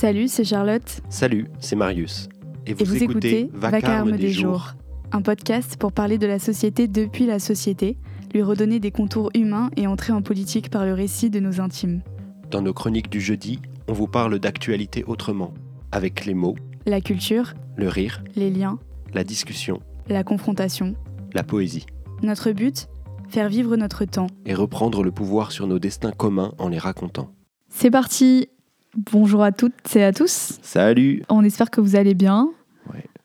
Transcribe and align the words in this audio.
Salut, 0.00 0.28
c'est 0.28 0.44
Charlotte. 0.44 1.02
Salut, 1.10 1.48
c'est 1.58 1.76
Marius. 1.76 2.30
Et 2.64 2.72
vous, 2.72 3.02
écoutez, 3.02 3.50
Vacarme, 3.52 4.16
des, 4.16 4.30
jours. 4.30 4.72
un 5.12 5.20
podcast 5.20 5.76
pour 5.76 5.92
parler 5.92 6.16
de 6.16 6.26
la 6.26 6.38
société 6.38 6.88
depuis 6.88 7.26
la 7.26 7.38
société, 7.38 7.98
lui 8.32 8.40
redonner 8.40 8.80
des 8.80 8.92
contours 8.92 9.28
humains 9.34 9.68
et 9.76 9.86
entrer 9.86 10.14
en 10.14 10.22
politique 10.22 10.70
par 10.70 10.86
le 10.86 10.94
récit 10.94 11.28
de 11.28 11.38
nos 11.38 11.60
intimes. 11.60 12.00
Dans 12.50 12.62
nos 12.62 12.72
chroniques 12.72 13.10
du 13.10 13.20
jeudi, 13.20 13.60
on 13.88 13.92
vous 13.92 14.06
parle 14.06 14.38
d'actualité 14.38 15.04
autrement, 15.04 15.52
avec 15.92 16.24
les 16.24 16.32
mots, 16.32 16.56
la 16.86 17.02
culture, 17.02 17.52
le 17.76 17.88
rire, 17.88 18.24
les 18.36 18.48
liens, 18.48 18.78
la 19.12 19.22
discussion, 19.22 19.82
la 20.08 20.24
confrontation, 20.24 20.94
la 21.34 21.42
poésie. 21.42 21.84
Notre 22.22 22.52
but 22.52 22.88
Faire 23.28 23.50
vivre 23.50 23.76
notre 23.76 24.06
temps. 24.06 24.28
Et 24.46 24.54
reprendre 24.54 25.04
le 25.04 25.12
pouvoir 25.12 25.52
sur 25.52 25.66
nos 25.66 25.78
destins 25.78 26.10
communs 26.10 26.54
en 26.56 26.68
les 26.68 26.78
racontant. 26.78 27.30
C'est 27.68 27.90
parti 27.90 28.48
Bonjour 28.96 29.44
à 29.44 29.52
toutes 29.52 29.94
et 29.94 30.02
à 30.02 30.12
tous. 30.12 30.58
Salut 30.62 31.22
On 31.28 31.44
espère 31.44 31.70
que 31.70 31.80
vous 31.80 31.94
allez 31.94 32.14
bien. 32.14 32.50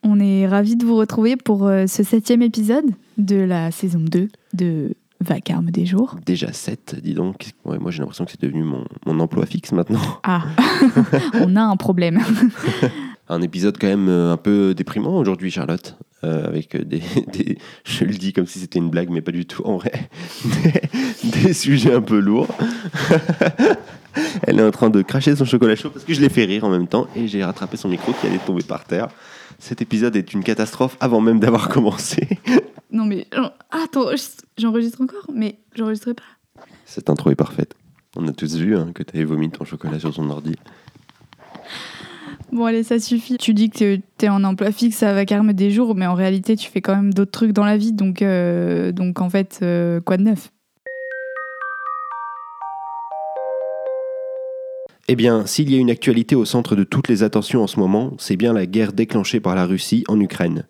On 0.03 0.19
est 0.19 0.47
ravis 0.47 0.75
de 0.75 0.85
vous 0.85 0.95
retrouver 0.95 1.35
pour 1.35 1.65
euh, 1.65 1.87
ce 1.87 2.03
septième 2.03 2.43
épisode 2.43 2.85
de 3.17 3.37
la 3.37 3.71
saison 3.71 3.97
2 3.99 4.27
de 4.53 4.93
Vacarme 5.19 5.71
des 5.71 5.87
jours. 5.87 6.17
Déjà 6.23 6.53
7, 6.53 6.97
dis 7.01 7.15
donc. 7.15 7.53
moi 7.63 7.79
j'ai 7.89 7.99
l'impression 7.99 8.25
que 8.25 8.31
c'est 8.31 8.41
devenu 8.41 8.61
mon, 8.61 8.85
mon, 9.07 9.19
emploi 9.19 9.47
fixe 9.47 9.71
maintenant. 9.71 9.99
Ah, 10.21 10.43
on 11.41 11.55
a 11.55 11.63
un 11.63 11.75
problème. 11.77 12.19
un 13.29 13.41
épisode 13.41 13.79
quand 13.81 13.87
même 13.87 14.09
euh, 14.09 14.33
un 14.33 14.37
peu 14.37 14.75
déprimant 14.75 15.17
aujourd'hui, 15.17 15.49
Charlotte. 15.49 15.97
Euh, 16.25 16.47
avec 16.47 16.75
des, 16.75 17.01
des, 17.33 17.57
Je 17.83 18.03
le 18.03 18.13
dis 18.13 18.33
comme 18.33 18.47
si 18.47 18.59
c'était 18.59 18.79
une 18.79 18.89
blague, 18.89 19.09
mais 19.09 19.21
pas 19.21 19.31
du 19.31 19.45
tout 19.45 19.63
en 19.63 19.77
vrai. 19.77 20.09
des 21.23 21.53
sujets 21.53 21.93
un 21.93 22.01
peu 22.01 22.19
lourds. 22.19 22.47
Elle 24.43 24.59
est 24.59 24.63
en 24.63 24.71
train 24.71 24.89
de 24.89 25.01
cracher 25.01 25.35
son 25.35 25.45
chocolat 25.45 25.75
chaud 25.75 25.89
parce 25.89 26.05
que 26.05 26.13
je 26.13 26.21
l'ai 26.21 26.29
fait 26.29 26.45
rire 26.45 26.63
en 26.63 26.69
même 26.69 26.87
temps 26.87 27.07
et 27.15 27.27
j'ai 27.27 27.43
rattrapé 27.43 27.77
son 27.77 27.89
micro 27.89 28.13
qui 28.13 28.25
allait 28.25 28.39
tomber 28.39 28.63
par 28.63 28.85
terre. 28.85 29.09
Cet 29.59 29.81
épisode 29.81 30.15
est 30.15 30.33
une 30.33 30.43
catastrophe 30.43 30.97
avant 30.99 31.21
même 31.21 31.39
d'avoir 31.39 31.69
commencé. 31.69 32.27
Non 32.91 33.05
mais 33.05 33.27
attends, 33.71 34.07
j'enregistre 34.57 35.01
encore, 35.01 35.25
mais 35.33 35.59
j'enregistrerai 35.75 36.15
pas. 36.15 36.63
Cette 36.85 37.09
intro 37.09 37.29
est 37.29 37.35
parfaite. 37.35 37.75
On 38.15 38.27
a 38.27 38.31
tous 38.31 38.55
vu 38.55 38.77
hein, 38.77 38.91
que 38.95 39.03
tu 39.03 39.17
avais 39.17 39.25
vomi 39.25 39.49
ton 39.51 39.65
chocolat 39.65 39.99
sur 39.99 40.13
ton 40.13 40.29
ordi. 40.29 40.55
Bon 42.55 42.63
allez, 42.63 42.83
ça 42.83 42.99
suffit. 42.99 43.35
Tu 43.35 43.53
dis 43.53 43.69
que 43.69 43.97
tu 44.17 44.25
es 44.25 44.29
en 44.29 44.41
emploi 44.45 44.71
fixe 44.71 45.03
à 45.03 45.13
Vacarme 45.13 45.51
des 45.51 45.71
jours, 45.71 45.93
mais 45.93 46.07
en 46.07 46.13
réalité 46.13 46.55
tu 46.55 46.71
fais 46.71 46.79
quand 46.79 46.95
même 46.95 47.13
d'autres 47.13 47.31
trucs 47.31 47.51
dans 47.51 47.65
la 47.65 47.75
vie, 47.75 47.91
donc, 47.91 48.21
euh, 48.21 48.93
donc 48.93 49.19
en 49.19 49.29
fait, 49.29 49.59
euh, 49.61 49.99
quoi 49.99 50.15
de 50.15 50.23
neuf? 50.23 50.53
Eh 55.09 55.17
bien, 55.17 55.45
s'il 55.45 55.69
y 55.69 55.75
a 55.75 55.79
une 55.79 55.91
actualité 55.91 56.33
au 56.35 56.45
centre 56.45 56.77
de 56.77 56.85
toutes 56.85 57.09
les 57.09 57.23
attentions 57.23 57.61
en 57.61 57.67
ce 57.67 57.77
moment, 57.77 58.13
c'est 58.19 58.37
bien 58.37 58.53
la 58.53 58.65
guerre 58.65 58.93
déclenchée 58.93 59.41
par 59.41 59.53
la 59.53 59.65
Russie 59.65 60.05
en 60.07 60.17
Ukraine. 60.21 60.63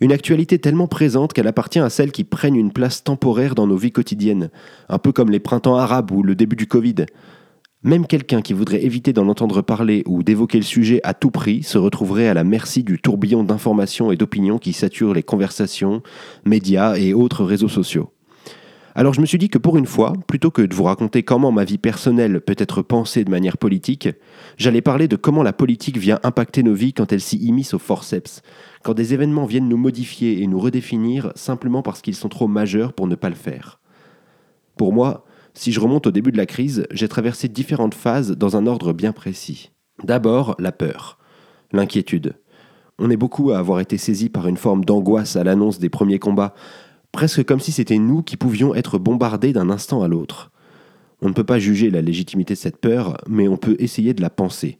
Une 0.00 0.12
actualité 0.12 0.58
tellement 0.58 0.86
présente 0.86 1.32
qu'elle 1.32 1.48
appartient 1.48 1.78
à 1.78 1.88
celles 1.88 2.12
qui 2.12 2.24
prennent 2.24 2.56
une 2.56 2.72
place 2.72 3.02
temporaire 3.02 3.54
dans 3.54 3.66
nos 3.66 3.78
vies 3.78 3.90
quotidiennes, 3.90 4.50
un 4.90 4.98
peu 4.98 5.12
comme 5.12 5.30
les 5.30 5.40
printemps 5.40 5.76
arabes 5.76 6.12
ou 6.12 6.22
le 6.22 6.34
début 6.34 6.56
du 6.56 6.66
Covid. 6.66 7.06
Même 7.86 8.08
quelqu'un 8.08 8.42
qui 8.42 8.52
voudrait 8.52 8.84
éviter 8.84 9.12
d'en 9.12 9.28
entendre 9.28 9.62
parler 9.62 10.02
ou 10.06 10.24
d'évoquer 10.24 10.58
le 10.58 10.64
sujet 10.64 11.00
à 11.04 11.14
tout 11.14 11.30
prix 11.30 11.62
se 11.62 11.78
retrouverait 11.78 12.26
à 12.26 12.34
la 12.34 12.42
merci 12.42 12.82
du 12.82 12.98
tourbillon 12.98 13.44
d'informations 13.44 14.10
et 14.10 14.16
d'opinions 14.16 14.58
qui 14.58 14.72
sature 14.72 15.14
les 15.14 15.22
conversations, 15.22 16.02
médias 16.44 16.96
et 16.96 17.14
autres 17.14 17.44
réseaux 17.44 17.68
sociaux. 17.68 18.10
Alors 18.96 19.14
je 19.14 19.20
me 19.20 19.26
suis 19.26 19.38
dit 19.38 19.48
que 19.48 19.58
pour 19.58 19.76
une 19.76 19.86
fois, 19.86 20.14
plutôt 20.26 20.50
que 20.50 20.62
de 20.62 20.74
vous 20.74 20.82
raconter 20.82 21.22
comment 21.22 21.52
ma 21.52 21.62
vie 21.62 21.78
personnelle 21.78 22.40
peut 22.40 22.56
être 22.58 22.82
pensée 22.82 23.22
de 23.22 23.30
manière 23.30 23.56
politique, 23.56 24.08
j'allais 24.56 24.80
parler 24.80 25.06
de 25.06 25.14
comment 25.14 25.44
la 25.44 25.52
politique 25.52 25.96
vient 25.96 26.18
impacter 26.24 26.64
nos 26.64 26.74
vies 26.74 26.92
quand 26.92 27.12
elle 27.12 27.20
s'y 27.20 27.36
immisce 27.36 27.72
au 27.72 27.78
forceps, 27.78 28.42
quand 28.82 28.94
des 28.94 29.14
événements 29.14 29.46
viennent 29.46 29.68
nous 29.68 29.76
modifier 29.76 30.42
et 30.42 30.48
nous 30.48 30.58
redéfinir 30.58 31.30
simplement 31.36 31.82
parce 31.82 32.02
qu'ils 32.02 32.16
sont 32.16 32.28
trop 32.28 32.48
majeurs 32.48 32.94
pour 32.94 33.06
ne 33.06 33.14
pas 33.14 33.28
le 33.28 33.36
faire. 33.36 33.78
Pour 34.76 34.92
moi, 34.92 35.25
si 35.56 35.72
je 35.72 35.80
remonte 35.80 36.06
au 36.06 36.10
début 36.10 36.32
de 36.32 36.36
la 36.36 36.44
crise, 36.44 36.86
j'ai 36.90 37.08
traversé 37.08 37.48
différentes 37.48 37.94
phases 37.94 38.32
dans 38.32 38.56
un 38.58 38.66
ordre 38.66 38.92
bien 38.92 39.12
précis. 39.12 39.70
D'abord, 40.04 40.54
la 40.58 40.70
peur, 40.70 41.18
l'inquiétude. 41.72 42.34
On 42.98 43.10
est 43.10 43.16
beaucoup 43.16 43.50
à 43.50 43.58
avoir 43.58 43.80
été 43.80 43.96
saisi 43.96 44.28
par 44.28 44.48
une 44.48 44.58
forme 44.58 44.84
d'angoisse 44.84 45.34
à 45.34 45.44
l'annonce 45.44 45.78
des 45.78 45.88
premiers 45.88 46.18
combats, 46.18 46.54
presque 47.10 47.42
comme 47.44 47.60
si 47.60 47.72
c'était 47.72 47.98
nous 47.98 48.22
qui 48.22 48.36
pouvions 48.36 48.74
être 48.74 48.98
bombardés 48.98 49.54
d'un 49.54 49.70
instant 49.70 50.02
à 50.02 50.08
l'autre. 50.08 50.52
On 51.22 51.28
ne 51.28 51.34
peut 51.34 51.44
pas 51.44 51.58
juger 51.58 51.90
la 51.90 52.02
légitimité 52.02 52.52
de 52.52 52.58
cette 52.58 52.76
peur, 52.76 53.16
mais 53.26 53.48
on 53.48 53.56
peut 53.56 53.76
essayer 53.78 54.12
de 54.12 54.20
la 54.20 54.30
penser. 54.30 54.78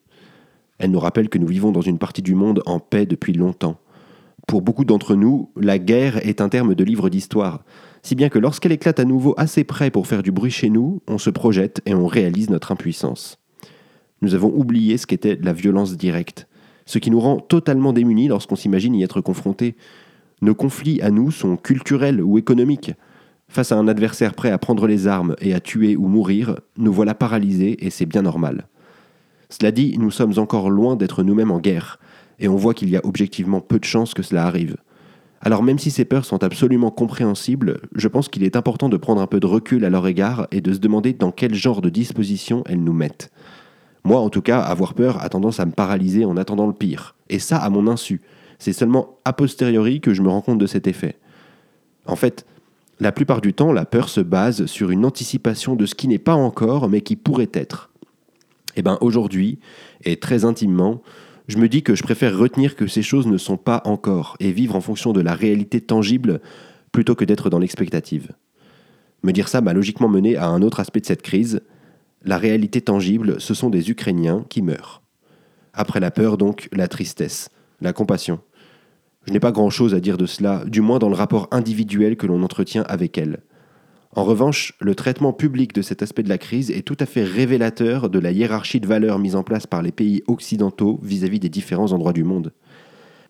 Elle 0.79 0.91
nous 0.91 1.01
rappelle 1.01 1.31
que 1.31 1.39
nous 1.39 1.47
vivons 1.47 1.73
dans 1.73 1.81
une 1.81 1.99
partie 1.99 2.21
du 2.21 2.35
monde 2.35 2.63
en 2.67 2.81
paix 2.81 3.07
depuis 3.07 3.33
longtemps. 3.33 3.81
Pour 4.47 4.61
beaucoup 4.61 4.85
d'entre 4.85 5.15
nous, 5.15 5.51
la 5.57 5.79
guerre 5.79 6.25
est 6.27 6.43
un 6.43 6.51
terme 6.51 6.75
de 6.75 6.85
livre 6.85 7.09
d'histoire, 7.09 7.65
si 8.07 8.15
bien 8.15 8.29
que 8.29 8.39
lorsqu'elle 8.39 8.71
éclate 8.71 9.01
à 9.01 9.05
nouveau 9.05 9.35
assez 9.37 9.65
près 9.65 9.91
pour 9.91 10.07
faire 10.07 10.23
du 10.23 10.31
bruit 10.31 10.53
chez 10.53 10.71
nous, 10.71 11.03
on 11.09 11.19
se 11.19 11.29
projette 11.29 11.83
et 11.87 11.95
on 11.95 12.07
réalise 12.07 12.51
notre 12.51 12.71
impuissance. 12.71 13.37
Nous 14.23 14.37
avons 14.37 14.53
oublié 14.55 14.97
ce 14.97 15.09
qu'était 15.09 15.37
la 15.43 15.53
violence 15.53 15.97
directe, 15.97 16.47
ce 16.85 17.01
qui 17.01 17.11
nous 17.11 17.19
rend 17.19 17.41
totalement 17.41 17.93
démunis 17.93 18.29
lorsqu'on 18.29 18.55
s'imagine 18.55 18.95
y 18.95 19.03
être 19.03 19.21
confronté, 19.21 19.75
nos 20.41 20.55
conflits 20.55 21.01
à 21.03 21.11
nous 21.11 21.33
sont 21.33 21.57
culturels 21.57 22.23
ou 22.23 22.39
économiques. 22.39 22.93
Face 23.49 23.73
à 23.73 23.77
un 23.77 23.89
adversaire 23.89 24.35
prêt 24.35 24.53
à 24.53 24.59
prendre 24.59 24.87
les 24.87 25.09
armes 25.09 25.35
et 25.41 25.53
à 25.53 25.59
tuer 25.59 25.97
ou 25.97 26.07
mourir, 26.07 26.61
nous 26.79 26.93
voilà 26.93 27.17
paralysés 27.17 27.85
et 27.85 27.91
c'est 27.91 28.07
bien 28.07 28.23
normal. 28.23 28.69
Cela 29.51 29.73
dit, 29.73 29.97
nous 29.99 30.13
sommes 30.13 30.39
encore 30.39 30.71
loin 30.71 30.95
d'être 30.95 31.25
nous-mêmes 31.25 31.51
en 31.51 31.59
guerre, 31.59 31.99
et 32.39 32.47
on 32.47 32.55
voit 32.55 32.75
qu'il 32.75 32.89
y 32.89 32.97
a 32.97 33.05
objectivement 33.05 33.61
peu 33.61 33.81
de 33.81 33.85
chances 33.85 34.15
que 34.15 34.23
cela 34.23 34.47
arrive. 34.47 34.77
Alors 35.47 35.63
même 35.63 35.79
si 35.79 35.93
ces 35.93 36.05
peurs 36.05 36.25
sont 36.25 36.43
absolument 36.43 36.91
compréhensibles, 36.91 37.79
je 37.95 38.09
pense 38.09 38.29
qu'il 38.29 38.43
est 38.43 38.57
important 38.57 38.89
de 38.89 38.97
prendre 38.97 39.21
un 39.21 39.29
peu 39.29 39.39
de 39.39 39.47
recul 39.47 39.85
à 39.85 39.91
leur 39.91 40.05
égard 40.09 40.49
et 40.51 40.61
de 40.61 40.73
se 40.73 40.81
demander 40.81 41.13
dans 41.13 41.31
quel 41.31 41.55
genre 41.55 41.83
de 41.83 41.89
disposition 41.89 42.65
elles 42.67 42.83
nous 42.83 42.93
mettent. 42.93 43.31
Moi, 44.03 44.19
en 44.19 44.29
tout 44.29 44.43
cas, 44.43 44.59
avoir 44.59 44.95
peur 44.95 45.23
a 45.23 45.29
tendance 45.29 45.61
à 45.61 45.65
me 45.65 45.71
paralyser 45.71 46.25
en 46.25 46.37
attendant 46.37 46.67
le 46.67 46.73
pire, 46.73 47.15
et 47.29 47.39
ça 47.39 47.59
à 47.59 47.71
mon 47.71 47.87
insu, 47.87 48.23
c'est 48.59 48.73
seulement 48.73 49.21
a 49.25 49.33
posteriori 49.33 50.01
que 50.01 50.15
je 50.15 50.23
me 50.23 50.29
rends 50.29 50.41
compte 50.41 50.59
de 50.59 50.67
cet 50.67 50.89
effet. 50.89 51.15
En 52.07 52.17
fait, 52.17 52.45
la 52.99 53.13
plupart 53.13 53.41
du 53.41 53.55
temps, 53.55 53.73
la 53.73 53.87
peur 53.87 54.09
se 54.09 54.23
base 54.23 54.67
sur 54.67 54.91
une 54.91 55.05
anticipation 55.05 55.77
de 55.77 55.87
ce 55.87 55.95
qui 55.95 56.09
n'est 56.09 56.19
pas 56.19 56.35
encore, 56.35 56.89
mais 56.89 57.03
qui 57.03 57.15
pourrait 57.15 57.53
être. 57.53 57.91
Et 58.75 58.81
eh 58.81 58.83
bien 58.83 58.99
aujourd'hui, 59.01 59.61
et 60.03 60.17
très 60.17 60.45
intimement, 60.45 61.03
je 61.49 61.59
me 61.59 61.69
dis 61.69 61.83
que 61.83 61.95
je 61.95 62.03
préfère 62.03 62.37
retenir 62.37 62.75
que 62.75 62.87
ces 62.87 63.03
choses 63.03 63.27
ne 63.27 63.39
sont 63.39 63.57
pas 63.57 63.83
encore 63.85 64.37
et 64.41 64.53
vivre 64.53 64.75
en 64.75 64.81
fonction 64.81 65.13
de 65.13 65.21
la 65.21 65.35
réalité 65.35 65.81
tangible 65.81 66.41
plutôt 66.93 67.15
que 67.15 67.25
d'être 67.25 67.51
dans 67.51 67.59
l'expectative. 67.59 68.33
Me 69.23 69.33
dire 69.33 69.49
ça 69.49 69.61
m'a 69.61 69.73
logiquement 69.73 70.09
mené 70.09 70.37
à 70.37 70.47
un 70.49 70.63
autre 70.63 70.81
aspect 70.81 71.01
de 71.01 71.07
cette 71.07 71.23
crise. 71.23 71.61
La 72.23 72.39
réalité 72.39 72.81
tangible, 72.81 73.41
ce 73.41 73.55
sont 73.55 73.71
des 73.71 73.91
Ukrainiens 73.91 74.45
qui 74.49 74.63
meurent. 74.63 75.03
Après 75.73 76.01
la 76.01 76.11
peur, 76.11 76.37
donc, 76.39 76.69
la 76.73 76.89
tristesse, 76.89 77.51
la 77.81 77.93
compassion. 77.93 78.41
Je 79.27 79.33
n'ai 79.33 79.41
pas 79.41 79.53
grand-chose 79.53 79.95
à 79.95 80.01
dire 80.01 80.17
de 80.17 80.27
cela, 80.27 80.65
du 80.67 80.81
moins 80.81 80.99
dans 80.99 81.09
le 81.09 81.15
rapport 81.15 81.49
individuel 81.51 82.17
que 82.17 82.27
l'on 82.27 82.43
entretient 82.43 82.83
avec 82.85 83.19
elle. 83.19 83.41
En 84.17 84.25
revanche, 84.25 84.73
le 84.81 84.95
traitement 84.95 85.35
public 85.35 85.75
de 85.75 85.83
cet 85.83 86.03
aspect 86.03 86.23
de 86.23 86.31
la 86.31 86.39
crise 86.39 86.71
est 86.71 86.81
tout 86.81 86.97
à 87.01 87.05
fait 87.05 87.23
révélateur 87.23 88.09
de 88.09 88.19
la 88.19 88.33
hiérarchie 88.33 88.81
de 88.81 88.87
valeurs 88.87 89.19
mise 89.19 89.37
en 89.37 89.43
place 89.43 89.67
par 89.67 89.83
les 89.83 89.93
pays 89.93 90.23
occidentaux 90.27 90.99
vis-à-vis 91.03 91.39
des 91.39 91.51
différents 91.51 91.93
endroits 91.93 92.15
du 92.15 92.25
monde. 92.25 92.55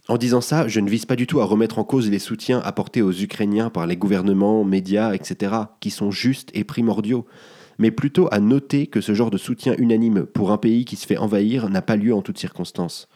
En 0.06 0.16
disant 0.16 0.40
ça, 0.40 0.68
je 0.68 0.78
ne 0.78 0.88
vise 0.88 1.04
pas 1.04 1.16
du 1.16 1.26
tout 1.26 1.40
à 1.40 1.44
remettre 1.44 1.80
en 1.80 1.84
cause 1.84 2.08
les 2.08 2.20
soutiens 2.20 2.60
apportés 2.60 3.02
aux 3.02 3.12
Ukrainiens 3.12 3.68
par 3.68 3.88
les 3.88 3.96
gouvernements, 3.96 4.62
médias, 4.62 5.12
etc., 5.12 5.56
qui 5.80 5.90
sont 5.90 6.12
justes 6.12 6.50
et 6.54 6.62
primordiaux, 6.62 7.26
mais 7.80 7.90
plutôt 7.90 8.28
à 8.30 8.38
noter 8.38 8.86
que 8.86 9.00
ce 9.00 9.12
genre 9.12 9.32
de 9.32 9.38
soutien 9.38 9.74
unanime 9.78 10.24
pour 10.24 10.52
un 10.52 10.56
pays 10.56 10.84
qui 10.84 10.94
se 10.94 11.06
fait 11.08 11.18
envahir 11.18 11.68
n'a 11.68 11.82
pas 11.82 11.96
lieu 11.96 12.14
en 12.14 12.22
toutes 12.22 12.38
circonstances 12.38 13.08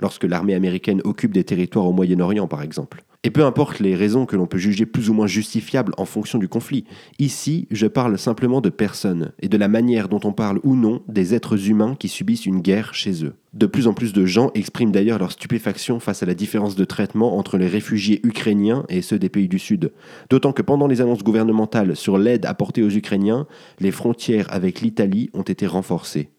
lorsque 0.00 0.24
l'armée 0.24 0.54
américaine 0.54 1.02
occupe 1.04 1.34
des 1.34 1.44
territoires 1.44 1.86
au 1.86 1.92
Moyen-Orient 1.92 2.48
par 2.48 2.62
exemple. 2.62 3.04
Et 3.24 3.30
peu 3.30 3.44
importe 3.44 3.78
les 3.78 3.94
raisons 3.94 4.26
que 4.26 4.34
l'on 4.34 4.48
peut 4.48 4.58
juger 4.58 4.84
plus 4.84 5.08
ou 5.08 5.14
moins 5.14 5.28
justifiables 5.28 5.94
en 5.96 6.06
fonction 6.06 6.40
du 6.40 6.48
conflit, 6.48 6.84
ici 7.20 7.68
je 7.70 7.86
parle 7.86 8.18
simplement 8.18 8.60
de 8.60 8.68
personnes 8.68 9.30
et 9.40 9.48
de 9.48 9.56
la 9.56 9.68
manière 9.68 10.08
dont 10.08 10.18
on 10.24 10.32
parle 10.32 10.58
ou 10.64 10.74
non 10.74 11.02
des 11.06 11.32
êtres 11.32 11.68
humains 11.68 11.94
qui 11.94 12.08
subissent 12.08 12.46
une 12.46 12.60
guerre 12.60 12.94
chez 12.94 13.24
eux. 13.24 13.34
De 13.52 13.66
plus 13.66 13.86
en 13.86 13.94
plus 13.94 14.12
de 14.12 14.26
gens 14.26 14.50
expriment 14.54 14.90
d'ailleurs 14.90 15.20
leur 15.20 15.30
stupéfaction 15.30 16.00
face 16.00 16.24
à 16.24 16.26
la 16.26 16.34
différence 16.34 16.74
de 16.74 16.84
traitement 16.84 17.38
entre 17.38 17.58
les 17.58 17.68
réfugiés 17.68 18.20
ukrainiens 18.24 18.84
et 18.88 19.02
ceux 19.02 19.20
des 19.20 19.28
pays 19.28 19.48
du 19.48 19.60
Sud. 19.60 19.92
D'autant 20.28 20.52
que 20.52 20.62
pendant 20.62 20.88
les 20.88 21.00
annonces 21.00 21.22
gouvernementales 21.22 21.94
sur 21.94 22.18
l'aide 22.18 22.44
apportée 22.44 22.82
aux 22.82 22.90
Ukrainiens, 22.90 23.46
les 23.78 23.92
frontières 23.92 24.52
avec 24.52 24.80
l'Italie 24.80 25.30
ont 25.32 25.42
été 25.42 25.68
renforcées. 25.68 26.30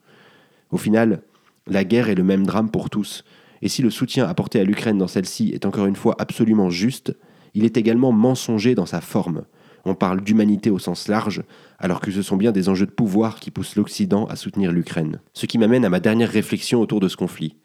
Au 0.70 0.78
final, 0.78 1.22
la 1.66 1.86
guerre 1.86 2.10
est 2.10 2.16
le 2.16 2.24
même 2.24 2.46
drame 2.46 2.70
pour 2.70 2.90
tous, 2.90 3.24
et 3.64 3.70
si 3.70 3.82
le 3.82 3.90
soutien 3.90 4.28
apporté 4.28 4.60
à 4.60 4.66
l'Ukraine 4.66 4.98
dans 4.98 5.08
celle-ci 5.08 5.52
est 5.54 5.66
encore 5.66 5.86
une 5.86 5.96
fois 5.96 6.18
absolument 6.20 6.70
juste, 6.70 7.16
il 7.54 7.64
est 7.64 7.78
également 7.78 8.12
mensonger 8.12 8.76
dans 8.76 8.86
sa 8.86 9.00
forme. 9.00 9.46
on 9.86 9.96
parle 9.96 10.22
d'humanité 10.22 10.70
au 10.70 10.80
sens 10.80 11.08
large, 11.08 11.44
alors 11.80 12.02
que 12.02 12.12
ce 12.12 12.22
sont 12.22 12.36
bien 12.36 12.52
des 12.52 12.68
enjeux 12.68 12.86
de 12.86 12.92
pouvoir 12.92 13.40
qui 13.40 13.52
poussent 13.52 13.78
l'Occident 13.78 14.26
à 14.26 14.36
soutenir 14.36 14.72
l'Ukraine. 14.72 15.22
Ce 15.34 15.46
qui 15.46 15.58
m'amène 15.58 15.86
à 15.86 15.90
ma 15.90 16.02
dernière 16.02 16.30
réflexion 16.30 16.82
autour 16.82 17.00
de 17.00 17.08
ce 17.08 17.16
conflit. 17.16 17.56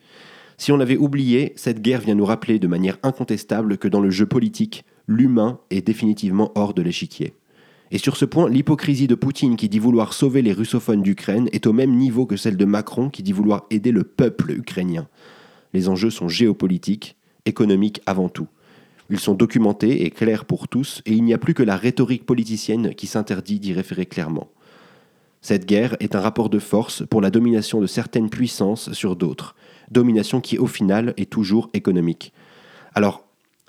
Si 0.56 0.70
on 0.70 0.76
l'avait 0.76 0.96
oublié, 0.96 1.52
cette 1.56 1.82
guerre 1.82 2.00
vient 2.00 2.14
nous 2.14 2.24
rappeler 2.24 2.60
de 2.60 2.66
manière 2.68 2.98
incontestable 3.02 3.76
que 3.76 3.88
dans 3.88 4.00
le 4.00 4.10
jeu 4.10 4.26
politique, 4.26 4.84
l'humain 5.08 5.58
est 5.70 5.86
définitivement 5.86 6.52
hors 6.54 6.74
de 6.74 6.82
l'échiquier. 6.82 7.34
Et 7.90 7.98
sur 7.98 8.16
ce 8.16 8.24
point, 8.24 8.48
l'hypocrisie 8.48 9.06
de 9.08 9.14
Poutine 9.16 9.56
qui 9.56 9.68
dit 9.68 9.78
vouloir 9.80 10.12
sauver 10.12 10.42
les 10.42 10.52
russophones 10.52 11.02
d'Ukraine 11.02 11.48
est 11.52 11.66
au 11.66 11.72
même 11.72 11.96
niveau 11.96 12.26
que 12.26 12.36
celle 12.36 12.56
de 12.56 12.64
Macron 12.64 13.10
qui 13.10 13.24
dit 13.24 13.32
vouloir 13.32 13.66
aider 13.70 13.90
le 13.90 14.04
peuple 14.04 14.52
ukrainien. 14.52 15.08
Les 15.72 15.88
enjeux 15.88 16.10
sont 16.10 16.28
géopolitiques, 16.28 17.16
économiques 17.44 18.00
avant 18.06 18.28
tout. 18.28 18.48
Ils 19.10 19.20
sont 19.20 19.34
documentés 19.34 20.04
et 20.04 20.10
clairs 20.10 20.44
pour 20.44 20.68
tous, 20.68 21.02
et 21.06 21.12
il 21.12 21.24
n'y 21.24 21.32
a 21.32 21.38
plus 21.38 21.54
que 21.54 21.62
la 21.62 21.76
rhétorique 21.76 22.26
politicienne 22.26 22.94
qui 22.94 23.06
s'interdit 23.06 23.58
d'y 23.58 23.72
référer 23.72 24.06
clairement. 24.06 24.48
Cette 25.40 25.66
guerre 25.66 25.96
est 26.00 26.14
un 26.14 26.20
rapport 26.20 26.50
de 26.50 26.58
force 26.58 27.04
pour 27.08 27.20
la 27.20 27.30
domination 27.30 27.80
de 27.80 27.86
certaines 27.86 28.28
puissances 28.28 28.92
sur 28.92 29.16
d'autres, 29.16 29.54
domination 29.90 30.40
qui 30.40 30.58
au 30.58 30.66
final 30.66 31.14
est 31.16 31.30
toujours 31.30 31.70
économique. 31.72 32.32
Alors, 32.94 33.24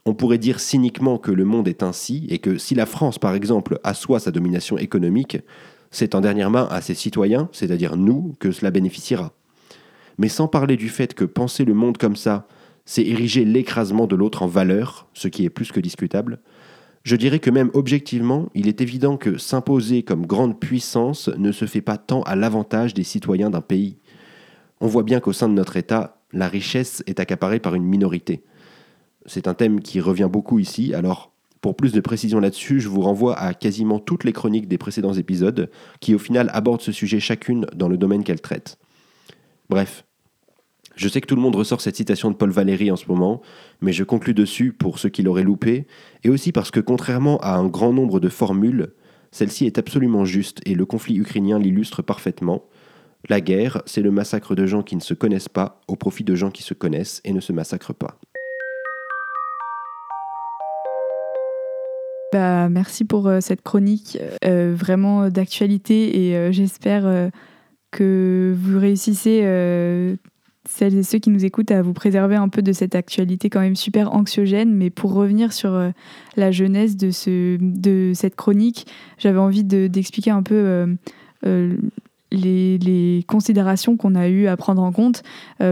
on 0.05 0.13
pourrait 0.13 0.39
dire 0.39 0.59
cyniquement 0.59 1.17
que 1.17 1.31
le 1.31 1.45
monde 1.45 1.67
est 1.67 1.83
ainsi, 1.83 2.25
et 2.29 2.39
que 2.39 2.57
si 2.57 2.75
la 2.75 2.85
France, 2.85 3.19
par 3.19 3.35
exemple, 3.35 3.79
assoit 3.83 4.19
sa 4.19 4.31
domination 4.31 4.77
économique, 4.77 5.37
c'est 5.91 6.15
en 6.15 6.21
dernière 6.21 6.49
main 6.49 6.67
à 6.71 6.81
ses 6.81 6.95
citoyens, 6.95 7.49
c'est-à-dire 7.51 7.95
nous, 7.95 8.35
que 8.39 8.51
cela 8.51 8.71
bénéficiera. 8.71 9.33
Mais 10.19 10.27
sans 10.27 10.47
parler 10.47 10.77
du 10.77 10.89
fait 10.89 11.15
que 11.15 11.25
penser 11.25 11.65
le 11.65 11.73
monde 11.73 11.97
comme 11.97 12.15
ça, 12.17 12.45
c'est 12.85 13.05
ériger 13.05 13.45
l'écrasement 13.45 14.05
de 14.05 14.15
l'autre 14.15 14.43
en 14.43 14.47
valeur, 14.47 15.07
ce 15.13 15.27
qui 15.27 15.45
est 15.45 15.49
plus 15.49 15.71
que 15.71 15.79
discutable, 15.79 16.39
je 17.03 17.15
dirais 17.15 17.39
que 17.39 17.49
même 17.49 17.71
objectivement, 17.73 18.49
il 18.53 18.67
est 18.67 18.81
évident 18.81 19.15
que 19.15 19.37
s'imposer 19.37 20.03
comme 20.03 20.25
grande 20.25 20.59
puissance 20.59 21.29
ne 21.37 21.51
se 21.51 21.65
fait 21.65 21.81
pas 21.81 21.97
tant 21.97 22.21
à 22.23 22.35
l'avantage 22.35 22.93
des 22.93 23.03
citoyens 23.03 23.49
d'un 23.49 23.61
pays. 23.61 23.97
On 24.81 24.87
voit 24.87 25.03
bien 25.03 25.19
qu'au 25.21 25.33
sein 25.33 25.47
de 25.47 25.53
notre 25.53 25.77
État, 25.77 26.21
la 26.33 26.47
richesse 26.47 27.01
est 27.07 27.19
accaparée 27.19 27.59
par 27.59 27.73
une 27.73 27.85
minorité. 27.85 28.43
C'est 29.25 29.47
un 29.47 29.53
thème 29.53 29.79
qui 29.79 30.01
revient 30.01 30.29
beaucoup 30.29 30.59
ici, 30.59 30.93
alors 30.93 31.31
pour 31.61 31.75
plus 31.75 31.93
de 31.93 32.01
précision 32.01 32.39
là-dessus, 32.39 32.79
je 32.79 32.89
vous 32.89 33.01
renvoie 33.01 33.37
à 33.37 33.53
quasiment 33.53 33.99
toutes 33.99 34.23
les 34.25 34.33
chroniques 34.33 34.67
des 34.67 34.77
précédents 34.77 35.13
épisodes, 35.13 35.69
qui 36.01 36.13
au 36.13 36.19
final 36.19 36.49
abordent 36.53 36.81
ce 36.81 36.91
sujet 36.91 37.19
chacune 37.19 37.65
dans 37.73 37.87
le 37.87 37.97
domaine 37.97 38.23
qu'elles 38.23 38.41
traitent. 38.41 38.77
Bref, 39.69 40.05
je 40.99 41.07
sais 41.07 41.21
que 41.21 41.27
tout 41.27 41.35
le 41.35 41.41
monde 41.41 41.55
ressort 41.55 41.79
cette 41.79 41.95
citation 41.95 42.29
de 42.29 42.35
Paul 42.35 42.51
Valéry 42.51 42.91
en 42.91 42.97
ce 42.97 43.07
moment, 43.07 43.41
mais 43.79 43.93
je 43.93 44.03
conclus 44.03 44.33
dessus 44.33 44.73
pour 44.73 44.99
ceux 44.99 45.07
qui 45.07 45.23
l'auraient 45.23 45.43
loupé, 45.43 45.87
et 46.25 46.29
aussi 46.29 46.51
parce 46.51 46.71
que 46.71 46.81
contrairement 46.81 47.37
à 47.37 47.55
un 47.55 47.67
grand 47.67 47.93
nombre 47.93 48.19
de 48.19 48.27
formules, 48.27 48.91
celle-ci 49.31 49.65
est 49.65 49.77
absolument 49.77 50.25
juste 50.25 50.59
et 50.65 50.75
le 50.75 50.85
conflit 50.85 51.15
ukrainien 51.15 51.57
l'illustre 51.57 52.01
parfaitement. 52.01 52.65
La 53.29 53.39
guerre, 53.39 53.81
c'est 53.85 54.01
le 54.01 54.11
massacre 54.11 54.55
de 54.55 54.65
gens 54.65 54.83
qui 54.83 54.97
ne 54.97 55.01
se 55.01 55.13
connaissent 55.13 55.47
pas 55.47 55.79
au 55.87 55.95
profit 55.95 56.25
de 56.25 56.35
gens 56.35 56.51
qui 56.51 56.63
se 56.63 56.73
connaissent 56.73 57.21
et 57.23 57.31
ne 57.31 57.39
se 57.39 57.53
massacrent 57.53 57.93
pas. 57.93 58.19
Bah, 62.33 62.67
merci 62.67 63.05
pour 63.05 63.27
euh, 63.27 63.39
cette 63.39 63.61
chronique 63.61 64.19
euh, 64.43 64.75
vraiment 64.75 65.29
d'actualité 65.29 66.27
et 66.27 66.35
euh, 66.35 66.51
j'espère 66.51 67.31
que 67.91 68.53
vous 68.61 68.79
réussissez 68.79 69.41
celles 70.69 70.95
et 70.95 71.03
ceux 71.03 71.17
qui 71.17 71.31
nous 71.31 71.45
écoutent 71.45 71.71
à 71.71 71.81
vous 71.81 71.93
préserver 71.93 72.35
un 72.35 72.47
peu 72.47 72.61
de 72.61 72.71
cette 72.73 72.93
actualité 72.93 73.49
quand 73.49 73.59
même 73.59 73.75
super 73.75 74.13
anxiogène. 74.13 74.73
Mais 74.73 74.89
pour 74.89 75.13
revenir 75.13 75.51
sur 75.51 75.73
euh, 75.73 75.89
la 76.37 76.51
jeunesse 76.51 76.95
de, 76.95 77.11
ce, 77.11 77.57
de 77.59 78.13
cette 78.13 78.35
chronique, 78.35 78.85
j'avais 79.17 79.39
envie 79.39 79.63
d'expliquer 79.63 80.29
un 80.29 80.43
peu 80.43 80.55
euh, 80.55 80.87
euh, 81.45 81.75
les, 82.31 82.77
les, 82.77 83.25
considérations 83.27 83.97
qu'on 83.97 84.13
a 84.13 84.29
eu 84.29 84.47
à 84.47 84.55
prendre 84.55 84.83
en 84.83 84.91
compte. 84.91 85.23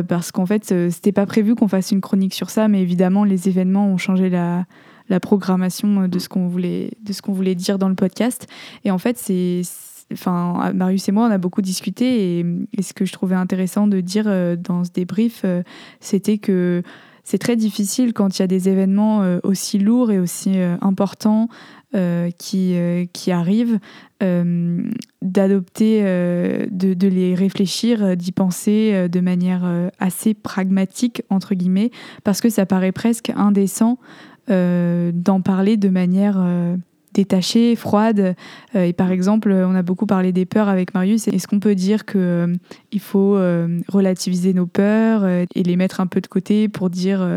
parce 0.08 0.32
qu'en 0.32 0.48
fait, 0.48 0.66
c'était 0.66 1.12
pas 1.12 1.28
prévu 1.28 1.54
qu'on 1.54 1.68
fasse 1.68 1.92
une 1.92 2.02
chronique 2.02 2.34
sur 2.34 2.50
ça, 2.50 2.68
mais 2.68 2.82
évidemment, 2.82 3.24
les 3.24 3.48
événements 3.48 3.88
ont 3.88 3.98
changé 3.98 4.30
la, 4.30 4.66
la 5.08 5.20
programmation 5.20 6.08
de 6.08 6.20
ce 6.20 6.28
qu'on 6.28 6.48
voulait, 6.48 6.92
de 7.04 7.14
ce 7.14 7.22
qu'on 7.22 7.34
voulait 7.34 7.54
dire 7.54 7.78
dans 7.78 7.90
le 7.90 7.96
podcast. 7.96 8.48
Et 8.84 8.92
en 8.92 8.98
fait, 8.98 9.20
c'est 9.20 9.62
enfin, 10.13 10.71
Marius 10.74 11.07
et 11.09 11.12
moi, 11.12 11.27
on 11.27 11.31
a 11.31 11.38
beaucoup 11.38 11.62
discuté 11.62 12.39
et, 12.39 12.81
ce 12.81 12.94
que 12.94 13.06
je 13.06 13.13
trouvais 13.13 13.36
intéressant 13.36 13.88
de 13.88 14.00
dire 14.01 14.25
euh, 14.27 14.56
dans 14.56 14.83
ce 14.83 14.92
débrief, 14.92 15.42
euh, 15.44 15.63
c'était 16.00 16.38
que 16.38 16.83
c'est 17.24 17.38
très 17.38 17.57
difficile 17.57 18.13
quand 18.13 18.39
il 18.39 18.42
y 18.42 18.44
a 18.44 18.48
des 18.48 18.69
événements 18.69 19.21
euh, 19.21 19.39
aussi 19.44 19.80
lourds 19.80 20.12
et 20.12 20.19
aussi 20.19 20.57
importants 20.81 21.50
qui, 22.38 23.31
arrivent, 23.31 23.80
d'adopter, 24.19 26.01
de, 26.04 26.94
de, 26.94 27.07
les 27.07 27.33
réfléchir, 27.33 28.15
d'y 28.15 28.31
penser 28.31 29.07
de 29.09 29.19
manière 29.19 29.89
assez 29.98 30.33
pragmatique, 30.36 31.24
entre 31.30 31.56
guillemets, 31.56 31.89
parce 32.24 32.39
que 32.39 32.50
ça 32.50 32.65
paraît 32.65 32.92
presque 32.92 33.31
indécent 33.36 33.98
d'en 34.48 35.42
parler 35.42 35.77
de 35.77 35.89
manière 35.89 36.38
détachée, 37.13 37.75
froide. 37.75 38.36
Euh, 38.75 38.83
et 38.83 38.94
par 38.94 39.12
exemple, 39.12 39.51
on 39.51 39.75
a 39.75 39.81
beaucoup 39.81 40.06
parlé 40.06 40.31
des 40.31 40.45
peurs 40.45 40.68
avec 40.68 40.94
Marius. 40.94 41.27
Est-ce 41.27 41.48
qu'on 41.48 41.59
peut 41.59 41.75
dire 41.75 42.06
qu'il 42.06 42.19
euh, 42.19 42.56
faut 43.00 43.36
euh, 43.36 43.80
relativiser 43.88 44.54
nos 44.54 44.68
peurs 44.68 45.25
et 45.25 45.63
les 45.63 45.75
mettre 45.75 46.00
un 46.00 46.07
peu 46.07 46.21
de 46.21 46.27
côté 46.27 46.68
pour 46.68 46.89
dire 46.89 47.27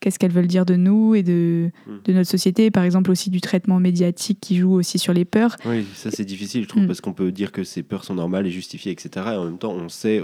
qu'est-ce 0.00 0.18
qu'elles 0.18 0.32
veulent 0.32 0.46
dire 0.46 0.66
de 0.66 0.76
nous 0.76 1.14
et 1.14 1.22
de, 1.22 1.70
hmm. 1.86 1.98
de, 2.04 2.12
notre 2.12 2.30
société? 2.30 2.70
Par 2.70 2.84
exemple, 2.84 3.10
aussi 3.10 3.30
du 3.30 3.40
traitement 3.40 3.80
médiatique 3.80 4.38
qui 4.40 4.56
joue 4.56 4.72
aussi 4.72 4.98
sur 4.98 5.12
les 5.12 5.24
peurs. 5.24 5.56
Oui, 5.64 5.86
ça 5.94 6.10
c'est 6.10 6.24
difficile, 6.24 6.64
je 6.64 6.68
trouve, 6.68 6.84
hmm. 6.84 6.86
parce 6.86 7.00
qu'on 7.00 7.12
peut 7.12 7.32
dire 7.32 7.52
que 7.52 7.64
ces 7.64 7.82
peurs 7.82 8.04
sont 8.04 8.14
normales 8.14 8.46
et 8.46 8.50
justifiées, 8.50 8.92
etc. 8.92 9.26
Et 9.32 9.36
en 9.36 9.44
même 9.44 9.58
temps, 9.58 9.72
on 9.72 9.88
sait. 9.88 10.20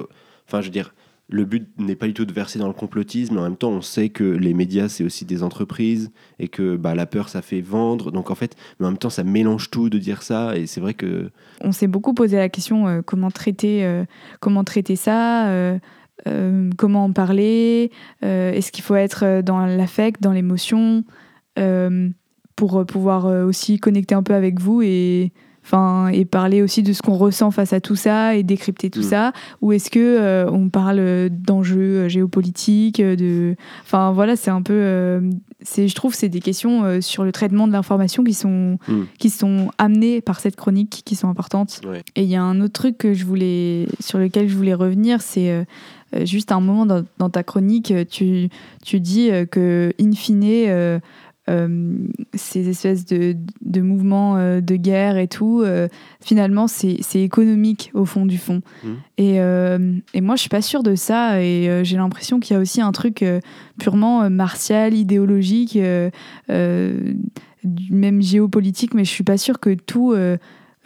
Enfin, 0.46 0.60
je 0.60 0.66
veux 0.66 0.72
dire 0.72 0.92
le 1.28 1.44
but 1.44 1.68
n'est 1.78 1.96
pas 1.96 2.06
du 2.06 2.14
tout 2.14 2.26
de 2.26 2.32
verser 2.32 2.58
dans 2.58 2.66
le 2.68 2.74
complotisme, 2.74 3.34
mais 3.34 3.40
en 3.40 3.44
même 3.44 3.56
temps, 3.56 3.70
on 3.70 3.80
sait 3.80 4.10
que 4.10 4.24
les 4.24 4.52
médias, 4.52 4.88
c'est 4.88 5.04
aussi 5.04 5.24
des 5.24 5.42
entreprises 5.42 6.10
et 6.38 6.48
que 6.48 6.76
bah, 6.76 6.94
la 6.94 7.06
peur, 7.06 7.28
ça 7.28 7.40
fait 7.40 7.62
vendre. 7.62 8.12
Donc 8.12 8.30
en 8.30 8.34
fait, 8.34 8.56
mais 8.78 8.86
en 8.86 8.90
même 8.90 8.98
temps, 8.98 9.10
ça 9.10 9.24
mélange 9.24 9.70
tout 9.70 9.88
de 9.88 9.98
dire 9.98 10.22
ça. 10.22 10.56
Et 10.56 10.66
c'est 10.66 10.80
vrai 10.80 10.92
que. 10.92 11.30
On 11.62 11.72
s'est 11.72 11.86
beaucoup 11.86 12.12
posé 12.12 12.36
la 12.36 12.50
question 12.50 12.86
euh, 12.86 13.00
comment, 13.02 13.30
traiter, 13.30 13.84
euh, 13.84 14.04
comment 14.40 14.64
traiter 14.64 14.96
ça 14.96 15.48
euh, 15.48 15.78
Comment 16.78 17.04
en 17.04 17.12
parler 17.12 17.90
Est-ce 18.22 18.72
qu'il 18.72 18.84
faut 18.84 18.94
être 18.94 19.42
dans 19.42 19.66
l'affect, 19.66 20.22
dans 20.22 20.32
l'émotion 20.32 21.04
pour 22.56 22.86
pouvoir 22.86 23.26
aussi 23.26 23.78
connecter 23.78 24.14
un 24.14 24.22
peu 24.22 24.32
avec 24.32 24.58
vous 24.58 24.80
et 24.80 25.32
Enfin, 25.64 26.08
et 26.08 26.26
parler 26.26 26.60
aussi 26.60 26.82
de 26.82 26.92
ce 26.92 27.00
qu'on 27.00 27.14
ressent 27.14 27.50
face 27.50 27.72
à 27.72 27.80
tout 27.80 27.96
ça 27.96 28.36
et 28.36 28.42
décrypter 28.42 28.90
tout 28.90 29.00
mm. 29.00 29.04
ça 29.04 29.32
ou 29.62 29.72
est-ce 29.72 29.90
que 29.90 29.98
euh, 29.98 30.50
on 30.50 30.68
parle 30.68 31.30
d'enjeux 31.30 31.80
euh, 31.80 32.08
géopolitiques 32.08 33.00
de 33.00 33.56
enfin 33.82 34.12
voilà 34.12 34.36
c'est 34.36 34.50
un 34.50 34.60
peu 34.60 34.74
euh, 34.74 35.22
c'est 35.62 35.88
je 35.88 35.94
trouve 35.94 36.14
c'est 36.14 36.28
des 36.28 36.40
questions 36.40 37.00
sur 37.00 37.24
le 37.24 37.32
traitement 37.32 37.66
de 37.66 37.72
l'information 37.72 38.24
qui 38.24 38.34
sont 38.34 38.78
mm. 38.88 39.02
qui 39.18 39.30
sont 39.30 39.70
amenées 39.78 40.20
par 40.20 40.38
cette 40.38 40.56
chronique 40.56 41.00
qui 41.06 41.16
sont 41.16 41.28
importantes 41.28 41.80
et 42.14 42.22
il 42.24 42.28
y 42.28 42.36
a 42.36 42.42
un 42.42 42.60
autre 42.60 42.74
truc 42.74 42.98
que 42.98 43.14
je 43.14 43.24
voulais 43.24 43.88
sur 44.00 44.18
lequel 44.18 44.48
je 44.48 44.56
voulais 44.56 44.74
revenir 44.74 45.22
c'est 45.22 45.66
juste 46.24 46.52
un 46.52 46.60
moment 46.60 46.86
dans, 46.86 47.04
dans, 47.18 47.30
ta 47.30 47.42
chronique 47.42 47.92
tu 48.10 48.50
tu 48.84 49.00
dis 49.00 49.30
que 49.50 49.92
in 49.98 50.12
fine 50.12 50.44
euh, 50.44 51.00
ces 51.46 52.68
espèces 52.68 53.04
de, 53.04 53.36
de 53.60 53.80
mouvements 53.80 54.36
euh, 54.36 54.60
de 54.60 54.76
guerre 54.76 55.18
et 55.18 55.28
tout, 55.28 55.62
euh, 55.62 55.88
finalement, 56.20 56.66
c'est 56.68 57.00
économique 57.14 57.90
au 57.94 58.04
fond 58.04 58.26
du 58.26 58.38
fond. 58.38 58.62
Mmh. 58.82 58.88
Et, 59.18 59.36
et, 59.36 60.20
moi, 60.20 60.36
je 60.36 60.40
suis 60.40 60.48
pas 60.48 60.62
sûre 60.62 60.82
de 60.82 60.94
ça. 60.94 61.42
Et 61.42 61.84
j'ai 61.84 61.96
l'impression 61.96 62.40
qu'il 62.40 62.54
y 62.54 62.56
a 62.56 62.60
aussi 62.60 62.80
un 62.80 62.92
truc 62.92 63.24
purement 63.78 64.28
martial, 64.30 64.94
idéologique, 64.94 65.78
même 66.48 68.22
géopolitique, 68.22 68.94
mais 68.94 69.04
je 69.04 69.10
suis 69.10 69.24
pas 69.24 69.38
sûre 69.38 69.60
que 69.60 69.74
tout 69.74 70.14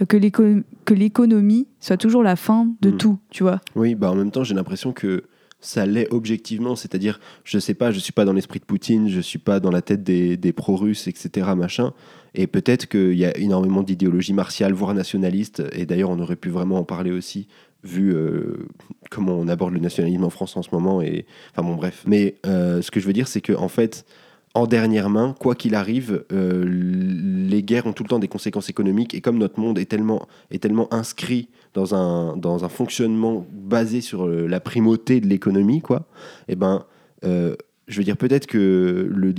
que 0.06 0.94
l'économie 0.94 1.66
soit 1.80 1.96
toujours 1.96 2.22
la 2.22 2.36
fin 2.36 2.68
de 2.80 2.90
mmh. 2.90 2.96
tout, 2.96 3.18
tu 3.30 3.42
vois. 3.42 3.60
Oui, 3.74 3.94
bah 3.94 4.10
en 4.10 4.14
même 4.14 4.30
temps, 4.30 4.44
j'ai 4.44 4.54
l'impression 4.54 4.92
que 4.92 5.24
ça 5.60 5.86
l'est 5.86 6.08
objectivement. 6.12 6.76
C'est-à-dire, 6.76 7.20
je 7.44 7.58
sais 7.58 7.74
pas, 7.74 7.90
je 7.90 7.98
suis 7.98 8.12
pas 8.12 8.24
dans 8.24 8.32
l'esprit 8.32 8.60
de 8.60 8.64
Poutine, 8.64 9.08
je 9.08 9.20
suis 9.20 9.38
pas 9.38 9.60
dans 9.60 9.70
la 9.70 9.82
tête 9.82 10.02
des, 10.02 10.36
des 10.36 10.52
pro-russes, 10.52 11.06
etc. 11.08 11.48
Machin. 11.56 11.92
Et 12.34 12.46
peut-être 12.46 12.86
qu'il 12.86 13.14
y 13.14 13.24
a 13.24 13.36
énormément 13.36 13.82
d'idéologie 13.82 14.32
martiale, 14.32 14.72
voire 14.72 14.94
nationaliste. 14.94 15.62
Et 15.72 15.86
d'ailleurs, 15.86 16.10
on 16.10 16.20
aurait 16.20 16.36
pu 16.36 16.50
vraiment 16.50 16.78
en 16.78 16.84
parler 16.84 17.10
aussi, 17.10 17.48
vu 17.82 18.14
euh, 18.14 18.68
comment 19.10 19.34
on 19.34 19.48
aborde 19.48 19.72
le 19.72 19.80
nationalisme 19.80 20.24
en 20.24 20.30
France 20.30 20.56
en 20.56 20.62
ce 20.62 20.68
moment. 20.72 21.02
Et 21.02 21.26
enfin 21.52 21.66
bon, 21.66 21.74
bref. 21.74 22.04
Mais 22.06 22.36
euh, 22.46 22.82
ce 22.82 22.90
que 22.90 23.00
je 23.00 23.06
veux 23.06 23.12
dire, 23.12 23.28
c'est 23.28 23.40
que 23.40 23.52
en 23.52 23.68
fait, 23.68 24.04
en 24.54 24.66
dernière 24.66 25.10
main, 25.10 25.34
quoi 25.38 25.54
qu'il 25.54 25.74
arrive, 25.74 26.24
euh, 26.32 26.64
les 26.66 27.62
guerres 27.62 27.86
ont 27.86 27.92
tout 27.92 28.02
le 28.02 28.08
temps 28.08 28.18
des 28.18 28.28
conséquences 28.28 28.68
économiques. 28.68 29.14
Et 29.14 29.20
comme 29.20 29.38
notre 29.38 29.58
monde 29.60 29.78
est 29.78 29.86
tellement, 29.86 30.26
est 30.50 30.62
tellement 30.62 30.92
inscrit 30.92 31.48
dans 31.74 31.94
un, 31.94 32.36
dans 32.36 32.64
un 32.64 32.68
fonctionnement 32.68 33.46
basé 33.52 34.00
sur 34.00 34.26
euh, 34.26 34.46
la 34.46 34.60
primauté 34.60 35.20
de 35.20 35.26
l'économie, 35.26 35.80
quoi, 35.80 36.06
eh 36.48 36.56
ben, 36.56 36.84
euh, 37.24 37.56
je 37.86 37.98
veux 37.98 38.04
dire, 38.04 38.16
peut-être 38.16 38.46
que 38.46 39.10
le, 39.10 39.32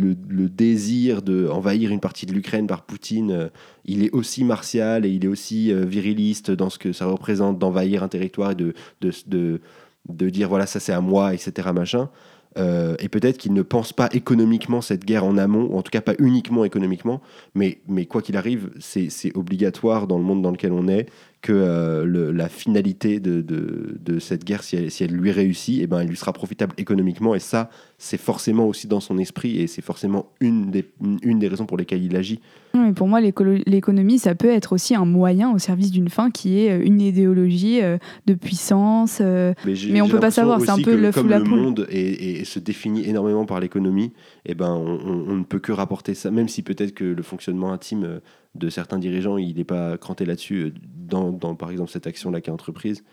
désir 0.50 1.22
d'envahir 1.22 1.92
une 1.92 2.00
partie 2.00 2.26
de 2.26 2.34
l'Ukraine 2.34 2.66
par 2.66 2.82
Poutine, 2.84 3.32
euh, 3.32 3.48
il 3.86 4.04
est 4.04 4.12
aussi 4.12 4.44
martial 4.44 5.06
et 5.06 5.10
il 5.10 5.24
est 5.24 5.28
aussi 5.28 5.72
viriliste 5.72 6.50
dans 6.50 6.70
ce 6.70 6.80
que 6.80 6.92
ça 6.92 7.06
représente 7.06 7.60
d'envahir 7.60 8.04
un 8.04 8.08
territoire 8.08 8.52
et 8.52 8.56
de, 8.56 8.74
de, 9.02 9.12
de, 9.28 9.62
de 10.10 10.30
dire 10.30 10.50
voilà, 10.50 10.66
ça 10.66 10.80
c'est 10.80 10.94
à 10.94 11.02
moi, 11.02 11.34
etc. 11.34 11.70
Machin. 11.74 12.10
Et 12.58 13.08
peut-être 13.08 13.38
qu'il 13.38 13.54
ne 13.54 13.62
pense 13.62 13.94
pas 13.94 14.10
économiquement 14.12 14.82
cette 14.82 15.06
guerre 15.06 15.24
en 15.24 15.38
amont, 15.38 15.70
ou 15.72 15.78
en 15.78 15.82
tout 15.82 15.92
cas 15.92 16.02
pas 16.02 16.16
uniquement 16.20 16.66
économiquement, 16.66 17.22
mais, 17.56 17.80
mais 17.88 18.06
quoi 18.06 18.22
qu'il 18.22 18.36
arrive, 18.36 18.72
c'est 18.80 19.36
obligatoire 19.36 20.08
dans 20.08 20.18
le 20.18 20.26
monde 20.26 20.42
dans 20.42 20.52
lequel 20.52 20.74
on 20.74 20.90
est 20.90 21.08
que 21.42 21.54
euh, 21.54 22.32
la 22.34 22.50
finalité 22.50 23.20
de, 23.20 24.20
cette 24.20 24.44
guerre, 24.44 24.64
si 24.64 24.76
elle, 24.76 25.12
lui 25.12 25.32
réussit, 25.32 25.80
eh 25.82 25.88
ben, 25.88 26.02
elle 26.02 26.08
lui 26.08 26.18
sera 26.18 26.34
profitable 26.34 26.74
économiquement. 26.78 27.36
Et 27.36 27.40
ça, 27.40 27.70
c'est 27.98 28.20
forcément 28.20 28.68
aussi 28.68 28.88
dans 28.88 29.00
son 29.00 29.18
esprit 29.18 29.60
et 29.60 29.68
c'est 29.68 29.82
forcément 29.82 30.34
une 30.42 30.70
des 30.72 31.48
raisons 31.48 31.66
pour 31.66 31.78
lesquelles 31.78 32.04
il 32.04 32.16
agit. 32.16 32.42
Mais 32.74 32.94
pour 32.94 33.08
moi, 33.08 33.20
l'économie, 33.22 34.20
ça 34.20 34.36
peut 34.36 34.50
être 34.50 34.74
aussi 34.74 34.96
un 34.96 35.06
moyen 35.06 35.52
au 35.52 35.58
service 35.58 35.92
d'une 35.92 36.10
fin 36.10 36.30
qui 36.30 36.60
est 36.60 36.72
euh, 36.72 36.86
une 36.86 37.02
idéologie 37.02 37.82
euh, 37.82 37.98
de 38.26 38.34
puissance. 38.34 39.20
mais, 39.20 40.02
on 40.02 40.08
ne 40.08 40.12
peut 40.12 40.20
pas 40.20 40.32
savoir, 40.32 40.62
c'est 40.62 40.70
un 40.70 40.82
peu 40.82 40.96
le 40.96 41.12
Comme 41.12 41.30
la 41.30 41.40
le 41.40 41.46
monde 41.46 41.88
et, 41.90 42.44
se 42.46 42.60
définit 42.60 43.08
énormément 43.08 43.46
par 43.46 43.60
l'économie, 43.60 44.14
et 44.46 44.52
eh 44.52 44.56
ben, 44.56 44.72
on, 44.72 45.26
on, 45.28 45.36
ne 45.36 45.44
peut 45.44 45.60
que 45.60 45.72
rapporter 45.72 46.14
ça, 46.14 46.32
même 46.32 46.48
si 46.48 46.62
peut-être 46.62 46.94
que 46.94 47.04
le 47.04 47.24
fonctionnement 47.24 47.72
intime 47.72 48.20
de 48.56 48.70
certains 48.70 49.00
dirigeants, 49.00 49.38
il 49.38 49.56
n'est 49.56 49.64
pas 49.64 49.98
cranté 49.98 50.26
là-dessus 50.26 50.64
euh, 50.64 50.74
dans, 50.84 51.32
dans, 51.32 51.56
par 51.56 51.72
exemple, 51.72 51.92
cette 51.92 52.08
action-là 52.08 52.42
qui 52.42 52.50
est 52.50 52.54
entreprise. 52.54 53.04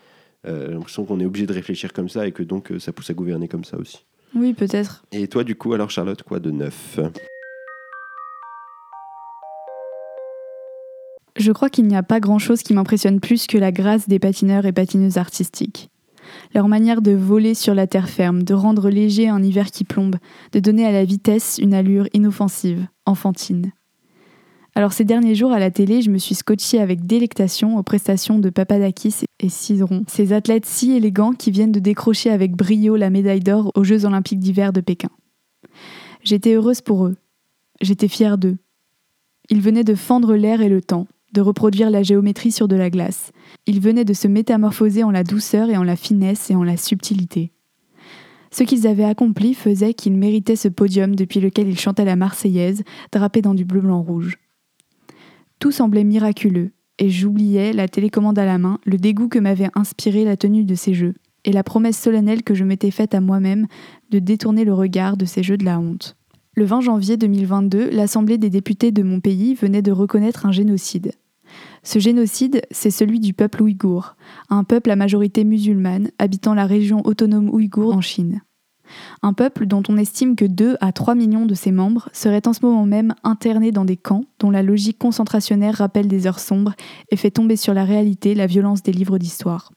Euh, 0.47 0.67
j'ai 0.69 0.75
l'impression 0.75 1.05
qu'on 1.05 1.21
est 1.21 1.27
obligé 1.27 1.47
de 1.47 1.53
réfléchir 1.53 1.93
comme 1.93 2.09
ça 2.09 2.27
et 2.27 2.33
que 2.33 2.43
donc 2.43 2.71
euh, 2.71 2.79
ça 2.79 2.93
pousse 2.93 3.11
à 3.11 3.15
gouverner 3.15 3.49
comme 3.49 3.65
ça 3.65 3.77
aussi. 3.77 4.05
Oui, 4.35 4.55
peut-être. 4.55 5.05
Et 5.13 5.29
toi, 5.29 5.45
du 5.45 5.55
coup, 5.55 5.73
alors 5.73 5.91
Charlotte, 5.91 6.23
quoi 6.23 6.41
de 6.41 6.51
neuf? 6.51 6.99
Je 11.37 11.53
crois 11.53 11.69
qu'il 11.69 11.87
n'y 11.87 11.97
a 11.97 12.03
pas 12.03 12.21
grand-chose 12.21 12.63
qui 12.63 12.73
m'impressionne 12.73 13.21
plus 13.21 13.47
que 13.47 13.59
la 13.59 13.71
grâce 13.71 14.09
des 14.09 14.19
patineurs 14.19 14.65
et 14.65 14.73
patineuses 14.73 15.19
artistiques. 15.19 15.91
Leur 16.55 16.67
manière 16.67 17.03
de 17.03 17.13
voler 17.13 17.55
sur 17.55 17.75
la 17.75 17.87
terre 17.87 18.09
ferme, 18.09 18.43
de 18.43 18.55
rendre 18.55 18.89
léger 18.89 19.29
un 19.29 19.43
hiver 19.43 19.71
qui 19.71 19.85
plombe, 19.85 20.17
de 20.53 20.61
donner 20.61 20.87
à 20.87 20.93
la 20.93 21.05
vitesse 21.05 21.59
une 21.61 21.75
allure 21.75 22.09
inoffensive, 22.15 22.87
enfantine. 23.05 23.73
Alors 24.75 24.93
ces 24.93 25.05
derniers 25.05 25.35
jours 25.35 25.53
à 25.53 25.59
la 25.59 25.71
télé, 25.71 26.03
je 26.03 26.11
me 26.11 26.19
suis 26.19 26.35
scotché 26.35 26.81
avec 26.81 27.07
délectation 27.07 27.79
aux 27.79 27.83
prestations 27.83 28.39
de 28.39 28.51
Papadakis 28.51 29.25
et 29.41 29.49
Cidron, 29.49 30.05
ces 30.07 30.33
athlètes 30.33 30.67
si 30.67 30.93
élégants 30.93 31.33
qui 31.33 31.51
viennent 31.51 31.73
de 31.73 31.81
décrocher 31.81 32.31
avec 32.31 32.57
brio 32.57 32.97
la 32.97 33.11
médaille 33.11 33.41
d'or 33.41 33.73
aux 33.75 33.85
Jeux 33.85 34.05
olympiques 34.05 34.41
d'hiver 34.41 34.73
de 34.73 34.81
Pékin. 34.81 35.11
J'étais 36.23 36.55
heureuse 36.55 36.81
pour 36.81 37.07
eux. 37.07 37.17
J'étais 37.81 38.09
fière 38.09 38.37
d'eux. 38.37 38.57
Ils 39.49 39.61
venaient 39.61 39.85
de 39.85 39.95
fendre 39.95 40.35
l'air 40.35 40.61
et 40.61 40.69
le 40.69 40.83
temps, 40.83 41.07
de 41.33 41.41
reproduire 41.41 41.91
la 41.91 42.03
géométrie 42.03 42.53
sur 42.53 42.69
de 42.69 42.77
la 42.77 42.91
glace. 42.91 43.33
Ils 43.67 43.81
venaient 43.81 44.05
de 44.05 44.15
se 44.15 44.29
métamorphoser 44.29 45.03
en 45.03 45.11
la 45.11 45.25
douceur 45.25 45.71
et 45.71 45.77
en 45.77 45.83
la 45.83 45.97
finesse 45.97 46.51
et 46.51 46.55
en 46.55 46.63
la 46.63 46.77
subtilité. 46.77 47.53
Ce 48.51 48.63
qu'ils 48.63 48.87
avaient 48.87 49.05
accompli 49.05 49.55
faisait 49.55 49.95
qu'ils 49.95 50.17
méritaient 50.17 50.57
ce 50.57 50.69
podium 50.69 51.15
depuis 51.15 51.41
lequel 51.41 51.69
ils 51.69 51.79
chantaient 51.79 52.05
la 52.05 52.17
Marseillaise, 52.17 52.85
drapés 53.13 53.43
dans 53.43 53.55
du 53.55 53.65
bleu 53.65 53.81
blanc 53.81 54.01
rouge. 54.01 54.39
Tout 55.59 55.73
semblait 55.73 56.05
miraculeux, 56.05 56.73
et 56.99 57.11
j'oubliais, 57.11 57.73
la 57.73 57.89
télécommande 57.89 58.39
à 58.39 58.47
la 58.47 58.59
main, 58.59 58.79
le 58.87 58.97
dégoût 58.97 59.29
que 59.29 59.39
m'avait 59.39 59.71
inspiré 59.75 60.25
la 60.25 60.37
tenue 60.37 60.65
de 60.65 60.75
ces 60.75 60.95
jeux, 60.95 61.15
et 61.45 61.53
la 61.53 61.63
promesse 61.63 61.99
solennelle 61.99 62.43
que 62.43 62.55
je 62.55 62.65
m'étais 62.65 62.91
faite 62.91 63.15
à 63.15 63.21
moi-même 63.21 63.67
de 64.11 64.19
détourner 64.19 64.65
le 64.65 64.75
regard 64.75 65.17
de 65.17 65.25
ces 65.25 65.43
jeux 65.43 65.57
de 65.57 65.65
la 65.65 65.79
honte. 65.79 66.16
Le 66.59 66.65
20 66.65 66.81
janvier 66.81 67.19
2022, 67.19 67.91
l'Assemblée 67.91 68.39
des 68.39 68.49
députés 68.49 68.91
de 68.91 69.03
mon 69.03 69.21
pays 69.21 69.55
venait 69.55 69.83
de 69.83 69.93
reconnaître 69.93 70.47
un 70.47 70.53
génocide. 70.53 71.13
Ce 71.83 71.99
génocide, 71.99 72.63
c'est 72.71 72.91
celui 72.91 73.21
du 73.21 73.35
peuple 73.35 73.63
ouïghour, 73.63 74.17
un 74.49 74.65
peuple 74.65 74.91
à 74.91 74.97
majorité 74.97 75.45
musulmane 75.45 76.11
habitant 76.19 76.55
la 76.55 76.65
région 76.65 77.03
autonome 77.05 77.51
ouïghour 77.51 77.95
en 77.95 78.01
Chine. 78.01 78.41
Un 79.23 79.35
peuple 79.35 79.67
dont 79.67 79.83
on 79.91 79.99
estime 79.99 80.35
que 80.35 80.47
2 80.47 80.79
à 80.81 80.93
3 80.93 81.15
millions 81.15 81.45
de 81.45 81.55
ses 81.55 81.73
membres 81.73 82.09
seraient 82.15 82.49
en 82.49 82.55
ce 82.55 82.65
moment 82.65 82.87
même 82.87 83.15
internés 83.23 83.71
dans 83.71 83.85
des 83.85 83.99
camps 83.99 84.25
dont 84.39 84.51
la 84.51 84.63
logique 84.63 84.99
concentrationnaire 84.99 85.75
rappelle 85.75 86.09
des 86.09 86.27
heures 86.27 86.41
sombres 86.41 86.73
et 87.11 87.17
fait 87.17 87.31
tomber 87.31 87.57
sur 87.57 87.75
la 87.75 87.85
réalité 87.85 88.35
la 88.35 88.47
violence 88.47 88.83
des 88.83 88.93
livres 88.93 89.19
d'histoire. 89.19 89.73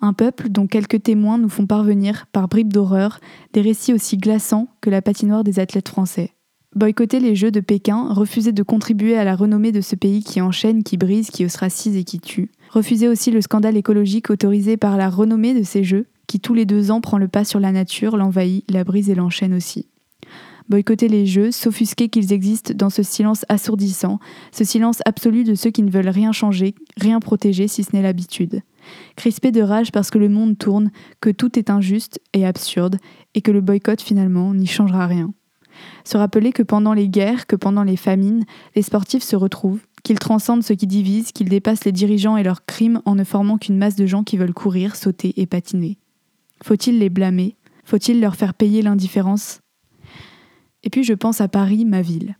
Un 0.00 0.12
peuple 0.12 0.48
dont 0.48 0.66
quelques 0.66 1.02
témoins 1.02 1.38
nous 1.38 1.48
font 1.48 1.66
parvenir, 1.66 2.26
par 2.32 2.48
bribes 2.48 2.72
d'horreur, 2.72 3.20
des 3.52 3.60
récits 3.60 3.92
aussi 3.92 4.16
glaçants 4.16 4.68
que 4.80 4.90
la 4.90 5.02
patinoire 5.02 5.44
des 5.44 5.58
athlètes 5.58 5.88
français. 5.88 6.32
Boycotter 6.74 7.18
les 7.18 7.34
Jeux 7.34 7.50
de 7.50 7.60
Pékin, 7.60 8.12
refuser 8.12 8.52
de 8.52 8.62
contribuer 8.62 9.16
à 9.16 9.24
la 9.24 9.34
renommée 9.34 9.72
de 9.72 9.80
ce 9.80 9.96
pays 9.96 10.22
qui 10.22 10.40
enchaîne, 10.40 10.82
qui 10.84 10.96
brise, 10.96 11.30
qui 11.30 11.44
ostracise 11.44 11.96
et 11.96 12.04
qui 12.04 12.20
tue. 12.20 12.50
Refuser 12.70 13.08
aussi 13.08 13.30
le 13.30 13.40
scandale 13.40 13.76
écologique 13.76 14.30
autorisé 14.30 14.76
par 14.76 14.96
la 14.96 15.08
renommée 15.08 15.58
de 15.58 15.64
ces 15.64 15.82
Jeux, 15.82 16.06
qui 16.26 16.40
tous 16.40 16.54
les 16.54 16.66
deux 16.66 16.90
ans 16.90 17.00
prend 17.00 17.18
le 17.18 17.26
pas 17.26 17.44
sur 17.44 17.58
la 17.58 17.72
nature, 17.72 18.16
l'envahit, 18.16 18.70
la 18.70 18.84
brise 18.84 19.08
et 19.08 19.14
l'enchaîne 19.14 19.54
aussi. 19.54 19.88
Boycotter 20.68 21.08
les 21.08 21.24
jeux, 21.24 21.50
s'offusquer 21.50 22.10
qu'ils 22.10 22.34
existent 22.34 22.74
dans 22.76 22.90
ce 22.90 23.02
silence 23.02 23.46
assourdissant, 23.48 24.20
ce 24.52 24.64
silence 24.64 25.00
absolu 25.06 25.42
de 25.42 25.54
ceux 25.54 25.70
qui 25.70 25.82
ne 25.82 25.90
veulent 25.90 26.10
rien 26.10 26.32
changer, 26.32 26.74
rien 26.98 27.20
protéger 27.20 27.68
si 27.68 27.84
ce 27.84 27.96
n'est 27.96 28.02
l'habitude. 28.02 28.60
Crisper 29.16 29.52
de 29.52 29.62
rage 29.62 29.92
parce 29.92 30.10
que 30.10 30.18
le 30.18 30.28
monde 30.28 30.58
tourne, 30.58 30.90
que 31.20 31.30
tout 31.30 31.58
est 31.58 31.70
injuste 31.70 32.20
et 32.32 32.46
absurde, 32.46 32.98
et 33.34 33.40
que 33.40 33.50
le 33.50 33.60
boycott 33.60 34.00
finalement 34.00 34.54
n'y 34.54 34.66
changera 34.66 35.06
rien. 35.06 35.32
Se 36.04 36.16
rappeler 36.16 36.52
que 36.52 36.62
pendant 36.62 36.92
les 36.92 37.08
guerres, 37.08 37.46
que 37.46 37.56
pendant 37.56 37.84
les 37.84 37.96
famines, 37.96 38.44
les 38.74 38.82
sportifs 38.82 39.22
se 39.22 39.36
retrouvent, 39.36 39.86
qu'ils 40.02 40.18
transcendent 40.18 40.64
ce 40.64 40.72
qui 40.72 40.86
divise, 40.86 41.32
qu'ils 41.32 41.48
dépassent 41.48 41.84
les 41.84 41.92
dirigeants 41.92 42.36
et 42.36 42.42
leurs 42.42 42.64
crimes 42.64 43.00
en 43.04 43.14
ne 43.14 43.24
formant 43.24 43.58
qu'une 43.58 43.78
masse 43.78 43.96
de 43.96 44.06
gens 44.06 44.24
qui 44.24 44.36
veulent 44.36 44.54
courir, 44.54 44.96
sauter 44.96 45.34
et 45.36 45.46
patiner. 45.46 45.98
Faut-il 46.62 46.98
les 46.98 47.10
blâmer? 47.10 47.56
Faut-il 47.84 48.20
leur 48.20 48.36
faire 48.36 48.54
payer 48.54 48.82
l'indifférence? 48.82 49.60
Et 50.82 50.90
puis 50.90 51.04
je 51.04 51.14
pense 51.14 51.40
à 51.40 51.48
Paris, 51.48 51.84
ma 51.84 52.02
ville. 52.02 52.36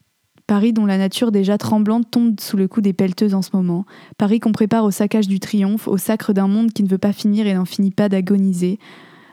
Paris 0.49 0.73
dont 0.73 0.87
la 0.87 0.97
nature 0.97 1.31
déjà 1.31 1.59
tremblante 1.59 2.11
tombe 2.11 2.40
sous 2.40 2.57
le 2.57 2.69
coup 2.69 2.81
des 2.81 2.95
pelleteuses 2.95 3.35
en 3.35 3.43
ce 3.43 3.50
moment. 3.52 3.85
Paris 4.17 4.40
qu'on 4.40 4.50
prépare 4.50 4.85
au 4.85 4.90
saccage 4.90 5.28
du 5.28 5.40
triomphe, 5.40 5.87
au 5.87 5.99
sacre 5.99 6.33
d'un 6.33 6.49
monde 6.49 6.73
qui 6.73 6.83
ne 6.83 6.88
veut 6.88 6.97
pas 6.97 7.12
finir 7.12 7.47
et 7.47 7.52
n'en 7.52 7.67
finit 7.67 7.90
pas 7.90 8.09
d'agoniser. 8.09 8.78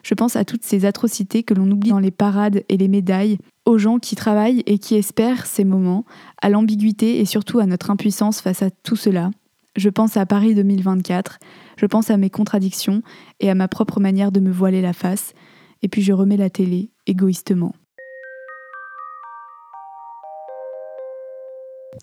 Je 0.04 0.14
pense 0.14 0.36
à 0.36 0.44
toutes 0.44 0.66
ces 0.66 0.84
atrocités 0.84 1.44
que 1.44 1.54
l'on 1.54 1.72
oublie 1.72 1.92
dans 1.92 2.00
les 2.00 2.12
parades 2.12 2.66
et 2.68 2.76
les 2.76 2.90
médailles, 2.90 3.38
aux 3.66 3.78
gens 3.78 3.98
qui 3.98 4.18
travaillent 4.18 4.62
et 4.66 4.78
qui 4.78 4.96
espèrent 4.96 5.46
ces 5.46 5.64
moments, 5.64 6.04
à 6.42 6.50
l'ambiguïté 6.50 7.22
et 7.22 7.26
surtout 7.26 7.60
à 7.60 7.66
notre 7.66 7.92
impuissance 7.92 8.42
face 8.42 8.62
à 8.62 8.70
tout 8.70 8.98
cela. 8.98 9.32
Je 9.78 9.90
pense 9.90 10.18
à 10.18 10.26
Paris 10.26 10.54
2024, 10.54 11.40
je 11.78 11.86
pense 11.86 12.10
à 12.10 12.18
mes 12.18 12.30
contradictions 12.30 13.02
et 13.40 13.50
à 13.50 13.56
ma 13.56 13.70
propre 13.70 14.02
manière 14.02 14.34
de 14.34 14.42
me 14.42 14.52
voiler 14.52 14.82
la 14.82 14.94
face, 14.94 15.34
et 15.82 15.88
puis 15.88 16.02
je 16.02 16.12
remets 16.12 16.38
la 16.38 16.50
télé, 16.50 16.92
égoïstement. 17.08 17.74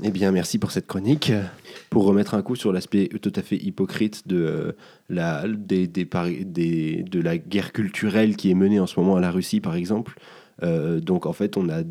Eh 0.03 0.11
bien, 0.11 0.33
merci 0.33 0.59
pour 0.59 0.71
cette 0.71 0.87
chronique. 0.87 1.33
Pour 1.91 2.05
remettre 2.05 2.35
un 2.35 2.43
coup 2.43 2.57
sur 2.57 2.73
l'aspect 2.73 3.09
tout 3.21 3.33
à 3.35 3.43
fait 3.43 3.57
hypocrite 3.57 4.27
de, 4.27 4.37
euh, 4.37 4.73
la, 5.09 5.47
des, 5.47 5.87
des, 5.87 7.03
de 7.03 7.21
la 7.21 7.39
guerre 7.39 7.73
culturelle 7.73 8.37
qui 8.37 8.51
est 8.51 8.55
menée 8.55 8.81
en 8.81 8.87
ce 8.87 8.99
moment 8.99 9.17
à 9.17 9.21
la 9.21 9.31
Russie, 9.31 9.61
par 9.61 9.75
exemple. 9.75 10.19
Euh, 10.63 11.01
donc, 11.01 11.27
en 11.27 11.33
fait, 11.33 11.57
on 11.57 11.69
a 11.69 11.83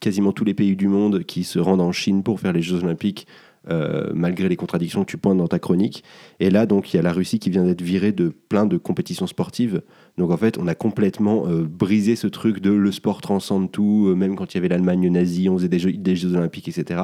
quasiment 0.00 0.32
tous 0.32 0.44
les 0.44 0.54
pays 0.54 0.76
du 0.76 0.88
monde 0.88 1.24
qui 1.24 1.44
se 1.44 1.58
rendent 1.58 1.80
en 1.80 1.92
Chine 1.92 2.22
pour 2.22 2.40
faire 2.40 2.52
les 2.52 2.62
Jeux 2.62 2.82
Olympiques 2.82 3.26
euh, 3.70 4.10
malgré 4.14 4.48
les 4.48 4.56
contradictions 4.56 5.04
que 5.04 5.10
tu 5.10 5.18
pointes 5.18 5.38
dans 5.38 5.46
ta 5.46 5.58
chronique. 5.60 6.02
Et 6.40 6.50
là, 6.50 6.66
donc, 6.66 6.92
il 6.92 6.96
y 6.96 6.98
a 6.98 7.02
la 7.02 7.12
Russie 7.12 7.38
qui 7.38 7.48
vient 7.48 7.64
d'être 7.64 7.82
virée 7.82 8.10
de 8.10 8.28
plein 8.48 8.66
de 8.66 8.76
compétitions 8.76 9.28
sportives. 9.28 9.82
Donc, 10.18 10.32
en 10.32 10.36
fait, 10.36 10.58
on 10.58 10.66
a 10.66 10.74
complètement 10.74 11.46
euh, 11.46 11.62
brisé 11.62 12.16
ce 12.16 12.26
truc 12.26 12.60
de 12.60 12.70
le 12.70 12.90
sport 12.90 13.20
transcende 13.20 13.70
tout, 13.70 14.08
euh, 14.08 14.14
même 14.14 14.34
quand 14.34 14.52
il 14.52 14.56
y 14.56 14.58
avait 14.58 14.68
l'Allemagne 14.68 15.08
nazie, 15.08 15.48
on 15.48 15.58
faisait 15.58 15.68
des 15.68 15.78
Jeux, 15.78 15.92
des 15.92 16.16
jeux 16.16 16.34
Olympiques, 16.34 16.68
etc. 16.68 17.02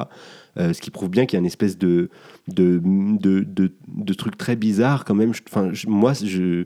ce 0.56 0.80
qui 0.80 0.90
prouve 0.90 1.08
bien 1.08 1.24
qu'il 1.24 1.36
y 1.36 1.38
a 1.38 1.40
une 1.40 1.46
espèce 1.46 1.78
de, 1.78 2.10
de, 2.48 2.80
de, 2.82 3.46
de, 3.86 4.14
truc 4.14 4.36
très 4.36 4.56
bizarre 4.56 5.04
quand 5.04 5.14
même. 5.14 5.32
Enfin, 5.48 5.70
moi, 5.86 6.12
je, 6.14 6.64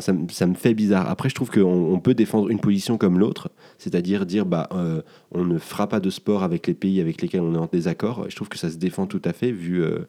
ça, 0.00 0.46
me 0.46 0.54
fait 0.54 0.74
bizarre. 0.74 1.08
Après, 1.08 1.28
je 1.28 1.34
trouve 1.34 1.50
qu'on 1.50 1.62
on 1.62 1.98
peut 1.98 2.14
défendre 2.14 2.48
une 2.50 2.60
position 2.60 2.98
comme 2.98 3.18
l'autre, 3.18 3.50
c'est-à-dire 3.78 4.26
dire 4.26 4.46
bah, 4.46 4.68
euh, 4.72 5.02
on 5.30 5.44
ne 5.44 5.58
fera 5.58 5.88
pas 5.88 6.00
de 6.00 6.10
sport 6.10 6.42
avec 6.42 6.66
les 6.66 6.74
pays 6.74 7.00
avec 7.00 7.22
lesquels 7.22 7.40
on 7.40 7.54
est 7.54 7.58
en 7.58 7.68
désaccord. 7.70 8.26
Je 8.28 8.36
trouve 8.36 8.48
que 8.48 8.58
ça 8.58 8.70
se 8.70 8.76
défend 8.76 9.06
tout 9.06 9.22
à 9.24 9.32
fait 9.32 9.50
vu 9.50 9.82
euh, 9.82 10.00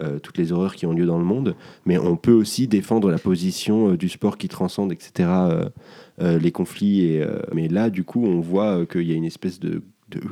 euh, 0.00 0.18
toutes 0.18 0.38
les 0.38 0.52
horreurs 0.52 0.74
qui 0.74 0.86
ont 0.86 0.92
lieu 0.92 1.06
dans 1.06 1.18
le 1.18 1.24
monde. 1.24 1.54
Mais 1.86 1.98
on 1.98 2.16
peut 2.16 2.32
aussi 2.32 2.68
défendre 2.68 3.10
la 3.10 3.18
position 3.18 3.94
du 3.94 4.08
sport 4.08 4.38
qui 4.38 4.48
transcende, 4.48 4.92
etc., 4.92 5.28
les 6.18 6.52
conflits. 6.52 7.20
Mais 7.52 7.68
là, 7.68 7.90
du 7.90 8.04
coup, 8.04 8.24
on 8.24 8.40
voit 8.40 8.86
qu'il 8.86 9.02
y 9.02 9.12
a 9.12 9.16
une 9.16 9.24
espèce 9.24 9.58
de, 9.58 9.82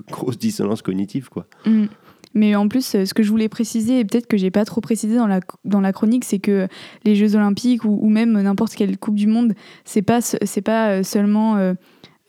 grosse 0.08 0.38
dissonance 0.38 0.82
cognitive. 0.82 1.28
quoi. 1.30 1.46
Mm. 1.66 1.86
Mais 2.34 2.54
en 2.54 2.68
plus, 2.68 2.94
euh, 2.94 3.04
ce 3.04 3.14
que 3.14 3.22
je 3.22 3.30
voulais 3.30 3.48
préciser, 3.48 4.00
et 4.00 4.04
peut-être 4.04 4.26
que 4.26 4.36
j'ai 4.36 4.50
pas 4.50 4.64
trop 4.64 4.80
précisé 4.80 5.16
dans 5.16 5.26
la, 5.26 5.40
dans 5.64 5.80
la 5.80 5.92
chronique, 5.92 6.24
c'est 6.24 6.38
que 6.38 6.68
les 7.04 7.16
Jeux 7.16 7.34
Olympiques 7.34 7.84
ou, 7.84 8.08
même 8.08 8.40
n'importe 8.40 8.74
quelle 8.74 8.98
Coupe 8.98 9.16
du 9.16 9.26
Monde, 9.26 9.54
c'est 9.84 10.02
pas, 10.02 10.20
c'est 10.20 10.62
pas 10.62 10.90
euh, 10.90 11.02
seulement 11.02 11.74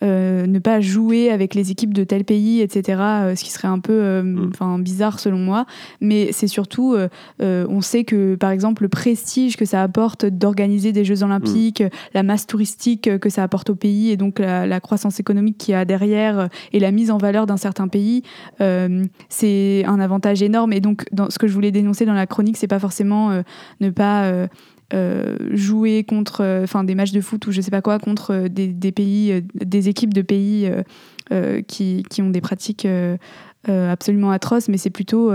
euh, 0.04 0.48
ne 0.48 0.60
pas 0.60 0.82
jouer 0.82 1.30
avec 1.30 1.54
les 1.54 1.72
équipes 1.72 1.94
de 1.94 2.04
tel 2.04 2.24
pays, 2.24 2.62
etc. 2.62 3.00
euh, 3.02 3.36
ce 3.36 3.44
qui 3.44 3.52
serait 3.52 3.68
un 3.68 3.80
peu 3.80 3.94
euh, 3.94 4.24
Mm. 4.24 4.82
bizarre 4.82 5.20
selon 5.20 5.38
moi. 5.38 5.66
Mais 6.00 6.32
c'est 6.32 6.48
surtout, 6.48 6.96
on 7.40 7.82
sait 7.82 8.04
que 8.04 8.36
par 8.36 8.52
exemple 8.52 8.84
le 8.84 8.90
prestige 8.90 9.58
que 9.58 9.66
ça 9.66 9.84
apporte 9.84 10.26
d'organiser 10.26 10.92
des 10.92 11.06
Jeux 11.06 11.24
olympiques, 11.24 11.84
la 12.14 12.24
masse 12.24 12.48
touristique 12.48 13.20
que 13.20 13.30
ça 13.30 13.44
apporte 13.44 13.70
au 13.70 13.76
pays 13.76 14.12
et 14.12 14.18
donc 14.18 14.40
la, 14.40 14.66
la 14.66 14.80
croissance 14.80 15.20
économique 15.20 15.58
qu'il 15.58 15.74
y 15.74 15.76
a 15.76 15.86
derrière 15.86 16.50
et 16.74 16.80
la 16.80 16.92
mise 16.92 17.12
en 17.12 17.18
valeur 17.18 17.46
d'un 17.46 17.58
certain 17.58 17.88
pays, 17.88 18.24
c'est 19.30 19.84
un 19.86 20.00
avantage 20.00 20.42
énorme. 20.42 20.74
Et 20.74 20.80
donc 20.80 21.06
dans, 21.12 21.30
ce 21.30 21.40
que 21.40 21.48
je 21.48 21.54
voulais 21.54 21.72
dénoncer 21.72 22.06
dans 22.06 22.14
la 22.14 22.28
chronique, 22.28 22.58
c'est 22.58 22.68
pas 22.68 22.80
forcément 22.80 23.32
ne 23.80 23.90
pas 23.90 24.48
euh, 24.94 25.38
jouer 25.52 26.04
contre, 26.04 26.42
euh, 26.42 26.64
enfin 26.64 26.84
des 26.84 26.96
matchs 26.96 27.12
de 27.12 27.22
foot 27.22 27.48
ou 27.48 27.52
je 27.52 27.62
sais 27.62 27.72
pas 27.72 27.82
quoi 27.82 27.98
contre 28.00 28.32
euh, 28.34 28.48
des, 28.50 28.68
des 28.68 28.92
pays, 28.92 29.44
des 29.56 29.90
équipes 29.90 30.14
de 30.14 30.22
pays 30.22 30.70
qui, 31.68 32.04
qui 32.10 32.22
ont 32.22 32.30
des 32.30 32.42
pratiques 32.42 32.86
absolument 33.68 34.32
atroces, 34.32 34.68
mais 34.68 34.78
c'est 34.78 34.90
plutôt 34.90 35.32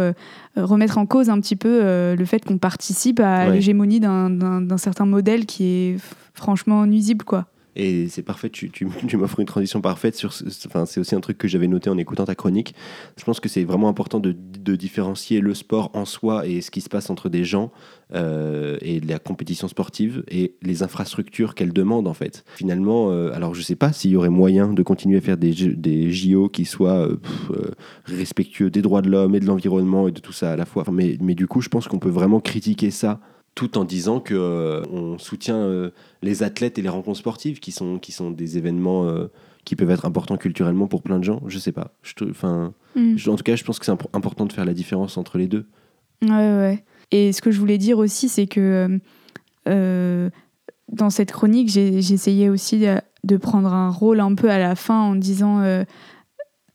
remettre 0.57 0.99
en 0.99 1.07
cause 1.07 1.31
un 1.31 1.41
petit 1.41 1.57
peu 1.57 1.81
le 2.15 2.25
fait 2.27 2.45
qu'on 2.45 2.59
participe 2.59 3.21
à 3.21 3.47
Ouais. 3.47 3.53
l'hégémonie 3.55 3.99
d'un- 4.01 4.77
certain 4.77 5.07
modèle 5.07 5.47
qui 5.47 5.65
est 5.65 5.97
franchement 6.35 6.85
nuisible, 6.87 7.25
quoi. 7.25 7.47
Et 7.77 8.09
c'est 8.09 8.23
parfait, 8.23 8.51
tu, 8.51 8.71
m'offres 9.17 9.41
une 9.41 9.47
transition 9.47 9.81
parfaite. 9.81 10.21
Enfin, 10.67 10.87
c'est 10.87 10.99
aussi 10.99 11.15
un 11.15 11.21
truc 11.21 11.39
que 11.39 11.47
j'avais 11.47 11.69
noté 11.69 11.91
en 11.91 11.99
écoutant 11.99 12.25
ta 12.25 12.35
chronique. 12.35 12.75
Je 13.19 13.25
pense 13.25 13.39
que 13.39 13.49
c'est 13.49 13.65
vraiment 13.65 13.89
important 13.89 14.19
de, 14.19 14.35
différencier 14.77 15.41
le 15.41 15.55
sport 15.55 15.91
en 15.95 16.05
soi 16.05 16.47
et 16.47 16.61
ce 16.61 16.71
qui 16.71 16.81
se 16.81 16.89
passe 16.89 17.09
entre 17.09 17.29
des 17.29 17.45
gens 17.45 17.71
euh, 18.15 18.77
et 18.83 19.01
la 19.01 19.19
compétition 19.19 19.69
sportive 19.69 20.25
et 20.29 20.55
les 20.61 20.83
infrastructures 20.83 21.55
qu'elle 21.55 21.73
demande 21.73 22.09
en 22.09 22.15
fait. 22.15 22.45
Finalement, 22.57 23.11
euh, 23.11 23.33
alors 23.33 23.55
je 23.55 23.63
sais 23.63 23.77
pas 23.77 23.93
s'il 23.93 24.11
y 24.11 24.17
aurait 24.17 24.29
moyen 24.29 24.73
de 24.73 24.83
continuer 24.83 25.19
à 25.19 25.21
faire 25.21 25.37
des, 25.37 25.53
JO 26.11 26.49
qui 26.49 26.65
soient 26.65 27.07
euh, 27.07 27.17
euh, 27.51 27.71
respectueux 28.05 28.71
des 28.71 28.83
droits 28.83 29.03
de 29.03 29.09
l'homme 29.09 29.35
et 29.35 29.41
de 29.41 29.47
l'environnement 29.47 30.09
et 30.09 30.13
de 30.13 30.21
tout 30.21 30.33
ça 30.33 30.53
à 30.53 30.57
la 30.57 30.67
fois. 30.67 30.85
Mais 30.91 31.35
du 31.35 31.47
coup, 31.47 31.61
je 31.61 31.69
pense 31.69 31.89
qu'on 31.89 31.99
peut 31.99 32.11
vraiment 32.11 32.41
critiquer 32.41 32.91
ça 32.91 33.21
tout 33.57 33.77
en 33.79 33.85
disant 33.85 34.21
que 34.21 34.35
euh, 34.35 34.83
on 34.93 35.19
soutient 35.19 35.57
euh, 35.57 35.91
les 36.23 36.45
athlètes 36.45 36.79
et 36.79 36.83
les 36.83 36.89
rencontres 36.89 37.19
sportives 37.19 37.59
qui 37.59 37.73
sont, 37.73 37.99
qui 37.99 38.13
sont 38.13 38.31
des 38.31 38.59
événements 38.59 39.07
euh, 39.09 39.27
qui 39.65 39.75
peuvent 39.77 39.91
être 39.91 40.05
importants 40.05 40.37
culturellement 40.37 40.87
pour 40.87 41.03
plein 41.03 41.19
de 41.19 41.25
gens. 41.25 41.41
Je 41.49 41.59
sais 41.59 41.73
pas. 41.73 41.93
Enfin, 42.31 42.75
je- 42.95 43.31
en 43.31 43.35
tout 43.37 43.43
cas, 43.43 43.57
je 43.57 43.65
pense 43.65 43.79
que 43.81 43.87
c'est 43.87 43.93
imp- 43.93 44.09
important 44.15 44.45
de 44.47 44.53
faire 44.53 44.67
la 44.67 44.75
différence 44.75 45.17
entre 45.17 45.39
les 45.39 45.49
deux. 45.49 45.67
Ouais, 46.23 46.29
ouais. 46.31 46.85
Et 47.11 47.33
ce 47.33 47.41
que 47.41 47.51
je 47.51 47.59
voulais 47.59 47.79
dire 47.79 47.99
aussi, 47.99 48.29
c'est 48.29 48.47
que 48.47 49.01
dans 49.65 51.11
cette 51.11 51.33
chronique, 51.33 51.75
essayé 51.77 52.49
aussi 52.51 52.85
de, 53.25 53.37
prendre 53.39 53.73
un 53.73 53.91
rôle 53.91 54.21
un 54.21 54.35
peu 54.35 54.51
à 54.51 54.59
la 54.59 54.75
fin 54.77 55.01
en 55.01 55.15
disant 55.17 55.63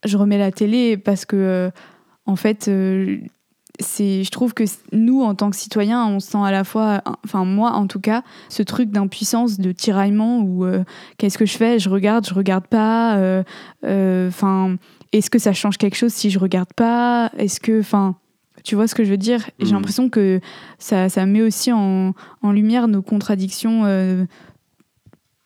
je 0.03 0.17
remets 0.17 0.37
la 0.37 0.51
télé 0.51 0.97
parce 0.97 1.25
que, 1.25 1.69
en 2.25 2.35
fait, 2.35 2.69
c'est, 3.81 4.23
je 4.23 4.31
trouve 4.31 4.53
que 4.53 4.63
nous, 4.93 5.21
en 5.21 5.35
tant 5.35 5.49
que 5.49 5.55
citoyens, 5.55 6.05
on 6.05 6.19
sent 6.19 6.37
à 6.43 6.51
la 6.51 6.63
fois, 6.63 7.01
enfin 7.25 7.43
moi 7.45 7.71
en 7.71 7.87
tout 7.87 7.99
cas, 7.99 8.23
ce 8.49 8.63
truc 8.63 8.89
d'impuissance, 8.91 9.59
de 9.59 9.71
tiraillement 9.71 10.39
où 10.39 10.63
euh, 10.65 10.83
qu'est-ce 11.17 11.37
que 11.37 11.45
je 11.45 11.57
fais? 11.57 11.79
Je 11.79 11.89
regarde, 11.89 12.25
je 12.27 12.33
regarde 12.33 12.67
pas. 12.67 13.17
euh, 13.17 13.43
euh, 13.83 14.27
Enfin, 14.29 14.75
est-ce 15.11 15.29
que 15.29 15.39
ça 15.39 15.53
change 15.53 15.77
quelque 15.77 15.95
chose 15.95 16.13
si 16.13 16.29
je 16.29 16.39
regarde 16.39 16.71
pas? 16.75 17.31
Est-ce 17.37 17.59
que, 17.59 17.79
enfin, 17.81 18.15
tu 18.63 18.75
vois 18.75 18.87
ce 18.87 18.95
que 18.95 19.03
je 19.03 19.09
veux 19.09 19.17
dire? 19.17 19.49
J'ai 19.59 19.67
Mhm. 19.67 19.73
l'impression 19.73 20.09
que 20.09 20.39
ça, 20.79 21.09
ça 21.09 21.25
met 21.25 21.41
aussi 21.41 21.71
en, 21.73 22.13
en 22.43 22.51
lumière 22.51 22.87
nos 22.87 23.01
contradictions 23.01 23.81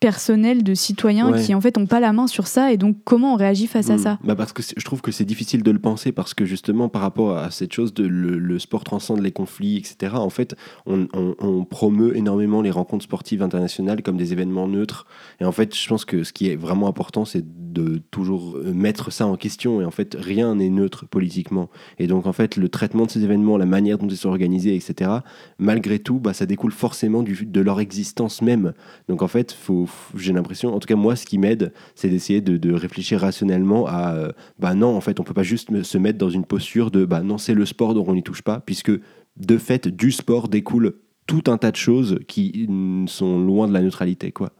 personnelles 0.00 0.62
de 0.62 0.74
citoyens 0.74 1.30
Ouais. 1.32 1.42
qui 1.42 1.54
en 1.54 1.60
fait 1.60 1.78
ont 1.78 1.86
pas 1.86 2.00
la 2.00 2.12
main 2.12 2.26
sur 2.26 2.46
ça 2.46 2.70
et 2.72 2.76
donc 2.76 2.98
comment 3.04 3.32
on 3.32 3.36
réagit 3.36 3.66
face 3.66 3.88
à 3.90 3.94
Mm. 3.96 3.98
ça? 3.98 4.18
Bah 4.24 4.34
parce 4.36 4.52
que 4.52 4.62
je 4.62 4.84
trouve 4.84 5.00
que 5.00 5.10
c'est 5.10 5.24
difficile 5.24 5.62
de 5.62 5.70
le 5.70 5.78
penser 5.78 6.12
parce 6.12 6.34
que 6.34 6.44
justement 6.44 6.88
par 6.90 7.00
rapport 7.02 7.36
à 7.38 7.50
cette 7.50 7.72
chose 7.72 7.94
de 7.94 8.04
le, 8.06 8.38
le 8.38 8.58
sport 8.58 8.84
transcende 8.84 9.20
les 9.20 9.32
conflits, 9.32 9.76
etc. 9.78 10.14
En 10.16 10.28
fait, 10.30 10.54
on, 10.84 11.08
on- 11.14 11.34
on 11.38 11.64
promeut 11.64 12.14
énormément 12.16 12.60
les 12.60 12.70
rencontres 12.70 13.04
sportives 13.04 13.42
internationales 13.42 14.02
comme 14.02 14.16
des 14.18 14.32
événements 14.32 14.68
neutres. 14.68 15.06
Et 15.40 15.44
en 15.44 15.52
fait, 15.52 15.74
je 15.74 15.88
pense 15.88 16.04
que 16.04 16.24
ce 16.24 16.32
qui 16.32 16.48
est 16.50 16.56
vraiment 16.56 16.88
important, 16.88 17.24
c'est 17.24 17.44
de 17.72 17.98
toujours 18.10 18.56
euh, 18.56 18.72
mettre 18.74 19.10
ça 19.10 19.26
en 19.26 19.36
question. 19.36 19.80
Et 19.80 19.84
en 19.84 19.90
fait, 19.90 20.16
rien 20.18 20.54
n'est 20.56 20.68
neutre 20.70 21.06
politiquement. 21.06 21.70
Et 21.98 22.06
donc 22.06 22.26
en 22.26 22.32
fait, 22.32 22.56
le 22.56 22.68
traitement 22.68 23.06
de 23.06 23.10
ces 23.10 23.24
événements, 23.24 23.56
la 23.56 23.66
manière 23.66 23.96
dont 23.98 24.08
ils 24.08 24.16
sont 24.16 24.28
organisés, 24.28 24.74
etc. 24.76 25.10
Malgré 25.58 25.98
tout, 25.98 26.18
bah, 26.20 26.34
ça 26.34 26.44
découle 26.46 26.72
forcément 26.72 27.22
du, 27.22 27.46
de 27.46 27.60
leur 27.60 27.80
existence 27.80 28.42
même. 28.42 28.72
Donc 29.08 29.22
en 29.22 29.28
fait, 29.28 29.52
faut, 29.52 29.85
j'ai 30.14 30.32
l'impression, 30.32 30.74
en 30.74 30.78
tout 30.78 30.86
cas 30.86 30.96
moi, 30.96 31.16
ce 31.16 31.26
qui 31.26 31.38
m'aide, 31.38 31.72
c'est 31.94 32.08
d'essayer 32.08 32.40
de, 32.40 32.72
réfléchir 32.72 33.20
rationnellement 33.20 33.86
à, 33.86 34.14
euh, 34.14 34.32
bah 34.58 34.74
non, 34.74 34.96
en 34.96 35.00
fait, 35.00 35.20
on 35.20 35.22
peut 35.22 35.34
pas 35.34 35.42
juste 35.42 35.82
se 35.82 35.98
mettre 35.98 36.18
dans 36.18 36.30
une 36.30 36.44
posture 36.44 36.90
de, 36.90 37.04
bah 37.04 37.22
non, 37.22 37.38
c'est 37.38 37.54
le 37.54 37.64
sport, 37.64 37.94
donc 37.94 38.08
on 38.08 38.14
n'y 38.14 38.22
touche 38.22 38.42
pas, 38.42 38.60
puisque 38.60 38.90
de 38.90 39.58
fait, 39.58 39.88
du 39.88 40.12
sport 40.12 40.48
découle 40.48 40.94
tout 41.26 41.44
un 41.48 41.58
tas 41.58 41.70
de 41.70 41.76
choses 41.76 42.20
qui 42.28 42.68
sont 43.06 43.38
loin 43.40 43.68
de 43.68 43.72
la 43.72 43.82
neutralité, 43.82 44.32
quoi. 44.32 44.52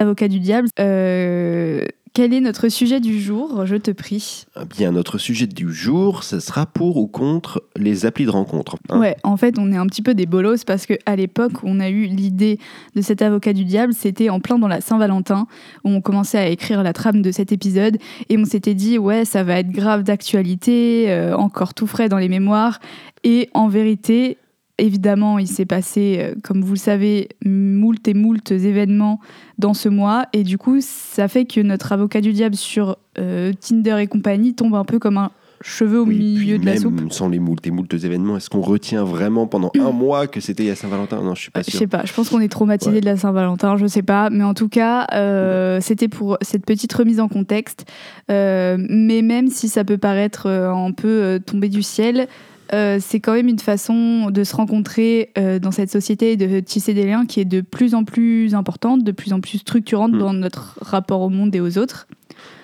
Avocat 0.00 0.28
du 0.28 0.40
diable, 0.40 0.68
euh, 0.80 1.86
quel 2.14 2.32
est 2.32 2.40
notre 2.40 2.68
sujet 2.68 3.00
du 3.00 3.20
jour? 3.20 3.66
Je 3.66 3.74
te 3.74 3.90
prie. 3.90 4.44
Eh 4.56 4.64
Bien, 4.64 4.92
notre 4.92 5.18
sujet 5.18 5.48
du 5.48 5.72
jour, 5.72 6.22
ce 6.22 6.38
sera 6.38 6.64
pour 6.64 6.96
ou 6.96 7.08
contre 7.08 7.64
les 7.76 8.06
applis 8.06 8.24
de 8.24 8.30
rencontre. 8.30 8.76
hein. 8.88 9.00
Ouais, 9.00 9.16
en 9.24 9.36
fait, 9.36 9.58
on 9.58 9.72
est 9.72 9.76
un 9.76 9.86
petit 9.86 10.00
peu 10.00 10.14
des 10.14 10.24
bolos 10.24 10.64
parce 10.64 10.86
que 10.86 10.94
à 11.06 11.16
l'époque, 11.16 11.52
on 11.64 11.80
a 11.80 11.88
eu 11.90 12.04
l'idée 12.04 12.60
de 12.94 13.02
cet 13.02 13.20
avocat 13.20 13.52
du 13.52 13.64
diable. 13.64 13.92
C'était 13.92 14.30
en 14.30 14.38
plein 14.38 14.60
dans 14.60 14.68
la 14.68 14.80
Saint-Valentin 14.80 15.48
où 15.82 15.90
on 15.90 16.00
commençait 16.00 16.38
à 16.38 16.46
écrire 16.46 16.84
la 16.84 16.92
trame 16.92 17.20
de 17.20 17.32
cet 17.32 17.50
épisode 17.50 17.98
et 18.28 18.38
on 18.38 18.44
s'était 18.44 18.74
dit 18.74 18.96
ouais, 18.96 19.24
ça 19.24 19.42
va 19.42 19.58
être 19.58 19.70
grave 19.70 20.04
d'actualité, 20.04 21.06
euh, 21.08 21.36
encore 21.36 21.74
tout 21.74 21.88
frais 21.88 22.08
dans 22.08 22.18
les 22.18 22.28
mémoires. 22.28 22.78
Et 23.24 23.50
en 23.54 23.66
vérité, 23.66 24.38
évidemment, 24.78 25.38
il 25.38 25.46
s'est 25.48 25.66
passé, 25.66 26.16
euh, 26.20 26.34
comme 26.42 26.62
vous 26.62 26.72
le 26.74 26.78
savez, 26.78 27.28
moult 27.44 28.06
et 28.08 28.14
moult 28.14 28.50
événements 28.50 29.20
dans 29.58 29.74
ce 29.74 29.88
mois 29.88 30.26
et 30.32 30.42
du 30.42 30.58
coup, 30.58 30.78
ça 30.80 31.28
fait 31.28 31.44
que 31.44 31.60
notre 31.60 31.92
avocat 31.92 32.20
du 32.20 32.32
diable 32.32 32.56
sur 32.56 32.96
euh, 33.18 33.52
Tinder 33.60 33.96
et 34.00 34.06
compagnie 34.06 34.54
tombe 34.54 34.74
un 34.74 34.84
peu 34.84 34.98
comme 34.98 35.18
un 35.18 35.30
cheveu 35.62 36.00
au 36.00 36.04
Oui, 36.04 36.18
milieu 36.18 36.58
de 36.58 36.66
la 36.66 36.72
même 36.72 36.80
soupe. 36.82 37.12
sans 37.12 37.28
les 37.28 37.38
moultes 37.38 37.66
et 37.66 37.70
moultes 37.70 37.94
événements, 37.94 38.36
est-ce 38.36 38.50
qu'on 38.50 38.60
retient 38.60 39.02
vraiment 39.04 39.46
pendant 39.46 39.70
un 39.78 39.92
mois 39.92 40.26
que 40.26 40.40
c'était 40.40 40.68
à 40.68 40.74
Saint-Valentin? 40.74 41.22
Non, 41.22 41.34
je 41.34 41.40
suis 41.42 41.50
pas 41.50 41.62
Je 41.62 41.70
sûr. 41.70 41.78
sais 41.78 41.86
pas, 41.86 42.02
je 42.04 42.12
pense 42.12 42.28
qu'on 42.28 42.40
est 42.40 42.48
traumatisé 42.50 42.90
Ouais. 42.96 43.00
de 43.00 43.06
la 43.06 43.16
Saint-Valentin, 43.16 43.76
je 43.78 43.86
sais 43.86 44.02
pas, 44.02 44.28
mais 44.28 44.44
en 44.44 44.52
tout 44.52 44.68
cas, 44.68 45.06
euh, 45.14 45.78
c'était 45.80 46.08
pour 46.08 46.36
cette 46.42 46.66
petite 46.66 46.92
remise 46.92 47.18
en 47.20 47.28
contexte. 47.28 47.86
Euh, 48.30 48.76
mais 48.90 49.22
même 49.22 49.48
si 49.48 49.68
ça 49.68 49.84
peut 49.84 49.96
paraître 49.96 50.46
euh, 50.48 50.70
un 50.70 50.90
peu 50.92 51.08
euh, 51.08 51.38
tombé 51.38 51.70
du 51.70 51.82
ciel, 51.82 52.26
euh, 52.72 52.98
c'est 53.00 53.20
quand 53.20 53.34
même 53.34 53.48
une 53.48 53.58
façon 53.58 54.30
de 54.30 54.44
se 54.44 54.56
rencontrer 54.56 55.30
euh, 55.36 55.58
dans 55.58 55.70
cette 55.70 55.90
société 55.90 56.32
et 56.32 56.36
de 56.36 56.60
tisser 56.60 56.94
des 56.94 57.04
liens 57.04 57.26
qui 57.26 57.40
est 57.40 57.44
de 57.44 57.60
plus 57.60 57.94
en 57.94 58.04
plus 58.04 58.54
importante, 58.54 59.04
de 59.04 59.12
plus 59.12 59.32
en 59.32 59.40
plus 59.40 59.58
structurante 59.58 60.12
Mm. 60.12 60.18
dans 60.18 60.32
notre 60.32 60.78
rapport 60.80 61.20
au 61.20 61.28
monde 61.28 61.54
et 61.54 61.60
aux 61.60 61.78
autres. 61.78 62.06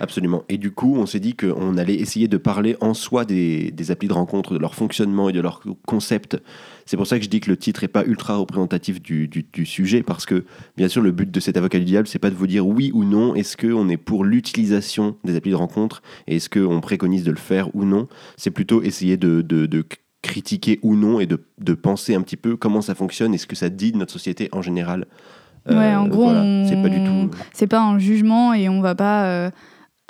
Absolument. 0.01 0.45
Et 0.49 0.57
du 0.59 0.71
coup, 0.71 0.97
on 0.97 1.07
s'est 1.07 1.21
dit 1.21 1.35
qu'on 1.37 1.77
allait 1.77 1.95
essayer 1.97 2.27
de 2.29 2.37
parler 2.37 2.77
en 2.81 2.95
soi 2.95 3.25
des, 3.25 3.71
des 3.71 3.91
applis 3.91 4.09
de 4.09 4.13
rencontre, 4.15 4.55
de 4.55 4.59
leur 4.59 4.75
fonctionnement 4.75 5.29
et 5.29 5.33
de 5.33 5.41
leur 5.41 5.63
concept. 5.87 6.39
C'est 6.87 6.97
pour 6.97 7.07
ça 7.07 7.19
que 7.19 7.25
je 7.25 7.29
dis 7.31 7.41
que 7.41 7.51
le 7.51 7.57
titre 7.57 7.83
n'est 7.83 7.89
pas 7.89 8.05
ultra 8.05 8.37
représentatif 8.37 9.01
du, 9.03 9.29
du- 9.29 9.45
du 9.53 9.67
sujet, 9.67 10.03
parce 10.03 10.27
que, 10.27 10.45
bien 10.77 10.89
sûr, 10.89 11.03
le 11.03 11.13
but 11.13 11.31
de 11.31 11.41
cet 11.41 11.57
avocat 11.57 11.79
du 11.79 11.85
diable, 11.85 12.09
c'est 12.09 12.19
pas 12.19 12.31
de 12.31 12.35
vous 12.35 12.47
dire 12.47 12.67
oui 12.67 12.91
ou 12.95 13.05
non, 13.05 13.35
est-ce 13.35 13.57
qu'on 13.57 13.89
est 13.89 13.97
pour 13.99 14.25
l'utilisation 14.25 15.17
des 15.25 15.37
applis 15.37 15.51
de 15.53 15.57
rencontre, 15.57 16.03
et 16.27 16.37
est-ce 16.37 16.49
qu'on 16.49 16.81
préconise 16.81 17.25
de 17.25 17.31
le 17.31 17.37
faire 17.37 17.75
ou 17.77 17.85
non. 17.85 18.09
C'est 18.37 18.51
plutôt 18.51 18.83
essayer 18.83 19.17
de, 19.17 19.43
de- 19.43 19.67
de 19.67 19.85
critiquer 20.23 20.79
ou 20.83 20.97
non 20.97 21.21
et 21.21 21.27
de, 21.27 21.41
de 21.61 21.75
penser 21.75 22.15
un 22.15 22.23
petit 22.23 22.37
peu 22.37 22.57
comment 22.57 22.83
ça 22.83 22.95
fonctionne 22.95 23.33
et 23.35 23.39
ce 23.39 23.47
que 23.47 23.57
ça 23.57 23.69
dit 23.71 23.93
de 23.93 23.97
notre 23.99 24.13
société 24.13 24.49
en 24.53 24.61
général. 24.63 25.07
Ouais, 25.69 25.95
en 25.95 26.09
gros, 26.09 26.25
voilà. 26.25 26.41
on- 26.43 26.67
c'est 26.69 26.83
pas 26.83 26.89
du 26.89 27.05
tout. 27.05 27.31
C'est 27.53 27.67
pas 27.67 27.81
un 27.83 27.99
jugement 27.99 28.53
et 28.55 28.69
on 28.69 28.81
va 28.81 28.95
pas. 28.95 29.27
euh, 29.27 29.51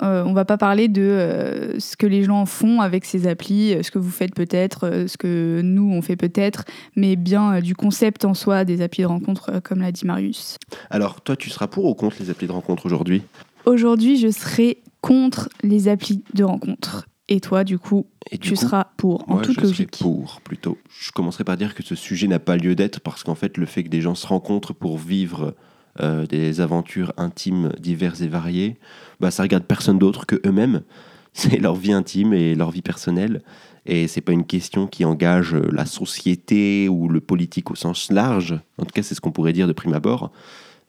euh, 0.01 0.23
on 0.25 0.33
va 0.33 0.45
pas 0.45 0.57
parler 0.57 0.87
de 0.87 1.01
euh, 1.01 1.79
ce 1.79 1.95
que 1.95 2.07
les 2.07 2.23
gens 2.23 2.45
font 2.45 2.81
avec 2.81 3.05
ces 3.05 3.27
applis, 3.27 3.73
euh, 3.73 3.83
ce 3.83 3.91
que 3.91 3.99
vous 3.99 4.09
faites 4.09 4.33
peut-être, 4.35 4.87
euh, 4.87 5.07
ce 5.07 5.17
que 5.17 5.61
nous 5.63 5.91
on 5.91 6.01
fait 6.01 6.15
peut-être, 6.15 6.65
mais 6.95 7.15
bien 7.15 7.55
euh, 7.55 7.61
du 7.61 7.75
concept 7.75 8.25
en 8.25 8.33
soi 8.33 8.65
des 8.65 8.81
applis 8.81 9.03
de 9.03 9.07
rencontre, 9.07 9.59
comme 9.63 9.81
l'a 9.81 9.91
dit 9.91 10.05
Marius. 10.05 10.57
Alors, 10.89 11.21
toi, 11.21 11.35
tu 11.35 11.49
seras 11.49 11.67
pour 11.67 11.85
ou 11.85 11.93
contre 11.93 12.17
les 12.19 12.29
applis 12.29 12.47
de 12.47 12.51
rencontre 12.51 12.85
aujourd'hui? 12.85 13.21
Aujourd'hui, 13.65 14.17
je 14.17 14.29
serai 14.31 14.81
contre 15.01 15.49
les 15.63 15.87
applis 15.87 16.23
de 16.33 16.43
rencontre. 16.43 17.05
Et 17.27 17.39
toi, 17.39 17.63
du 17.63 17.79
coup, 17.79 18.07
Et 18.29 18.37
du 18.37 18.49
tu 18.49 18.55
coup, 18.55 18.55
seras 18.61 18.87
pour, 18.97 19.23
en 19.29 19.35
Moi, 19.35 19.41
toute 19.43 19.55
je 19.55 19.65
logique. 19.65 19.99
pour, 19.99 20.41
plutôt. 20.41 20.77
Je 20.89 21.11
commencerai 21.11 21.45
par 21.45 21.55
dire 21.55 21.75
que 21.75 21.81
ce 21.83 21.95
sujet 21.95 22.27
n'a 22.27 22.39
pas 22.39 22.57
lieu 22.57 22.75
d'être 22.75 22.99
parce 22.99 23.23
qu'en 23.23 23.35
fait, 23.35 23.57
le 23.57 23.65
fait 23.65 23.83
que 23.83 23.89
des 23.89 24.01
gens 24.01 24.15
se 24.15 24.27
rencontrent 24.27 24.73
pour 24.73 24.97
vivre 24.97 25.55
euh, 25.99 26.25
des 26.25 26.61
aventures 26.61 27.13
intimes 27.17 27.71
diverses 27.79 28.21
et 28.21 28.27
variées, 28.27 28.77
bah, 29.19 29.31
ça 29.31 29.43
regarde 29.43 29.65
personne 29.65 29.99
d'autre 29.99 30.25
que 30.25 30.39
eux-mêmes. 30.45 30.81
C'est 31.33 31.57
leur 31.57 31.75
vie 31.75 31.93
intime 31.93 32.33
et 32.33 32.55
leur 32.55 32.71
vie 32.71 32.81
personnelle. 32.81 33.41
Et 33.85 34.07
c'est 34.07 34.21
pas 34.21 34.33
une 34.33 34.45
question 34.45 34.85
qui 34.85 35.05
engage 35.05 35.55
la 35.55 35.85
société 35.85 36.89
ou 36.89 37.07
le 37.07 37.21
politique 37.21 37.71
au 37.71 37.75
sens 37.75 38.11
large. 38.11 38.59
En 38.77 38.83
tout 38.83 38.91
cas, 38.93 39.01
c'est 39.01 39.15
ce 39.15 39.21
qu'on 39.21 39.31
pourrait 39.31 39.53
dire 39.53 39.65
de 39.65 39.73
prime 39.73 39.93
abord. 39.93 40.31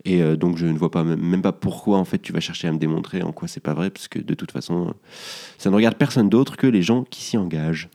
Et 0.04 0.22
euh, 0.22 0.36
donc 0.36 0.56
je 0.56 0.66
ne 0.66 0.76
vois 0.76 0.90
pas 0.90 1.04
même 1.04 1.42
pas 1.42 1.52
pourquoi 1.52 1.98
en 1.98 2.04
fait 2.04 2.18
tu 2.18 2.32
vas 2.32 2.40
chercher 2.40 2.68
à 2.68 2.72
me 2.72 2.78
démontrer 2.78 3.22
en 3.22 3.32
quoi 3.32 3.46
c'est 3.46 3.60
pas 3.60 3.74
vrai, 3.74 3.90
parce 3.90 4.08
que 4.08 4.18
de 4.18 4.34
toute 4.34 4.50
façon, 4.50 4.94
ça 5.58 5.70
ne 5.70 5.74
regarde 5.74 5.94
personne 5.96 6.28
d'autre 6.28 6.56
que 6.56 6.66
les 6.66 6.82
gens 6.82 7.04
qui 7.04 7.22
s'y 7.22 7.36
engagent. 7.36 7.88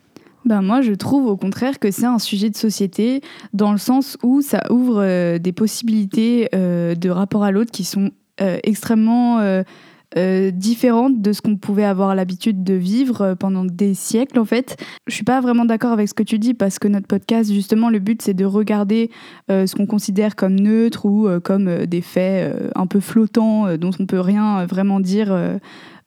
Ben 0.45 0.61
moi, 0.61 0.81
je 0.81 0.93
trouve 0.93 1.25
au 1.25 1.35
contraire 1.35 1.79
que 1.79 1.91
c'est 1.91 2.05
un 2.05 2.19
sujet 2.19 2.49
de 2.49 2.55
société 2.55 3.21
dans 3.53 3.71
le 3.71 3.77
sens 3.77 4.17
où 4.23 4.41
ça 4.41 4.61
ouvre 4.69 5.01
euh, 5.01 5.39
des 5.39 5.51
possibilités 5.51 6.47
euh, 6.55 6.95
de 6.95 7.09
rapport 7.09 7.43
à 7.43 7.51
l'autre 7.51 7.71
qui 7.71 7.83
sont 7.83 8.11
extrêmement 8.39 9.39
euh, 10.15 10.51
différente 10.51 11.23
de 11.23 11.33
ce 11.33 11.41
qu'on 11.41 11.55
pouvait 11.55 11.83
avoir 11.83 12.13
l'habitude 12.13 12.63
de 12.63 12.75
vivre 12.75 13.33
pendant 13.33 13.65
des 13.65 13.95
siècles 13.95 14.37
en 14.37 14.45
fait. 14.45 14.77
Je 15.07 15.15
suis 15.15 15.23
pas 15.23 15.41
vraiment 15.41 15.65
d'accord 15.65 15.91
avec 15.91 16.07
ce 16.07 16.13
que 16.13 16.21
tu 16.21 16.37
dis 16.37 16.53
parce 16.53 16.77
que 16.77 16.87
notre 16.87 17.07
podcast 17.07 17.51
justement 17.51 17.89
le 17.89 17.97
but 17.97 18.21
c'est 18.21 18.35
de 18.35 18.45
regarder 18.45 19.09
ce 19.49 19.73
qu'on 19.75 19.87
considère 19.87 20.35
comme 20.35 20.53
neutre 20.53 21.07
ou 21.07 21.27
comme 21.43 21.87
des 21.87 22.01
faits 22.01 22.71
un 22.75 22.85
peu 22.85 22.99
flottants 22.99 23.75
dont 23.77 23.89
on 23.99 24.05
peut 24.05 24.19
rien 24.19 24.67
vraiment 24.67 24.99
dire 24.99 25.35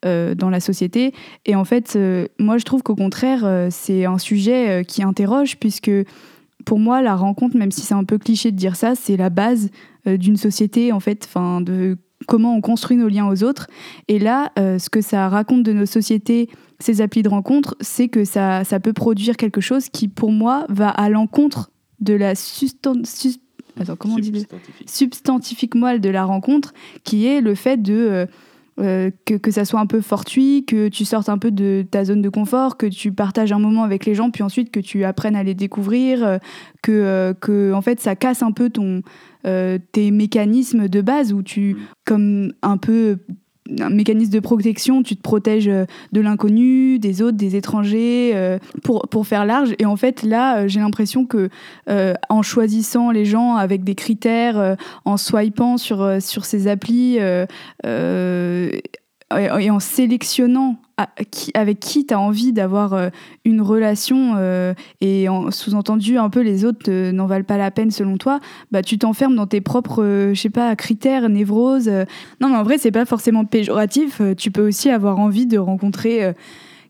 dans 0.02 0.50
la 0.50 0.60
société. 0.60 1.12
Et 1.44 1.54
en 1.54 1.64
fait, 1.64 1.98
moi 2.38 2.58
je 2.58 2.64
trouve 2.64 2.82
qu'au 2.82 2.94
contraire 2.94 3.68
c'est 3.70 4.06
un 4.06 4.18
sujet 4.18 4.84
qui 4.86 5.02
interroge 5.02 5.58
puisque 5.58 5.90
pour 6.64 6.78
moi, 6.78 7.02
la 7.02 7.16
rencontre, 7.16 7.56
même 7.56 7.70
si 7.70 7.80
c'est 7.80 7.94
un 7.94 8.04
peu 8.04 8.18
cliché 8.18 8.50
de 8.50 8.56
dire 8.56 8.76
ça, 8.76 8.94
c'est 8.94 9.16
la 9.16 9.30
base 9.30 9.70
d'une 10.06 10.36
société, 10.36 10.92
en 10.92 11.00
fait, 11.00 11.26
enfin, 11.26 11.60
de 11.60 11.96
comment 12.26 12.54
on 12.54 12.60
construit 12.60 12.96
nos 12.96 13.08
liens 13.08 13.28
aux 13.28 13.42
autres. 13.42 13.66
Et 14.08 14.18
là, 14.18 14.52
euh, 14.58 14.78
ce 14.78 14.90
que 14.90 15.00
ça 15.00 15.28
raconte 15.28 15.62
de 15.62 15.72
nos 15.72 15.86
sociétés, 15.86 16.48
ces 16.78 17.00
applis 17.00 17.22
de 17.22 17.28
rencontre, 17.28 17.76
c'est 17.80 18.08
que 18.08 18.24
ça, 18.24 18.64
ça 18.64 18.80
peut 18.80 18.92
produire 18.92 19.36
quelque 19.36 19.60
chose 19.60 19.88
qui, 19.88 20.08
pour 20.08 20.32
moi, 20.32 20.66
va 20.68 20.88
à 20.88 21.08
l'encontre 21.08 21.70
de 22.00 22.14
la 22.14 22.34
substantifique 22.34 23.40
moelle 25.74 26.00
de 26.00 26.10
la 26.10 26.24
rencontre, 26.24 26.72
qui 27.04 27.26
est 27.26 27.40
le 27.40 27.54
fait 27.54 27.76
de... 27.76 27.94
Euh, 27.94 28.26
euh, 28.80 29.10
que, 29.26 29.34
que, 29.34 29.50
ça 29.50 29.64
soit 29.64 29.80
un 29.80 29.86
peu 29.86 30.00
fortuit, 30.00 30.64
que 30.66 30.88
tu 30.88 31.04
sortes 31.04 31.28
un 31.28 31.38
peu 31.38 31.50
de 31.50 31.84
ta 31.88 32.04
zone 32.04 32.22
de 32.22 32.28
confort, 32.28 32.76
que 32.76 32.86
tu 32.86 33.12
partages 33.12 33.52
un 33.52 33.58
moment 33.58 33.84
avec 33.84 34.06
les 34.06 34.14
gens, 34.14 34.30
puis 34.30 34.42
ensuite 34.42 34.70
que 34.70 34.80
tu 34.80 35.04
apprennes 35.04 35.36
à 35.36 35.42
les 35.42 35.54
découvrir, 35.54 36.38
que, 36.82 37.34
que 37.40 37.72
en 37.72 37.82
fait 37.82 38.00
ça 38.00 38.16
casse 38.16 38.42
un 38.42 38.52
peu 38.52 38.70
ton, 38.70 39.02
euh, 39.46 39.78
tes 39.92 40.10
mécanismes 40.10 40.86
de 40.86 41.00
base 41.00 41.32
où 41.32 41.42
tu, 41.42 41.72
mm. 41.72 41.78
comme 42.04 42.52
un 42.60 42.76
peu 42.76 43.16
un 43.78 43.90
mécanisme 43.90 44.32
de 44.32 44.40
protection, 44.40 45.02
tu 45.02 45.16
te 45.16 45.22
protèges 45.22 45.68
euh, 45.68 45.84
de 46.12 46.20
l'inconnu, 46.20 46.98
des 46.98 47.22
autres, 47.22 47.36
des 47.36 47.56
étrangers, 47.56 48.32
euh, 48.34 48.58
pour, 48.82 49.26
faire 49.26 49.44
large. 49.44 49.74
Et 49.78 49.86
en 49.86 49.96
fait, 49.96 50.22
là, 50.22 50.66
j'ai 50.66 50.80
l'impression 50.80 51.26
que 51.26 51.50
en 52.28 52.42
choisissant 52.42 53.10
les 53.10 53.24
gens 53.24 53.56
avec 53.56 53.84
des 53.84 53.94
critères, 53.94 54.76
en 55.04 55.16
swipant 55.16 55.76
sur, 55.76 56.16
sur 56.20 56.44
ces 56.44 56.68
applis, 56.68 57.18
et 57.18 57.50
en 59.70 59.80
sélectionnant 59.80 60.76
avec 61.54 61.80
qui 61.80 62.06
tu 62.06 62.14
as 62.14 62.20
envie 62.20 62.52
d'avoir 62.52 62.92
euh, 62.92 63.08
une 63.44 63.60
relation 63.60 64.34
euh, 64.36 64.74
et 65.00 65.26
sous-entendu 65.50 66.18
un 66.18 66.30
peu 66.30 66.40
les 66.40 66.64
autres 66.64 66.90
euh, 66.90 67.12
n'en 67.12 67.26
valent 67.26 67.44
pas 67.44 67.56
la 67.56 67.70
peine 67.70 67.90
selon 67.90 68.16
toi, 68.16 68.40
bah 68.70 68.82
tu 68.82 68.98
t'enfermes 68.98 69.36
dans 69.36 69.46
tes 69.46 69.60
propres 69.60 70.30
je 70.32 70.40
sais 70.40 70.50
pas 70.50 70.74
critères, 70.76 71.28
névroses. 71.28 71.90
Non 72.40 72.48
mais 72.48 72.56
en 72.56 72.62
vrai, 72.62 72.78
c'est 72.78 72.90
pas 72.90 73.04
forcément 73.04 73.44
péjoratif, 73.44 74.20
tu 74.36 74.50
peux 74.50 74.66
aussi 74.66 74.90
avoir 74.90 75.18
envie 75.18 75.46
de 75.46 75.58
rencontrer 75.58 76.34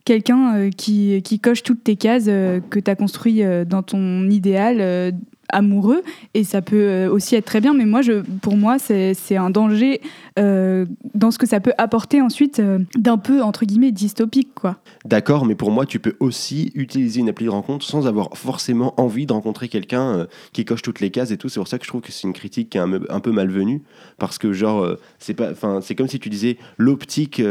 quelqu'un 0.05 0.71
qui, 0.71 1.23
qui, 1.23 1.41
coche 1.41 1.63
toutes 1.63 1.85
tes 1.85 1.97
cases 1.97 2.27
que 2.27 2.79
tu 2.79 2.91
as 2.91 2.97
construit 2.97 3.43
dans 3.67 3.83
ton 3.83 4.29
idéal 4.29 5.13
amoureux 5.53 6.03
et 6.35 6.45
ça 6.45 6.63
peut 6.63 6.77
euh, 6.77 7.11
aussi 7.11 7.37
être 7.37 7.45
très 7.45 7.61
bien 7.61 7.75
mais 7.75 7.87
moi 7.87 8.03
je 8.03 8.23
pour 8.43 8.57
moi 8.57 8.79
c'est 8.79 9.37
un 9.37 9.51
danger 9.51 10.01
euh, 10.39 10.87
dans 11.15 11.31
ce 11.31 11.39
que 11.39 11.47
ça 11.47 11.61
peut 11.61 11.73
apporter 11.79 12.21
ensuite 12.21 12.61
euh, 12.61 12.79
d'un 12.97 13.19
peu 13.19 13.43
entre 13.43 13.65
guillemets 13.65 13.93
dystopique 13.93 14.55
quoi. 14.55 14.77
D'accord 15.05 15.45
mais 15.45 15.55
pour 15.55 15.71
moi 15.71 15.87
tu 15.87 15.99
peux 15.99 16.17
aussi 16.21 16.73
utiliser 16.75 17.21
une 17.21 17.29
appli 17.29 17.47
de 17.47 17.51
rencontre 17.51 17.85
sans 17.85 18.07
avoir 18.07 18.31
forcément 18.35 18.95
envie 19.01 19.27
de 19.27 19.33
rencontrer 19.33 19.69
quelqu'un 19.69 20.27
qui 20.53 20.65
coche 20.65 20.83
toutes 20.83 21.01
les 21.01 21.11
cases 21.11 21.31
et 21.31 21.37
tout. 21.37 21.49
C'est 21.49 21.61
pour 21.61 21.69
ça 21.69 21.79
que 21.79 21.85
je 21.85 21.91
trouve 21.91 22.01
que 22.01 22.13
c'est 22.13 22.27
une 22.27 22.33
critique 22.33 22.71
qui 22.71 22.79
est 22.79 22.81
un, 22.81 23.21
peu 23.21 23.33
malvenue 23.33 23.83
parce 24.19 24.39
que 24.39 24.53
genre 24.53 24.87
c'est 25.19 25.35
pas 25.35 25.51
enfin 25.51 25.81
c'est 25.83 25.95
comme 25.95 26.09
si 26.09 26.19
tu 26.19 26.29
disais 26.29 26.57
l'optique 26.79 27.43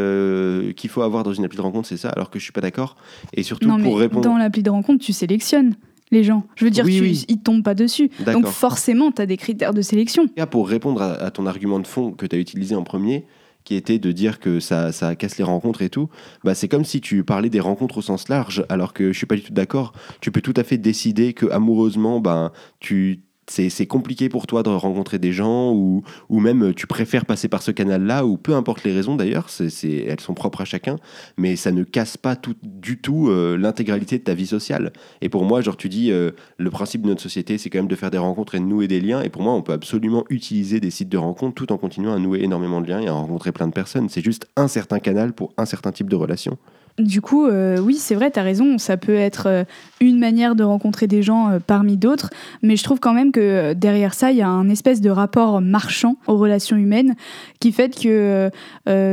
qu'il 0.75 0.89
faut 0.89 1.01
avoir 1.01 1.23
dans 1.23 1.33
une 1.33 1.45
appli 1.45 1.57
de 1.57 1.61
rencontre 1.61 1.87
c'est 1.87 1.97
ça 1.97 2.09
alors 2.09 2.29
que 2.29 2.39
je 2.39 2.43
suis 2.43 2.53
pas 2.53 2.61
d'accord. 2.61 2.95
Et 3.33 3.43
surtout 3.43 3.69
pour 3.77 3.99
répondre 3.99 4.23
dans 4.23 4.37
l'appli 4.37 4.63
de 4.63 4.69
rencontre 4.69 5.03
tu 5.03 5.13
sélectionnes 5.13 5.75
les 6.11 6.23
gens. 6.23 6.43
Je 6.55 6.65
veux 6.65 6.71
dire, 6.71 6.85
tu, 6.85 6.91
ils 6.91 7.35
ne 7.35 7.41
tombent 7.41 7.63
pas 7.63 7.75
dessus. 7.75 8.09
Donc 8.25 8.47
forcément, 8.47 9.11
tu 9.11 9.21
as 9.21 9.25
des 9.25 9.37
critères 9.37 9.73
de 9.73 9.81
sélection. 9.81 10.27
Pour 10.49 10.67
répondre 10.67 11.01
à, 11.01 11.31
ton 11.31 11.45
argument 11.45 11.79
de 11.79 11.87
fond 11.87 12.11
que 12.11 12.25
tu 12.25 12.35
as 12.35 12.39
utilisé 12.39 12.75
en 12.75 12.83
premier, 12.83 13.25
qui 13.63 13.75
était 13.75 13.99
de 13.99 14.11
dire 14.11 14.39
que 14.39 14.59
ça, 14.59 14.91
ça 14.91 15.15
casse 15.15 15.37
les 15.37 15.43
rencontres 15.43 15.81
et 15.81 15.89
tout, 15.89 16.09
bah 16.43 16.55
c'est 16.55 16.67
comme 16.67 16.85
si 16.85 17.01
tu 17.01 17.23
parlais 17.23 17.49
des 17.49 17.59
rencontres 17.59 17.97
au 17.97 18.01
sens 18.01 18.29
large, 18.29 18.65
alors 18.69 18.93
que 18.93 19.11
je 19.11 19.17
suis 19.17 19.27
pas 19.27 19.35
du 19.35 19.41
tout 19.41 19.53
d'accord. 19.53 19.93
Tu 20.21 20.31
peux 20.31 20.41
tout 20.41 20.53
à 20.55 20.63
fait 20.63 20.77
décider 20.77 21.33
que 21.33 21.45
amoureusement, 21.47 22.19
ben, 22.19 22.51
tu 22.79 23.21
c'est 23.49 23.87
compliqué 23.87 24.29
pour 24.29 24.47
toi 24.47 24.63
de 24.63 24.69
rencontrer 24.69 25.19
des 25.19 25.31
gens 25.31 25.71
ou, 25.73 26.03
ou 26.29 26.39
même 26.39 26.73
tu 26.73 26.87
préfères 26.87 27.25
passer 27.25 27.47
par 27.47 27.61
ce 27.61 27.71
canal-là 27.71 28.25
ou 28.25 28.37
peu 28.37 28.53
importe 28.53 28.83
les 28.83 28.93
raisons 28.93 29.15
d'ailleurs, 29.15 29.47
elles 29.59 30.19
sont 30.19 30.33
propres 30.33 30.61
à 30.61 30.65
chacun, 30.65 30.97
mais 31.37 31.55
ça 31.55 31.71
ne 31.71 31.83
casse 31.83 32.17
pas 32.17 32.35
tout, 32.35 32.55
du 32.63 32.99
tout 32.99 33.29
euh, 33.29 33.57
l'intégralité 33.57 34.17
de 34.17 34.23
ta 34.23 34.33
vie 34.33 34.47
sociale. 34.47 34.93
Et 35.21 35.29
pour 35.29 35.45
moi, 35.45 35.61
genre 35.61 35.77
tu 35.77 35.89
dis, 35.89 36.11
euh, 36.11 36.31
le 36.57 36.69
principe 36.69 37.01
de 37.01 37.07
notre 37.07 37.21
société, 37.21 37.57
c'est 37.57 37.69
quand 37.69 37.79
même 37.79 37.87
de 37.87 37.95
faire 37.95 38.11
des 38.11 38.17
rencontres 38.17 38.55
et 38.55 38.59
de 38.59 38.65
nouer 38.65 38.87
des 38.87 39.01
liens. 39.01 39.21
Et 39.21 39.29
pour 39.29 39.41
moi, 39.41 39.53
on 39.53 39.61
peut 39.61 39.73
absolument 39.73 40.25
utiliser 40.29 40.79
des 40.79 40.91
sites 40.91 41.09
de 41.09 41.17
rencontres 41.17 41.55
tout 41.55 41.71
en 41.71 41.77
continuant 41.77 42.13
à 42.13 42.19
nouer 42.19 42.43
énormément 42.43 42.81
de 42.81 42.87
liens 42.87 43.01
et 43.01 43.07
à 43.07 43.13
rencontrer 43.13 43.51
plein 43.51 43.67
de 43.67 43.73
personnes. 43.73 44.09
C'est 44.09 44.23
juste 44.23 44.47
un 44.55 44.67
certain 44.67 44.99
canal 44.99 45.33
pour 45.33 45.53
un 45.57 45.65
certain 45.65 45.91
type 45.91 46.09
de 46.09 46.15
relation. 46.15 46.57
Du 46.97 47.21
coup, 47.21 47.45
euh, 47.45 47.79
oui, 47.79 47.95
c'est 47.95 48.15
vrai, 48.15 48.29
tu 48.29 48.39
as 48.39 48.43
raison, 48.43 48.77
ça 48.77 48.97
peut 48.97 49.15
être 49.15 49.47
euh, 49.47 49.63
une 50.01 50.19
manière 50.19 50.55
de 50.55 50.63
rencontrer 50.63 51.07
des 51.07 51.23
gens 51.23 51.49
euh, 51.49 51.59
parmi 51.65 51.95
d'autres, 51.95 52.29
mais 52.61 52.75
je 52.75 52.83
trouve 52.83 52.99
quand 52.99 53.13
même 53.13 53.31
que 53.31 53.73
derrière 53.73 54.13
ça, 54.13 54.31
il 54.31 54.37
y 54.37 54.41
a 54.41 54.49
un 54.49 54.67
espèce 54.69 54.99
de 54.99 55.09
rapport 55.09 55.61
marchand 55.61 56.17
aux 56.27 56.37
relations 56.37 56.75
humaines 56.75 57.15
qui 57.59 57.71
fait 57.71 57.95
que 57.95 58.49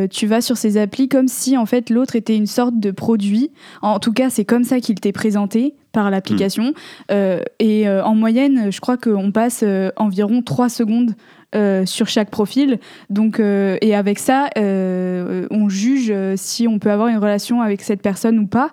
tu 0.08 0.26
vas 0.26 0.40
sur 0.40 0.56
ces 0.56 0.78
applis 0.78 1.08
comme 1.08 1.28
si 1.28 1.56
en 1.56 1.66
fait 1.66 1.90
l'autre 1.90 2.16
était 2.16 2.36
une 2.36 2.46
sorte 2.46 2.78
de 2.78 2.90
produit. 2.90 3.50
En 3.82 3.98
tout 3.98 4.12
cas, 4.12 4.30
c'est 4.30 4.44
comme 4.44 4.64
ça 4.64 4.80
qu'il 4.80 4.98
t'est 5.00 5.12
présenté 5.12 5.74
par 5.92 6.10
l'application. 6.10 6.72
Mmh. 7.10 7.14
et 7.58 7.88
en 7.88 8.14
moyenne, 8.14 8.70
je 8.70 8.80
crois 8.80 8.96
qu'on 8.96 9.32
passe 9.32 9.64
environ 9.96 10.42
3 10.42 10.68
secondes 10.68 11.14
euh, 11.56 11.86
sur 11.86 12.06
chaque 12.06 12.30
profil. 12.30 12.78
Donc, 13.08 13.40
euh, 13.40 13.78
et 13.80 13.94
avec 13.94 14.18
ça, 14.18 14.50
euh, 14.58 15.46
on 15.50 15.70
juge 15.70 16.12
si 16.36 16.68
on 16.68 16.78
peut 16.78 16.90
avoir 16.90 17.08
une 17.08 17.16
relation 17.16 17.62
avec 17.62 17.80
cette 17.80 18.02
personne 18.02 18.38
ou 18.38 18.46
pas. 18.46 18.70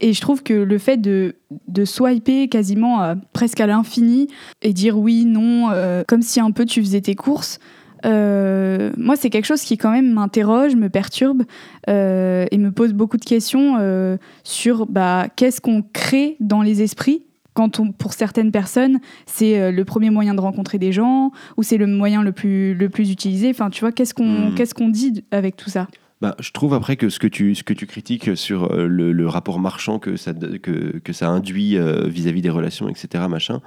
Et 0.00 0.12
je 0.12 0.20
trouve 0.20 0.42
que 0.42 0.52
le 0.52 0.78
fait 0.78 0.96
de, 0.96 1.36
de 1.68 1.84
swiper 1.84 2.48
quasiment 2.48 3.14
presque 3.32 3.60
à 3.60 3.68
l'infini 3.68 4.26
et 4.62 4.72
dire 4.72 4.98
oui, 4.98 5.24
non, 5.24 5.70
comme 6.08 6.22
si 6.22 6.40
un 6.40 6.50
peu 6.50 6.64
tu 6.64 6.80
faisais 6.82 7.00
tes 7.00 7.14
courses, 7.14 7.60
moi, 8.04 9.14
c'est 9.16 9.30
quelque 9.30 9.46
chose 9.46 9.62
qui 9.62 9.78
quand 9.78 9.92
même 9.92 10.10
m'interroge, 10.10 10.74
me 10.74 10.88
perturbe 10.88 11.44
et 11.86 12.58
me 12.58 12.70
pose 12.70 12.92
beaucoup 12.92 13.16
de 13.16 13.24
questions 13.24 14.18
sur 14.42 14.86
bah, 14.86 15.28
qu'est-ce 15.36 15.60
qu'on 15.60 15.82
crée 15.82 16.36
dans 16.40 16.62
les 16.62 16.82
esprits 16.82 17.22
quand 17.54 17.80
on, 17.80 17.92
pour 17.92 18.12
certaines 18.12 18.50
personnes, 18.50 18.98
c'est 19.26 19.58
euh, 19.58 19.70
le 19.70 19.84
premier 19.84 20.10
moyen 20.10 20.34
de 20.34 20.40
rencontrer 20.40 20.78
des 20.78 20.92
gens 20.92 21.30
ou 21.56 21.62
c'est 21.62 21.78
le 21.78 21.86
moyen 21.86 22.22
le 22.22 22.32
plus, 22.32 22.74
le 22.74 22.88
plus 22.88 23.10
utilisé. 23.10 23.50
Enfin, 23.50 23.70
tu 23.70 23.80
vois, 23.80 23.92
qu'est-ce 23.92 24.12
qu'on 24.12 24.50
hmm. 24.50 24.54
qu'est-ce 24.54 24.74
qu'on 24.74 24.88
dit 24.88 25.24
avec 25.30 25.56
tout 25.56 25.70
ça? 25.70 25.88
Bah, 26.20 26.36
je 26.38 26.52
trouve 26.52 26.72
après 26.72 26.96
que 26.96 27.10
ce 27.10 27.18
que 27.18 27.26
tu, 27.26 27.54
ce 27.54 27.62
que 27.62 27.74
tu 27.74 27.86
critiques 27.86 28.36
sur 28.36 28.72
euh, 28.72 28.86
le, 28.86 29.28
rapport 29.28 29.58
marchand 29.58 29.98
que 29.98 30.16
ça, 30.16 30.32
que, 30.32 30.98
que 30.98 31.12
ça 31.12 31.28
induit 31.28 31.76
euh, 31.76 32.06
vis-à-vis 32.06 32.40
des 32.40 32.50
relations, 32.50 32.88
etc., 32.88 33.24
machin, 33.28 33.60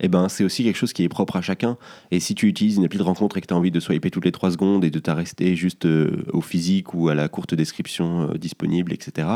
eh 0.00 0.08
ben, 0.08 0.28
c'est 0.28 0.44
aussi 0.44 0.64
quelque 0.64 0.76
chose 0.76 0.92
qui 0.92 1.02
est 1.04 1.08
propre 1.08 1.36
à 1.36 1.42
chacun. 1.42 1.76
Et 2.10 2.20
si 2.20 2.34
tu 2.34 2.46
utilises 2.46 2.76
une 2.76 2.84
appli 2.84 2.98
de 2.98 3.04
rencontre 3.04 3.36
et 3.36 3.40
que 3.40 3.46
tu 3.46 3.54
as 3.54 3.56
envie 3.56 3.70
de 3.70 3.80
swiper 3.80 4.10
toutes 4.10 4.24
les 4.24 4.32
3 4.32 4.52
secondes 4.52 4.84
et 4.84 4.90
de 4.90 4.98
t'arrêter 4.98 5.56
juste 5.56 5.86
euh, 5.86 6.24
au 6.32 6.40
physique 6.40 6.94
ou 6.94 7.08
à 7.08 7.14
la 7.14 7.28
courte 7.28 7.54
description 7.54 8.32
disponible, 8.34 8.92
etc., 8.92 9.28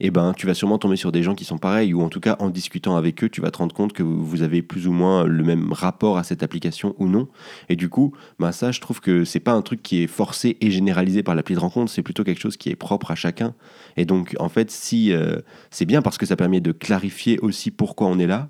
eh 0.00 0.10
ben, 0.10 0.32
tu 0.36 0.46
vas 0.46 0.54
sûrement 0.54 0.78
tomber 0.78 0.96
sur 0.96 1.12
des 1.12 1.22
gens 1.22 1.34
qui 1.34 1.44
sont 1.44 1.58
pareils, 1.58 1.92
ou 1.94 2.02
en 2.02 2.08
tout 2.08 2.20
cas, 2.20 2.36
en 2.38 2.50
discutant 2.50 2.96
avec 2.96 3.22
eux, 3.24 3.28
tu 3.28 3.40
vas 3.40 3.50
te 3.50 3.58
rendre 3.58 3.74
compte 3.74 3.92
que 3.92 4.02
vous 4.02 4.42
avez 4.42 4.62
plus 4.62 4.86
ou 4.86 4.92
moins 4.92 5.24
le 5.24 5.42
même 5.42 5.72
rapport 5.72 6.18
à 6.18 6.24
cette 6.24 6.42
application 6.42 6.94
ou 6.98 7.08
non. 7.08 7.28
Et 7.68 7.76
du 7.76 7.88
coup, 7.88 8.12
ben, 8.38 8.52
ça, 8.52 8.72
je 8.72 8.80
trouve 8.80 9.00
que 9.00 9.24
c'est 9.24 9.40
pas 9.40 9.52
un 9.52 9.62
truc 9.62 9.82
qui 9.82 10.02
est 10.02 10.06
forcé 10.06 10.56
et 10.60 10.70
généralisé 10.70 11.22
par 11.22 11.34
l'appli 11.34 11.54
de 11.54 11.60
rencontre, 11.60 11.90
c'est 11.90 12.02
plutôt 12.02 12.24
quelque 12.24 12.40
chose 12.40 12.56
qui 12.56 12.70
est 12.70 12.76
propre 12.76 13.10
à 13.10 13.14
chacun. 13.14 13.54
Et 13.96 14.04
donc, 14.04 14.34
en 14.38 14.48
fait, 14.48 14.70
si 14.70 15.12
euh, 15.12 15.40
c'est 15.70 15.84
bien 15.84 16.02
parce 16.02 16.18
que 16.18 16.26
ça 16.26 16.36
permet 16.36 16.60
de 16.60 16.72
clarifier 16.72 17.38
aussi 17.40 17.70
pourquoi 17.70 18.08
on 18.08 18.18
est 18.18 18.26
là, 18.26 18.48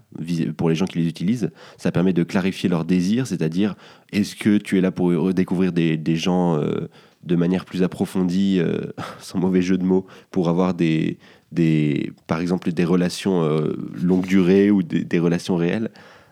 pour 0.57 0.69
les 0.69 0.75
gens 0.75 0.87
qui 0.87 0.99
les 0.99 1.09
utilisent, 1.09 1.48
ça 1.77 1.93
permet 1.93 2.13
de 2.13 2.23
clarifier 2.23 2.69
leurs 2.69 2.85
désirs, 2.85 3.27
c'est-à-dire 3.27 3.75
est-ce 4.13 4.37
que 4.37 4.59
tu 4.59 4.79
es 4.79 4.81
là 4.81 4.91
pour 4.91 5.09
redécouvrir 5.09 5.73
des, 5.73 6.17
gens 6.17 6.59
euh, 6.59 6.89
de 7.25 7.37
manière 7.37 7.65
plus 7.65 7.83
approfondie, 7.83 8.59
euh, 8.61 8.93
sans 9.21 9.39
mauvais 9.39 9.63
jeu 9.63 9.79
de 9.79 9.85
mots, 9.85 10.07
pour 10.31 10.49
avoir 10.49 10.75
des, 10.75 11.19
des 11.53 12.13
par 12.27 12.41
exemple, 12.41 12.73
des 12.73 12.85
relations 12.85 13.49
longue 13.95 14.27
durée 14.27 14.71
ou 14.71 14.83
des, 14.83 15.05
des 15.05 15.19
relations 15.19 15.57
réelles? 15.57 15.91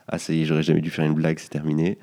Ah, 0.08 0.18
ça 0.18 0.32
y 0.32 0.42
est, 0.42 0.44
j'aurais 0.44 0.62
jamais 0.62 0.80
dû 0.80 0.90
faire 0.90 1.04
une 1.04 1.14
blague, 1.14 1.38
c'est 1.38 1.50
terminé. 1.50 1.98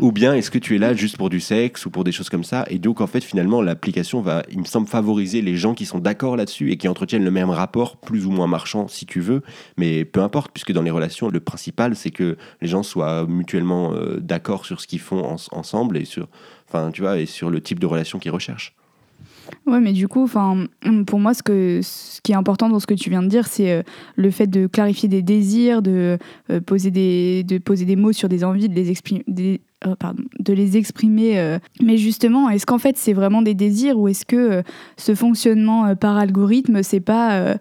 Ou 0.00 0.12
bien 0.12 0.34
est-ce 0.34 0.50
que 0.50 0.58
tu 0.58 0.76
es 0.76 0.78
là 0.78 0.94
juste 0.94 1.16
pour 1.16 1.30
du 1.30 1.40
sexe 1.40 1.84
ou 1.86 1.90
pour 1.90 2.04
des 2.04 2.12
choses 2.12 2.28
comme 2.28 2.44
ça 2.44 2.64
Et 2.68 2.78
donc 2.78 3.00
en 3.00 3.06
fait 3.06 3.22
finalement 3.22 3.60
l'application 3.62 4.20
va, 4.20 4.42
il 4.50 4.58
me 4.58 4.64
semble, 4.64 4.88
favoriser 4.88 5.42
les 5.42 5.56
gens 5.56 5.74
qui 5.74 5.86
sont 5.86 5.98
d'accord 5.98 6.36
là-dessus 6.36 6.70
et 6.70 6.76
qui 6.76 6.88
entretiennent 6.88 7.24
le 7.24 7.30
même 7.30 7.50
rapport, 7.50 7.96
plus 7.96 8.26
ou 8.26 8.30
moins 8.30 8.46
marchand 8.46 8.88
si 8.88 9.06
tu 9.06 9.20
veux, 9.20 9.42
mais 9.76 10.04
peu 10.04 10.22
importe 10.22 10.52
puisque 10.52 10.72
dans 10.72 10.82
les 10.82 10.90
relations 10.90 11.28
le 11.28 11.40
principal 11.40 11.96
c'est 11.96 12.10
que 12.10 12.36
les 12.60 12.68
gens 12.68 12.82
soient 12.82 13.26
mutuellement 13.26 13.92
euh, 13.92 14.18
d'accord 14.20 14.64
sur 14.64 14.80
ce 14.80 14.86
qu'ils 14.86 15.00
font 15.00 15.36
ensemble 15.52 15.96
et 15.96 16.04
sur, 16.04 16.28
enfin 16.68 16.90
tu 16.90 17.02
vois, 17.02 17.18
et 17.18 17.26
sur 17.26 17.50
le 17.50 17.60
type 17.60 17.78
de 17.78 17.86
relation 17.86 18.18
qu'ils 18.18 18.32
recherchent. 18.32 18.74
Ouais, 19.66 19.80
mais 19.80 19.92
du 19.92 20.08
coup, 20.08 20.22
enfin, 20.22 20.66
pour 21.06 21.18
moi, 21.18 21.34
ce, 21.34 21.42
que, 21.42 21.80
ce 21.82 22.20
qui 22.22 22.32
est 22.32 22.36
important 22.36 22.68
dans 22.68 22.80
ce 22.80 22.86
que 22.86 22.94
tu 22.94 23.10
viens 23.10 23.22
de 23.22 23.28
dire, 23.28 23.46
c'est 23.46 23.72
euh, 23.72 23.82
le 24.16 24.30
fait 24.30 24.46
de 24.46 24.66
clarifier 24.66 25.08
des 25.08 25.22
désirs, 25.22 25.82
de, 25.82 26.18
euh, 26.50 26.60
poser 26.60 26.90
des, 26.90 27.44
de 27.44 27.58
poser 27.58 27.84
des 27.84 27.96
mots 27.96 28.12
sur 28.12 28.28
des 28.28 28.44
envies, 28.44 28.68
de 28.68 28.74
les 28.74 28.90
exprimer. 28.90 29.24
Euh, 29.86 29.94
de 30.38 30.52
les 30.52 30.76
exprimer. 30.76 31.58
Mais 31.82 31.96
justement, 31.96 32.50
est-ce 32.50 32.66
qu'en 32.66 32.76
fait 32.76 32.98
c'est 32.98 33.14
vraiment 33.14 33.40
des 33.40 33.54
désirs 33.54 33.98
ou 33.98 34.08
est-ce 34.08 34.26
que 34.26 34.62
ce 34.98 35.14
fonctionnement 35.14 35.96
par 35.96 36.18
algorithme, 36.18 36.82
c'est 36.82 37.00
pas 37.00 37.56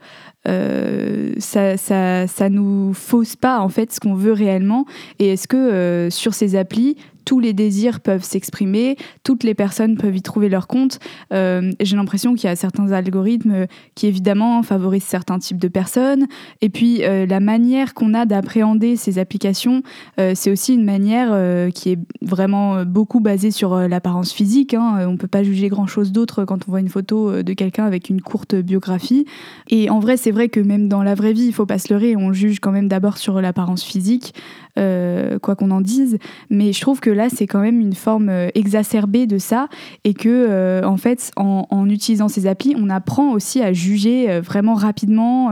ça, 0.46 1.78
ça, 1.78 2.28
ça 2.28 2.50
nous 2.50 2.94
fausse 2.94 3.36
pas 3.36 3.60
en 3.60 3.70
fait 3.70 3.92
ce 3.94 4.00
qu'on 4.00 4.16
veut 4.16 4.34
réellement 4.34 4.86
Et 5.20 5.34
est-ce 5.34 5.48
que 5.48 6.10
sur 6.10 6.34
ces 6.34 6.56
applis, 6.56 6.96
tous 7.30 7.40
les 7.40 7.54
désirs 7.54 8.00
peuvent 8.00 8.24
s'exprimer, 8.24 8.98
toutes 9.24 9.44
les 9.44 9.54
personnes 9.54 9.98
peuvent 9.98 10.18
y 10.18 10.22
trouver 10.24 10.50
leur 10.50 10.66
compte? 10.66 10.98
Euh, 11.32 11.72
j'ai 11.80 11.96
l'impression 11.96 12.34
qu'il 12.34 12.50
y 12.50 12.52
a 12.52 12.56
certains 12.56 12.92
algorithmes 12.92 13.68
qui 13.94 14.08
évidemment 14.08 14.64
favorisent 14.64 15.04
certains 15.04 15.38
types 15.38 15.60
de 15.60 15.68
personnes. 15.68 16.26
Et 16.62 16.70
puis 16.70 17.04
euh, 17.04 17.28
la 17.28 17.40
manière 17.40 17.94
qu'on 17.94 18.16
a 18.16 18.26
d'appréhender 18.26 18.96
ces 18.96 19.20
applications, 19.20 19.84
euh, 20.20 20.32
c'est 20.34 20.50
aussi 20.50 20.74
une 20.74 20.84
manière 20.84 21.70
qui 21.72 21.92
est 21.92 22.00
vraiment 22.24 22.84
beaucoup 22.84 23.20
basée 23.20 23.52
sur 23.52 23.76
l'apparence 23.76 24.34
physique. 24.34 24.74
Hein. 24.74 25.06
On 25.08 25.12
ne 25.12 25.18
peut 25.18 25.28
pas 25.28 25.44
juger 25.44 25.68
grand-chose 25.68 26.12
d'autre 26.12 26.46
quand 26.46 26.68
on 26.68 26.72
voit 26.72 26.80
une 26.80 26.90
photo 26.90 27.44
de 27.44 27.54
quelqu'un 27.54 27.86
avec 27.86 28.10
une 28.10 28.24
courte 28.24 28.56
biographie. 28.56 29.26
Et 29.70 29.92
en 29.92 30.00
vrai, 30.00 30.18
c'est 30.18 30.29
vrai 30.32 30.50
que 30.50 30.60
même 30.60 30.88
dans 30.88 31.04
la 31.04 31.16
vraie 31.16 31.34
vie, 31.34 31.46
il 31.46 31.54
faut 31.54 31.66
pas 31.66 31.80
se 31.80 31.94
leurrer, 31.94 32.16
on 32.16 32.34
juge 32.34 32.60
quand 32.60 32.72
même 32.72 32.88
d'abord 32.88 33.18
sur 33.18 33.42
l'apparence 33.42 33.84
physique. 33.84 34.34
Euh, 34.80 35.40
quoi 35.40 35.56
qu'on 35.56 35.72
en 35.72 35.82
dise. 35.82 36.18
Mais 36.50 36.72
je 36.72 36.80
trouve 36.80 37.00
que 37.00 37.10
là, 37.10 37.28
c'est 37.30 37.48
quand 37.48 37.60
même 37.60 37.82
une 37.82 37.94
forme 37.94 38.30
euh, 38.30 38.50
exacerbée 38.56 39.28
de 39.28 39.38
ça 39.38 39.68
et 40.06 40.14
que, 40.14 40.30
euh, 40.30 40.84
en 40.84 40.96
fait, 40.96 41.32
en, 41.36 41.90
utilisant 41.90 42.28
ces 42.28 42.48
applis, 42.48 42.76
on 42.78 42.90
apprend 42.90 43.32
aussi 43.34 43.62
à 43.62 43.74
juger 43.74 44.40
vraiment 44.42 44.76
rapidement 44.76 45.52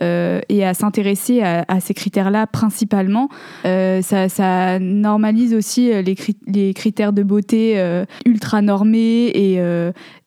et 0.00 0.64
à 0.64 0.74
s'intéresser 0.74 1.40
à, 1.42 1.80
ces 1.80 1.94
critères-là 1.94 2.46
principalement. 2.48 3.28
Ça, 3.62 4.78
normalise 4.80 5.54
aussi 5.54 5.92
les, 6.02 6.74
critères 6.74 7.12
de 7.12 7.22
beauté 7.22 8.02
ultra 8.26 8.60
normés 8.60 9.26
et, 9.34 9.60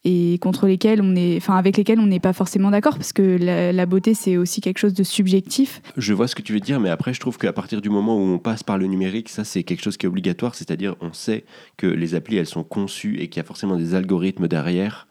et 0.04 0.40
contre 0.40 0.68
lesquels 0.68 1.02
on 1.02 1.16
est, 1.16 1.38
enfin 1.38 1.56
avec 1.58 1.78
lesquels 1.78 2.00
on 2.00 2.08
n'est 2.08 2.20
pas 2.20 2.34
forcément 2.34 2.72
d'accord 2.72 2.96
parce 2.96 3.14
que 3.14 3.38
la, 3.40 3.86
beauté 3.86 4.14
c'est 4.14 4.38
aussi 4.38 4.62
quelque 4.62 4.80
chose 4.80 4.94
de 4.94 5.04
subjectif. 5.04 5.82
Je 5.98 6.14
vois 6.14 6.28
ce 6.28 6.36
que 6.36 6.42
tu 6.42 6.54
veux 6.54 6.60
dire, 6.60 6.80
mais 6.80 6.90
après 6.90 7.14
je 7.14 7.20
trouve 7.20 7.38
qu'à 7.38 7.54
partir 7.54 7.82
du 7.82 7.90
moment 7.90 8.18
où 8.18 8.22
on 8.22 8.40
passe 8.40 8.64
par 8.64 8.78
le 8.78 8.88
numérique, 8.88 9.30
ça 9.30 9.44
c'est 9.44 9.64
quelque 9.64 9.84
chose 9.84 9.98
qui 9.98 10.06
est 10.06 10.10
obligatoire, 10.10 10.56
c'est-à-dire 10.56 10.96
on 11.02 11.14
sait 11.14 11.46
que 11.78 11.88
les 11.88 12.16
applis 12.16 12.38
elles 12.38 12.48
sont 12.48 12.64
conçues 12.64 13.20
et 13.20 13.28
qu'il 13.28 13.40
y 13.40 13.44
a 13.44 13.48
forcément 13.48 13.78
des 13.78 13.94
algorithmes 13.94 14.48
derrière 14.48 15.08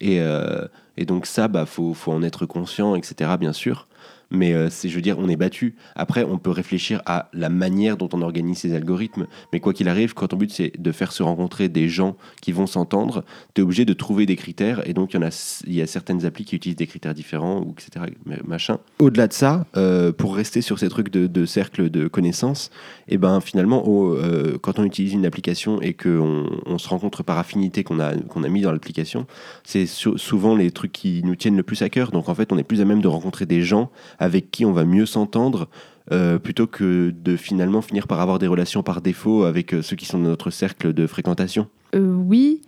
et, 0.00 0.20
euh, 0.20 0.66
et 0.96 1.04
donc 1.04 1.26
ça 1.26 1.48
bah 1.48 1.66
faut, 1.66 1.94
faut 1.94 2.12
en 2.12 2.22
être 2.22 2.46
conscient, 2.46 2.94
etc. 2.94 3.30
Bien 3.38 3.52
sûr. 3.52 3.86
Mais 4.34 4.52
euh, 4.52 4.68
c'est, 4.70 4.88
je 4.88 4.94
veux 4.94 5.02
dire, 5.02 5.18
on 5.18 5.28
est 5.28 5.36
battu. 5.36 5.76
Après, 5.94 6.24
on 6.24 6.38
peut 6.38 6.50
réfléchir 6.50 7.02
à 7.06 7.28
la 7.32 7.48
manière 7.48 7.96
dont 7.96 8.08
on 8.12 8.22
organise 8.22 8.58
ces 8.58 8.74
algorithmes. 8.74 9.26
Mais 9.52 9.60
quoi 9.60 9.72
qu'il 9.72 9.88
arrive, 9.88 10.14
quand 10.14 10.28
ton 10.28 10.36
but 10.36 10.50
c'est 10.50 10.72
de 10.78 10.92
faire 10.92 11.12
se 11.12 11.22
rencontrer 11.22 11.68
des 11.68 11.88
gens 11.88 12.16
qui 12.40 12.52
vont 12.52 12.66
s'entendre, 12.66 13.24
tu 13.54 13.60
es 13.60 13.64
obligé 13.64 13.84
de 13.84 13.92
trouver 13.92 14.26
des 14.26 14.36
critères. 14.36 14.86
Et 14.88 14.92
donc, 14.92 15.14
il 15.14 15.16
y, 15.16 15.24
en 15.24 15.26
a, 15.26 15.62
y 15.66 15.80
a 15.80 15.86
certaines 15.86 16.24
applis 16.24 16.44
qui 16.44 16.56
utilisent 16.56 16.76
des 16.76 16.86
critères 16.86 17.14
différents, 17.14 17.60
ou 17.60 17.74
etc. 17.78 18.06
Machin. 18.44 18.78
Au-delà 18.98 19.28
de 19.28 19.32
ça, 19.32 19.66
euh, 19.76 20.12
pour 20.12 20.34
rester 20.34 20.60
sur 20.60 20.78
ces 20.78 20.88
trucs 20.88 21.10
de, 21.10 21.46
cercle 21.46 21.90
de 21.90 22.08
connaissances, 22.08 22.70
et 23.08 23.14
eh 23.14 23.18
ben 23.18 23.40
finalement, 23.40 23.84
euh, 23.86 24.58
quand 24.60 24.78
on 24.78 24.84
utilise 24.84 25.12
une 25.12 25.26
application 25.26 25.80
et 25.82 25.92
qu'on 25.92 26.48
on 26.64 26.78
se 26.78 26.88
rencontre 26.88 27.22
par 27.22 27.38
affinité 27.38 27.84
qu'on 27.84 28.00
a, 28.00 28.14
qu'on 28.14 28.42
a 28.44 28.48
mis 28.48 28.62
dans 28.62 28.72
l'application, 28.72 29.26
c'est 29.62 29.86
souvent 29.86 30.54
les 30.54 30.70
trucs 30.70 30.92
qui 30.92 31.22
nous 31.22 31.36
tiennent 31.36 31.56
le 31.56 31.62
plus 31.62 31.82
à 31.82 31.88
cœur. 31.88 32.10
Donc 32.10 32.28
en 32.28 32.34
fait, 32.34 32.52
on 32.52 32.58
est 32.58 32.64
plus 32.64 32.80
à 32.80 32.84
même 32.84 33.00
de 33.00 33.08
rencontrer 33.08 33.46
des 33.46 33.62
gens 33.62 33.90
avec 34.24 34.50
qui 34.50 34.64
on 34.64 34.72
va 34.72 34.84
mieux 34.84 35.06
s'entendre. 35.06 35.68
Euh, 36.12 36.38
plutôt 36.38 36.66
que 36.66 37.14
de 37.16 37.34
finalement 37.34 37.80
finir 37.80 38.06
par 38.06 38.20
avoir 38.20 38.38
des 38.38 38.46
relations 38.46 38.82
par 38.82 39.00
défaut 39.00 39.44
avec 39.44 39.72
euh, 39.72 39.80
ceux 39.80 39.96
qui 39.96 40.04
sont 40.04 40.18
dans 40.18 40.28
notre 40.28 40.50
cercle 40.50 40.92
de 40.92 41.06
fréquentation 41.06 41.66
Oui, 41.94 42.60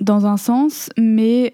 dans 0.00 0.24
un 0.24 0.38
sens, 0.38 0.88
mais 0.96 1.52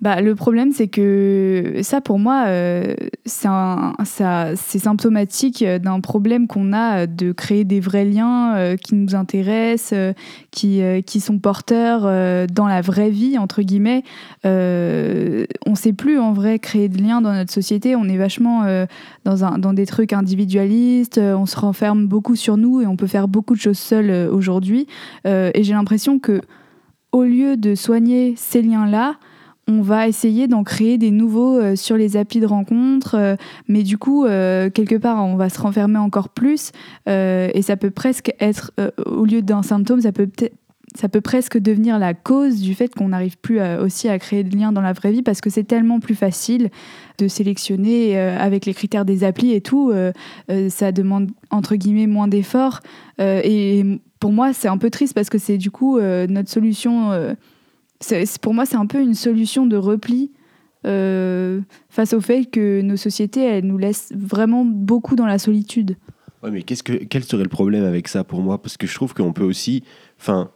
bah, 0.00 0.22
le 0.22 0.34
problème, 0.34 0.72
c'est 0.72 0.88
que 0.88 1.80
ça, 1.82 2.00
pour 2.00 2.18
moi, 2.18 2.44
euh, 2.46 2.94
c'est 3.26 4.78
symptomatique 4.78 5.62
d'un 5.62 6.00
problème 6.00 6.46
qu'on 6.46 6.72
a 6.72 7.06
de 7.06 7.32
créer 7.32 7.64
des 7.64 7.80
vrais 7.80 8.06
liens 8.06 8.56
euh, 8.56 8.76
qui 8.76 8.94
nous 8.94 9.14
intéressent, 9.14 9.92
euh, 9.92 10.12
qui, 10.50 10.80
qui 11.04 11.20
sont 11.20 11.38
porteurs 11.38 12.02
dans 12.48 12.66
la 12.66 12.80
vraie 12.80 13.10
vie, 13.10 13.36
entre 13.36 13.62
guillemets. 13.62 14.02
on 14.44 14.48
ne 14.48 15.74
sait 15.74 15.92
plus, 15.92 16.18
en 16.18 16.32
vrai, 16.32 16.58
créer 16.58 16.88
de 16.88 17.02
liens 17.02 17.20
dans 17.20 17.34
notre 17.34 17.52
société. 17.52 17.94
On 17.94 18.04
est 18.04 18.16
vachement 18.16 18.64
dans, 19.24 19.44
un, 19.44 19.58
dans 19.58 19.72
des 19.72 19.86
trucs 19.86 20.12
individualistes, 20.12 21.18
on 21.18 21.46
se 21.46 21.56
renferme 21.56 22.06
beaucoup 22.06 22.36
sur 22.36 22.56
nous 22.56 22.80
et 22.80 22.86
on 22.86 22.96
peut 22.96 23.06
faire 23.06 23.28
beaucoup 23.28 23.54
de 23.54 23.60
choses 23.60 23.78
seuls 23.78 24.28
aujourd'hui. 24.30 24.86
et 25.24 25.62
j'ai 25.62 25.72
l'impression 25.72 26.18
que 26.18 26.40
au 27.12 27.24
lieu 27.24 27.56
de 27.56 27.74
soigner 27.74 28.34
ces 28.36 28.62
liens-là, 28.62 29.16
on 29.70 29.82
va 29.82 30.08
essayer 30.08 30.48
d'en 30.48 30.64
créer 30.64 30.98
des 30.98 31.10
nouveaux 31.10 31.58
euh, 31.58 31.76
sur 31.76 31.96
les 31.96 32.16
applis 32.16 32.40
de 32.40 32.46
rencontres, 32.46 33.14
euh, 33.14 33.36
mais 33.68 33.82
du 33.82 33.98
coup, 33.98 34.24
euh, 34.24 34.68
quelque 34.70 34.96
part, 34.96 35.24
on 35.24 35.36
va 35.36 35.48
se 35.48 35.60
renfermer 35.60 35.98
encore 35.98 36.28
plus, 36.28 36.72
et 37.06 37.62
ça 37.62 37.76
peut 37.76 37.90
presque 37.90 38.34
être, 38.40 38.72
au 39.04 39.24
lieu 39.24 39.42
d'un 39.42 39.62
symptôme, 39.62 40.00
ça 40.00 40.12
peut 40.12 40.28
ça 40.96 41.08
peut 41.08 41.20
presque 41.20 41.56
devenir 41.56 42.00
la 42.00 42.14
cause 42.14 42.60
du 42.60 42.74
fait 42.74 42.92
qu'on 42.92 43.08
n'arrive 43.08 43.38
plus 43.38 43.60
aussi 43.60 44.08
à 44.08 44.18
créer 44.18 44.42
de 44.42 44.56
liens 44.56 44.72
dans 44.72 44.80
la 44.80 44.92
vraie 44.92 45.12
vie 45.12 45.22
parce 45.22 45.40
que 45.40 45.48
c'est 45.48 45.62
tellement 45.62 46.00
plus 46.00 46.16
facile 46.16 46.70
de 47.18 47.28
sélectionner 47.28 48.18
avec 48.18 48.66
les 48.66 48.74
critères 48.74 49.04
des 49.04 49.22
applis 49.22 49.52
et 49.52 49.60
tout. 49.60 49.92
ça 50.68 50.92
demande 50.92 51.30
entre 51.50 51.76
guillemets 51.76 52.08
moins 52.08 52.28
d'efforts. 52.28 52.80
et 53.18 54.00
pour 54.18 54.32
moi, 54.32 54.52
c'est 54.52 54.68
un 54.68 54.78
peu 54.78 54.90
triste 54.90 55.14
parce 55.14 55.30
que 55.30 55.38
c'est 55.38 55.58
du 55.58 55.70
coup 55.70 56.00
notre 56.00 56.50
solution 56.50 57.36
pour 58.40 58.54
moi, 58.54 58.66
c'est 58.66 58.76
un 58.76 58.86
peu 58.86 59.00
une 59.00 59.14
solution 59.14 59.66
de 59.66 59.76
repli 59.76 60.32
euh, 60.86 61.60
face 61.88 62.14
au 62.14 62.20
fait 62.20 62.46
que 62.46 62.80
nos 62.80 62.96
sociétés, 62.96 63.42
elles 63.44 63.66
nous 63.66 63.78
laissent 63.78 64.12
vraiment 64.14 64.64
beaucoup 64.64 65.16
dans 65.16 65.26
la 65.26 65.38
solitude. 65.38 65.96
Ouais, 66.42 66.50
mais 66.50 66.62
qu'est-ce 66.62 66.82
que, 66.82 66.92
quel 66.92 67.22
serait 67.24 67.42
le 67.42 67.50
problème 67.50 67.84
avec 67.84 68.08
ça 68.08 68.24
pour 68.24 68.40
moi? 68.40 68.60
Parce 68.62 68.76
que 68.76 68.86
je 68.86 68.94
trouve 68.94 69.12
qu'on 69.12 69.32
peut 69.32 69.44
aussi. 69.44 69.84
Enfin, 70.18 70.50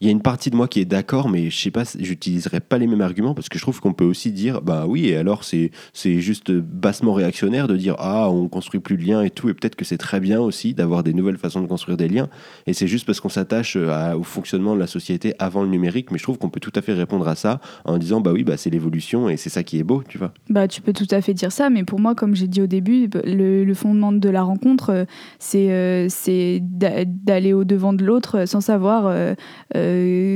il 0.00 0.06
y 0.06 0.08
a 0.08 0.12
une 0.12 0.22
partie 0.22 0.50
de 0.50 0.56
moi 0.56 0.68
qui 0.68 0.80
est 0.80 0.84
d'accord, 0.84 1.28
mais 1.28 1.50
je 1.50 1.58
sais 1.58 1.70
pas, 1.70 1.82
j'utiliserai 1.98 2.60
pas 2.60 2.78
les 2.78 2.86
mêmes 2.86 3.00
arguments 3.00 3.34
parce 3.34 3.48
que 3.48 3.58
je 3.58 3.62
trouve 3.62 3.80
qu'on 3.80 3.92
peut 3.92 4.04
aussi 4.04 4.30
dire, 4.30 4.62
bah 4.62 4.84
oui, 4.86 5.08
et 5.08 5.16
alors 5.16 5.42
c'est 5.42 5.72
c'est 5.92 6.20
juste 6.20 6.52
bassement 6.52 7.12
réactionnaire 7.14 7.66
de 7.66 7.76
dire 7.76 7.96
ah 7.98 8.30
on 8.30 8.48
construit 8.48 8.80
plus 8.80 8.96
de 8.96 9.04
liens 9.04 9.22
et 9.22 9.30
tout, 9.30 9.48
et 9.48 9.54
peut-être 9.54 9.74
que 9.74 9.84
c'est 9.84 9.98
très 9.98 10.20
bien 10.20 10.40
aussi 10.40 10.74
d'avoir 10.74 11.02
des 11.02 11.12
nouvelles 11.12 11.36
façons 11.36 11.60
de 11.60 11.66
construire 11.66 11.96
des 11.96 12.08
liens, 12.08 12.28
et 12.66 12.74
c'est 12.74 12.86
juste 12.86 13.06
parce 13.06 13.20
qu'on 13.20 13.28
s'attache 13.28 13.76
euh, 13.76 14.14
au 14.14 14.22
fonctionnement 14.22 14.74
de 14.74 14.80
la 14.80 14.86
société 14.86 15.34
avant 15.38 15.62
le 15.62 15.68
numérique, 15.68 16.12
mais 16.12 16.18
je 16.18 16.22
trouve 16.22 16.38
qu'on 16.38 16.50
peut 16.50 16.60
tout 16.60 16.72
à 16.76 16.82
fait 16.82 16.92
répondre 16.92 17.26
à 17.26 17.34
ça 17.34 17.60
en 17.84 17.98
disant 17.98 18.20
bah 18.20 18.30
oui 18.32 18.44
bah 18.44 18.56
c'est 18.56 18.70
l'évolution 18.70 19.28
et 19.28 19.36
c'est 19.36 19.50
ça 19.50 19.64
qui 19.64 19.78
est 19.78 19.84
beau, 19.84 20.04
tu 20.06 20.18
vois. 20.18 20.32
Bah 20.48 20.68
tu 20.68 20.80
peux 20.80 20.92
tout 20.92 21.08
à 21.10 21.20
fait 21.20 21.34
dire 21.34 21.50
ça, 21.50 21.70
mais 21.70 21.82
pour 21.82 21.98
moi 21.98 22.14
comme 22.14 22.36
j'ai 22.36 22.48
dit 22.48 22.62
au 22.62 22.66
début, 22.66 23.08
le, 23.24 23.74
fondement 23.74 24.12
de 24.12 24.28
la 24.28 24.42
rencontre 24.42 24.90
euh, 24.90 25.04
c'est 25.38 25.70
euh, 25.70 26.06
c'est 26.08 26.60
d'aller 26.62 27.52
au 27.52 27.64
devant 27.64 27.92
de 27.92 28.04
l'autre 28.04 28.46
sans 28.46 28.60
savoir 28.60 29.12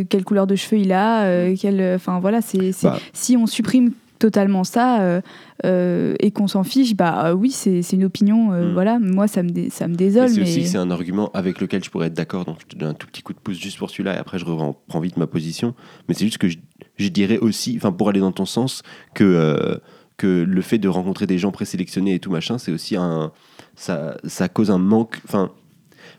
quelle 0.08 0.24
couleur 0.24 0.46
de 0.46 0.56
cheveux 0.56 0.80
il 0.80 0.92
a, 0.92 1.24
euh, 1.24 1.56
quelle, 1.58 1.94
enfin 1.94 2.20
voilà, 2.20 2.40
c'est 2.40 2.72
bah. 2.82 2.98
si 3.12 3.36
on 3.36 3.46
supprime 3.46 3.92
totalement 4.18 4.62
ça 4.62 5.20
euh, 5.64 6.14
et 6.20 6.30
qu'on 6.30 6.46
s'en 6.46 6.62
fiche, 6.62 6.94
bah 6.94 7.34
oui, 7.34 7.50
c'est 7.50 7.80
une 7.92 8.04
opinion. 8.04 8.52
Hmm. 8.52 8.72
Voilà, 8.72 8.98
moi 9.00 9.26
ça 9.26 9.42
me 9.42 9.68
ça 9.70 9.88
me 9.88 9.94
désole. 9.94 10.28
C'est 10.28 10.42
aussi 10.42 10.66
c'est 10.66 10.78
un 10.78 10.90
argument 10.90 11.30
avec 11.34 11.60
lequel 11.60 11.82
je 11.82 11.90
pourrais 11.90 12.06
être 12.06 12.14
d'accord. 12.14 12.44
Donc 12.44 12.58
je 12.60 12.66
te 12.66 12.76
donne 12.76 12.90
un 12.90 12.94
tout 12.94 13.06
petit 13.06 13.22
coup 13.22 13.32
de 13.32 13.38
pouce 13.38 13.58
juste 13.58 13.78
pour 13.78 13.90
celui-là 13.90 14.14
et 14.14 14.18
après 14.18 14.38
je 14.38 14.44
reprends 14.44 15.00
vite 15.00 15.16
ma 15.16 15.26
position. 15.26 15.74
Mais 16.08 16.14
c'est 16.14 16.24
juste 16.24 16.38
que 16.38 16.48
je, 16.48 16.58
je 16.96 17.08
dirais 17.08 17.38
aussi, 17.38 17.74
enfin 17.76 17.92
pour 17.92 18.08
aller 18.08 18.20
dans 18.20 18.32
ton 18.32 18.46
sens, 18.46 18.82
que 19.14 19.80
que 20.16 20.44
le 20.46 20.62
fait 20.62 20.78
de 20.78 20.88
rencontrer 20.88 21.26
des 21.26 21.38
gens 21.38 21.50
présélectionnés 21.50 22.14
et 22.14 22.18
tout 22.20 22.30
machin, 22.30 22.58
c'est 22.58 22.70
aussi 22.70 22.94
un 22.96 23.32
ça, 23.74 24.16
ça 24.24 24.48
cause 24.48 24.70
un 24.70 24.78
manque. 24.78 25.20
Enfin 25.26 25.50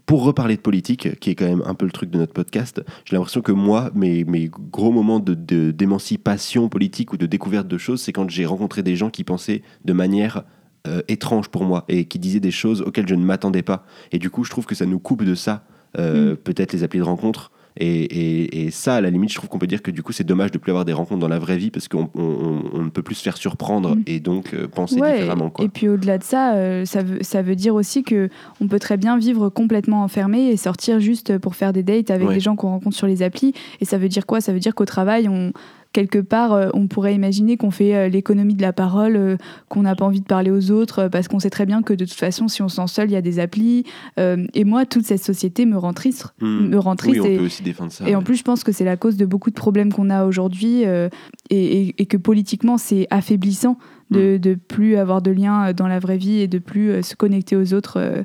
pour 0.05 0.23
reparler 0.23 0.57
de 0.57 0.61
politique, 0.61 1.19
qui 1.19 1.29
est 1.29 1.35
quand 1.35 1.47
même 1.47 1.63
un 1.65 1.75
peu 1.75 1.85
le 1.85 1.91
truc 1.91 2.09
de 2.09 2.17
notre 2.17 2.33
podcast, 2.33 2.81
j'ai 3.05 3.15
l'impression 3.15 3.41
que 3.41 3.51
moi, 3.51 3.89
mes, 3.95 4.23
mes 4.25 4.49
gros 4.49 4.91
moments 4.91 5.19
d'émancipation 5.19 6.63
de, 6.63 6.67
politique 6.67 7.13
ou 7.13 7.17
de 7.17 7.25
découverte 7.25 7.67
de 7.67 7.77
choses, 7.77 8.01
c'est 8.01 8.11
quand 8.11 8.29
j'ai 8.29 8.45
rencontré 8.45 8.83
des 8.83 8.95
gens 8.95 9.09
qui 9.09 9.23
pensaient 9.23 9.61
de 9.85 9.93
manière 9.93 10.43
euh, 10.87 11.01
étranges 11.07 11.47
pour 11.47 11.63
moi 11.63 11.85
et 11.87 12.05
qui 12.05 12.19
disaient 12.19 12.41
des 12.41 12.51
choses 12.51 12.81
auxquelles 12.81 13.07
je 13.07 13.15
ne 13.15 13.23
m'attendais 13.23 13.61
pas. 13.61 13.85
Et 14.11 14.19
du 14.19 14.29
coup, 14.29 14.43
je 14.43 14.49
trouve 14.49 14.65
que 14.65 14.75
ça 14.75 14.85
nous 14.85 14.99
coupe 14.99 15.23
de 15.23 15.35
ça, 15.35 15.63
euh, 15.97 16.33
Mm. 16.33 16.37
peut-être 16.37 16.73
les 16.73 16.83
applis 16.83 16.99
de 16.99 17.05
rencontre. 17.05 17.51
Et, 17.77 18.03
et- 18.03 18.65
et 18.65 18.71
ça, 18.71 18.95
à 18.95 19.01
la 19.01 19.09
limite, 19.09 19.29
je 19.31 19.35
trouve 19.35 19.49
qu'on 19.49 19.57
peut 19.59 19.67
dire 19.67 19.81
que 19.81 19.89
du 19.91 20.03
coup, 20.03 20.11
c'est 20.13 20.23
dommage 20.23 20.51
de 20.51 20.57
plus 20.59 20.69
avoir 20.71 20.85
des 20.85 20.93
rencontres 20.93 21.19
dans 21.21 21.27
la 21.27 21.39
vraie 21.39 21.57
vie 21.57 21.71
parce 21.71 21.87
qu'on 21.87 22.09
on- 22.13 22.21
on- 22.21 22.63
on 22.73 22.83
ne 22.83 22.89
peut 22.89 23.01
plus 23.01 23.15
se 23.15 23.23
faire 23.23 23.37
surprendre 23.37 23.95
Mm. 23.95 24.03
et 24.07 24.19
donc 24.19 24.53
euh, 24.53 24.67
penser 24.67 24.99
Ouais, 24.99 25.13
différemment. 25.13 25.49
Quoi. 25.49 25.65
Et 25.65 25.69
puis 25.69 25.87
au-delà 25.89 26.17
de 26.19 26.23
ça, 26.23 26.53
euh, 26.55 26.85
ça, 26.85 27.01
veut, 27.01 27.17
ça 27.21 27.41
veut 27.41 27.55
dire 27.55 27.73
aussi 27.75 28.03
que 28.03 28.29
on 28.61 28.67
peut 28.67 28.79
très 28.79 28.97
bien 28.97 29.17
vivre 29.17 29.49
complètement 29.49 30.03
enfermé 30.03 30.49
et 30.49 30.57
sortir 30.57 30.99
juste 30.99 31.37
pour 31.39 31.55
faire 31.55 31.73
des 31.73 31.83
dates 31.83 32.11
avec 32.11 32.27
Ouais. 32.27 32.35
des 32.35 32.39
gens 32.39 32.55
qu'on 32.55 32.69
rencontre 32.69 32.95
sur 32.95 33.07
les 33.07 33.23
applis. 33.23 33.53
Et 33.81 33.85
ça 33.85 33.97
veut 33.97 34.09
dire 34.09 34.25
quoi? 34.25 34.39
Ça 34.41 34.53
veut 34.53 34.59
dire 34.59 34.75
qu'au 34.75 34.85
travail, 34.85 35.27
on, 35.27 35.51
quelque 35.93 36.19
part, 36.19 36.53
euh, 36.53 36.69
on 36.73 36.87
pourrait 36.87 37.13
imaginer 37.15 37.55
qu'on 37.55 37.71
fait 37.71 37.95
euh, 37.95 38.09
l'économie 38.09 38.55
de 38.55 38.61
la 38.61 38.73
parole, 38.73 39.15
euh, 39.15 39.37
qu'on 39.69 39.83
n'a 39.83 39.95
pas 39.95 40.05
envie 40.05 40.19
de 40.19 40.25
parler 40.25 40.51
aux 40.51 40.71
autres, 40.71 41.07
parce 41.07 41.27
qu'on 41.27 41.39
sait 41.39 41.49
très 41.49 41.65
bien 41.65 41.81
que 41.83 41.93
de 41.93 42.03
toute 42.05 42.13
façon, 42.17 42.47
si 42.47 42.61
on 42.61 42.67
se 42.67 42.75
sent 42.77 42.87
seul, 42.87 43.09
il 43.09 43.13
y 43.13 43.15
a 43.15 43.21
des 43.21 43.39
applis. 43.39 43.85
Et 44.17 44.63
moi, 44.65 44.85
toute 44.85 45.05
cette 45.05 45.23
société 45.23 45.65
me 45.65 45.77
rend 45.77 45.93
triste. 45.93 46.33
Mm. 46.41 46.67
Me 46.67 46.79
rend 46.79 46.95
triste 46.95 47.21
oui, 47.21 47.27
on 47.29 47.31
et- 47.33 47.37
peut 47.37 47.45
aussi 47.45 47.63
défendre 47.63 47.91
ça. 47.91 48.09
Et 48.09 48.15
en 48.15 48.23
plus, 48.23 48.35
je 48.35 48.43
pense 48.43 48.63
que 48.63 48.71
c'est 48.71 48.83
la 48.85 48.97
cause 48.97 49.15
de 49.17 49.25
beaucoup 49.25 49.49
de 49.51 49.55
problèmes 49.55 49.93
qu'on 49.93 50.09
a 50.09 50.25
aujourd'hui 50.25 50.81
et, 50.83 51.09
et- 51.51 51.95
et 52.01 52.05
que 52.05 52.17
politiquement, 52.17 52.77
c'est 52.77 53.07
affaiblissant 53.09 53.77
de, 54.11 54.37
de 54.37 54.55
plus 54.55 54.95
avoir 54.97 55.21
de 55.21 55.31
lien 55.31 55.73
dans 55.73 55.87
la 55.87 55.99
vraie 55.99 56.17
vie 56.17 56.39
et 56.39 56.47
de 56.47 56.59
plus 56.59 57.01
se 57.03 57.15
connecter 57.15 57.55
aux 57.55 57.73
autres 57.73 58.23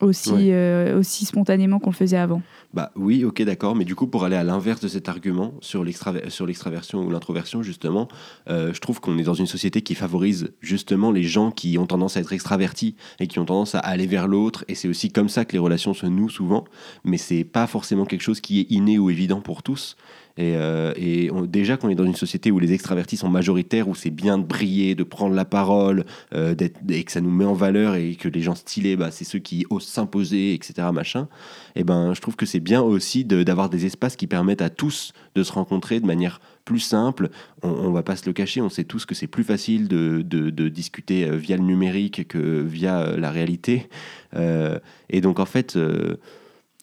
aussi, 0.00 0.32
Ouais. 0.32 0.52
euh, 0.52 0.98
aussi 0.98 1.24
spontanément 1.24 1.78
qu'on 1.78 1.90
le 1.90 1.94
faisait 1.96 2.16
avant. 2.16 2.42
Bah 2.72 2.90
oui, 2.96 3.24
ok, 3.24 3.42
d'accord. 3.42 3.76
Mais 3.76 3.84
du 3.84 3.94
coup, 3.94 4.06
pour 4.08 4.24
aller 4.24 4.34
à 4.36 4.42
l'inverse 4.44 4.80
de 4.80 4.88
cet 4.88 5.08
argument 5.08 5.54
sur 5.60 5.84
l'extraversion 5.84 7.04
ou 7.04 7.10
l'introversion, 7.10 7.62
justement, 7.62 8.08
euh, 8.48 8.72
je 8.74 8.80
trouve 8.80 9.00
qu'on 9.00 9.16
est 9.18 9.22
dans 9.22 9.34
une 9.34 9.46
société 9.46 9.82
qui 9.82 9.94
favorise 9.94 10.52
justement 10.60 11.10
les 11.12 11.22
gens 11.22 11.50
qui 11.52 11.78
ont 11.78 11.86
tendance 11.86 12.16
à 12.16 12.20
être 12.20 12.32
extravertis 12.32 12.96
et 13.20 13.26
qui 13.28 13.38
ont 13.38 13.44
tendance 13.44 13.74
à 13.76 13.78
aller 13.78 14.06
vers 14.06 14.26
l'autre. 14.26 14.64
Et 14.68 14.74
c'est 14.74 14.88
aussi 14.88 15.10
comme 15.10 15.28
ça 15.28 15.44
que 15.44 15.52
les 15.52 15.58
relations 15.60 15.94
se 15.94 16.06
nouent 16.06 16.28
souvent. 16.30 16.64
Mais 17.04 17.16
c'est 17.16 17.44
pas 17.44 17.66
forcément 17.66 18.04
quelque 18.04 18.22
chose 18.22 18.40
qui 18.40 18.60
est 18.60 18.66
inné 18.70 18.98
ou 18.98 19.10
évident 19.10 19.40
pour 19.40 19.62
tous. 19.62 19.96
Et, 20.36 20.56
euh, 20.56 20.92
et 20.96 21.30
on- 21.30 21.42
déjà 21.42 21.76
qu'on 21.76 21.88
est 21.88 21.94
dans 21.94 22.04
une 22.04 22.16
société 22.16 22.50
où 22.50 22.58
les 22.58 22.72
extravertis 22.72 23.16
sont 23.16 23.28
majoritaires, 23.28 23.88
où 23.88 23.94
c'est 23.94 24.10
bien 24.10 24.36
de 24.38 24.42
briller, 24.42 24.94
de 24.94 25.04
prendre 25.04 25.34
la 25.34 25.44
parole, 25.44 26.04
euh, 26.34 26.54
et 26.88 27.04
que 27.04 27.12
ça 27.12 27.20
nous 27.20 27.30
met 27.30 27.44
en 27.44 27.52
valeur 27.54 27.94
et 27.94 28.16
que 28.16 28.28
les 28.28 28.40
gens 28.40 28.54
stylés, 28.56 28.96
bah, 28.96 29.10
c'est 29.12 29.24
ceux 29.24 29.38
qui 29.38 29.64
osent 29.70 29.86
s'imposer, 29.86 30.54
etc. 30.54 30.88
Machin. 30.92 31.28
Et 31.76 31.84
ben, 31.84 32.14
je 32.14 32.20
trouve 32.20 32.34
que 32.36 32.46
c'est 32.46 32.60
bien 32.60 32.82
aussi 32.82 33.24
d'avoir 33.24 33.68
des 33.70 33.86
espaces 33.86 34.16
qui 34.16 34.26
permettent 34.26 34.62
à 34.62 34.70
tous 34.70 35.12
de 35.36 35.42
se 35.42 35.52
rencontrer 35.52 36.00
de 36.00 36.06
manière 36.06 36.40
plus 36.64 36.80
simple. 36.80 37.28
On, 37.62 37.68
on 37.68 37.90
va 37.92 38.02
pas 38.02 38.16
se 38.16 38.26
le 38.26 38.32
cacher, 38.32 38.60
on 38.60 38.70
sait 38.70 38.84
tous 38.84 39.04
que 39.06 39.14
c'est 39.14 39.26
plus 39.26 39.44
facile 39.44 39.86
de 39.86 40.22
discuter 40.68 41.24
euh, 41.28 41.36
via 41.36 41.56
le 41.56 41.62
numérique 41.62 42.26
que 42.26 42.60
via 42.62 43.00
euh, 43.00 43.16
la 43.18 43.30
réalité. 43.30 43.88
Euh, 44.34 44.78
et 45.10 45.20
donc 45.20 45.38
en 45.38 45.46
fait, 45.46 45.78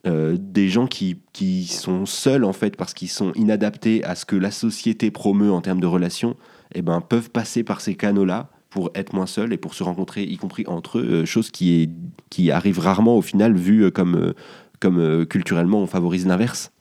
euh, 0.08 0.36
des 0.40 0.68
gens 0.68 0.88
qui, 0.88 1.20
qui 1.32 1.66
sont 1.66 2.08
seuls 2.08 2.44
en 2.44 2.54
fait 2.54 2.76
parce 2.76 2.96
qu'ils 2.96 3.10
sont 3.10 3.34
inadaptés 3.34 4.04
à 4.04 4.16
ce 4.16 4.26
que 4.26 4.36
la 4.36 4.50
société 4.50 5.12
promeut 5.12 5.52
en 5.52 5.62
termes 5.62 5.80
de 5.80 5.86
relations, 5.86 6.36
eh 6.74 6.82
ben, 6.82 7.02
peuvent 7.02 7.30
passer 7.30 7.64
par 7.64 7.82
ces 7.82 7.94
canaux-là 7.94 8.50
pour 8.72 8.90
être 8.96 9.14
moins 9.14 9.28
seuls 9.28 9.54
et 9.54 9.58
pour 9.58 9.76
se 9.76 9.84
rencontrer, 9.84 10.24
y 10.24 10.38
compris 10.38 10.64
entre 10.66 10.98
eux, 10.98 11.08
euh, 11.22 11.26
chose 11.26 11.52
qui, 11.52 11.84
est, 11.84 11.90
qui 12.32 12.50
arrive 12.50 12.80
rarement 12.80 13.16
au 13.16 13.22
final, 13.22 13.56
vu 13.56 13.84
euh, 13.84 13.92
comme, 13.92 14.34
comme 14.80 15.26
culturellement 15.28 15.82
on 15.82 15.88
favorise 15.88 16.26
l'inverse. 16.26 16.72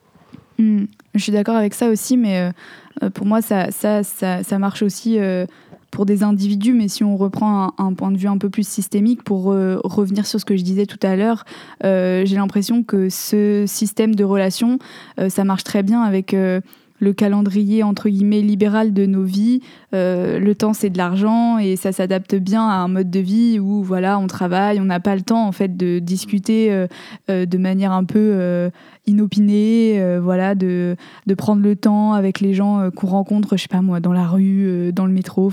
Hmm. 0.59 0.85
Je 1.15 1.23
suis 1.23 1.33
d'accord 1.33 1.57
avec 1.57 1.75
ça 1.75 1.91
aussi, 1.91 2.17
mais 2.17 2.53
pour 3.15 3.27
moi, 3.27 3.43
ça, 3.43 3.71
ça, 3.71 4.03
ça, 4.03 4.59
marche 4.59 4.83
aussi 4.83 5.19
pour 5.91 6.07
des 6.07 6.23
individus. 6.23 6.73
Mais 6.73 6.89
si 6.89 7.05
on 7.05 7.17
reprend 7.17 7.75
un, 7.79 7.95
point 7.95 8.11
de 8.11 8.17
vue 8.17 8.29
un 8.29 8.39
peu 8.39 8.51
plus 8.51 8.67
systémique, 8.67 9.23
pour 9.23 9.53
euh, 9.53 9.79
revenir 9.85 10.27
sur 10.27 10.41
ce 10.41 10.45
que 10.45 10.57
je 10.57 10.63
disais 10.63 10.87
tout 10.87 10.99
à 11.03 11.17
l'heure, 11.17 11.45
euh, 11.85 12.25
j'ai 12.25 12.37
l'impression 12.37 12.83
que 12.83 13.09
ce 13.09 13.65
système 13.67 14.15
de 14.15 14.25
relations, 14.25 14.79
euh, 15.19 15.29
ça 15.29 15.45
marche 15.45 15.65
très 15.65 15.83
bien 15.83 16.03
avec 16.03 16.35
le 17.01 17.13
calendrier 17.13 17.83
entre 17.83 18.09
guillemets 18.09 18.43
libéral 18.43 18.93
de 18.93 19.07
nos 19.07 19.23
vies. 19.23 19.61
Euh, 19.95 20.39
le 20.39 20.55
temps, 20.55 20.75
c'est 20.75 20.91
de 20.91 20.99
l'argent 20.99 21.59
et 21.59 21.77
ça 21.77 21.93
s'adapte 21.93 22.35
bien 22.37 22.63
à 22.69 22.75
un 22.75 22.89
mode 22.89 23.11
de 23.11 23.21
vie 23.21 23.59
où 23.59 23.83
voilà, 23.83 24.19
on 24.19 24.27
travaille, 24.27 24.79
on 24.81 24.85
n'a 24.85 25.01
pas 25.01 25.17
le 25.17 25.23
temps 25.23 25.47
en 25.47 25.53
fait 25.53 25.77
de 25.77 25.99
discuter 25.99 26.71
euh, 26.71 26.87
euh, 27.31 27.47
de 27.47 27.59
manière 27.59 27.93
un 27.93 28.05
peu 28.05 28.71
inopinée, 29.07 30.19
voilà, 30.21 30.55
de, 30.55 30.97
prendre 31.37 31.63
le 31.63 31.75
temps 31.75 32.13
avec 32.13 32.41
les 32.41 32.53
gens 32.53 32.91
qu'on 32.91 33.07
rencontre, 33.07 33.57
je 33.57 33.63
sais 33.63 33.69
pas 33.69 33.81
moi, 33.81 34.01
dans 34.01 34.13
la 34.13 34.27
rue, 34.27 34.93
dans 34.93 35.07
le 35.07 35.13
métro. 35.13 35.51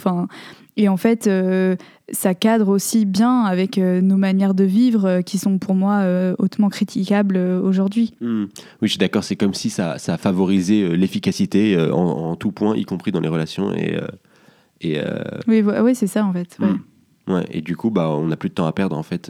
Et 0.77 0.87
en 0.89 0.95
fait, 0.97 1.25
euh, 1.27 1.75
ça 2.11 2.35
cadre 2.35 2.69
aussi 2.69 3.05
bien 3.05 3.41
avec 3.41 3.77
euh, 3.77 3.99
nos 3.99 4.15
manières 4.15 4.53
de 4.53 4.63
vivre 4.63 5.05
euh, 5.05 5.21
qui 5.21 5.39
sont 5.39 5.57
pour 5.57 5.73
moi 5.75 6.03
hautement 6.37 6.69
critiquables 6.69 7.35
aujourd'hui. 7.37 8.13
Hmm. 8.21 8.43
Oui, 8.43 8.87
je 8.87 8.87
suis 8.89 8.97
d'accord, 8.99 9.23
c'est 9.23 9.35
comme 9.35 9.53
si 9.55 9.69
ça, 9.71 9.97
ça 9.97 10.17
favorisait 10.17 10.83
euh, 10.83 10.93
l'efficacité 10.93 11.77
en, 11.91 11.97
en 11.97 12.35
tout 12.35 12.51
point, 12.51 12.75
y 12.77 12.85
compris 12.85 13.11
dans 13.11 13.19
les 13.19 13.27
relations. 13.27 13.73
Et, 13.73 13.97
et, 14.81 14.99
Oui, 15.47 15.61
oui 15.61 15.95
c'est 15.95 16.07
ça 16.07 16.23
en 16.23 16.31
fait. 16.31 16.55
ouais. 16.59 16.67
Mm. 16.67 16.79
Ouais, 17.29 17.45
et 17.51 17.59
du 17.59 17.75
coup, 17.75 17.89
bah, 17.89 18.09
on 18.09 18.27
n'a 18.27 18.37
plus 18.37 18.47
de 18.47 18.53
temps 18.53 18.67
à 18.67 18.71
perdre 18.71 18.95
en 18.97 19.03
fait. 19.03 19.29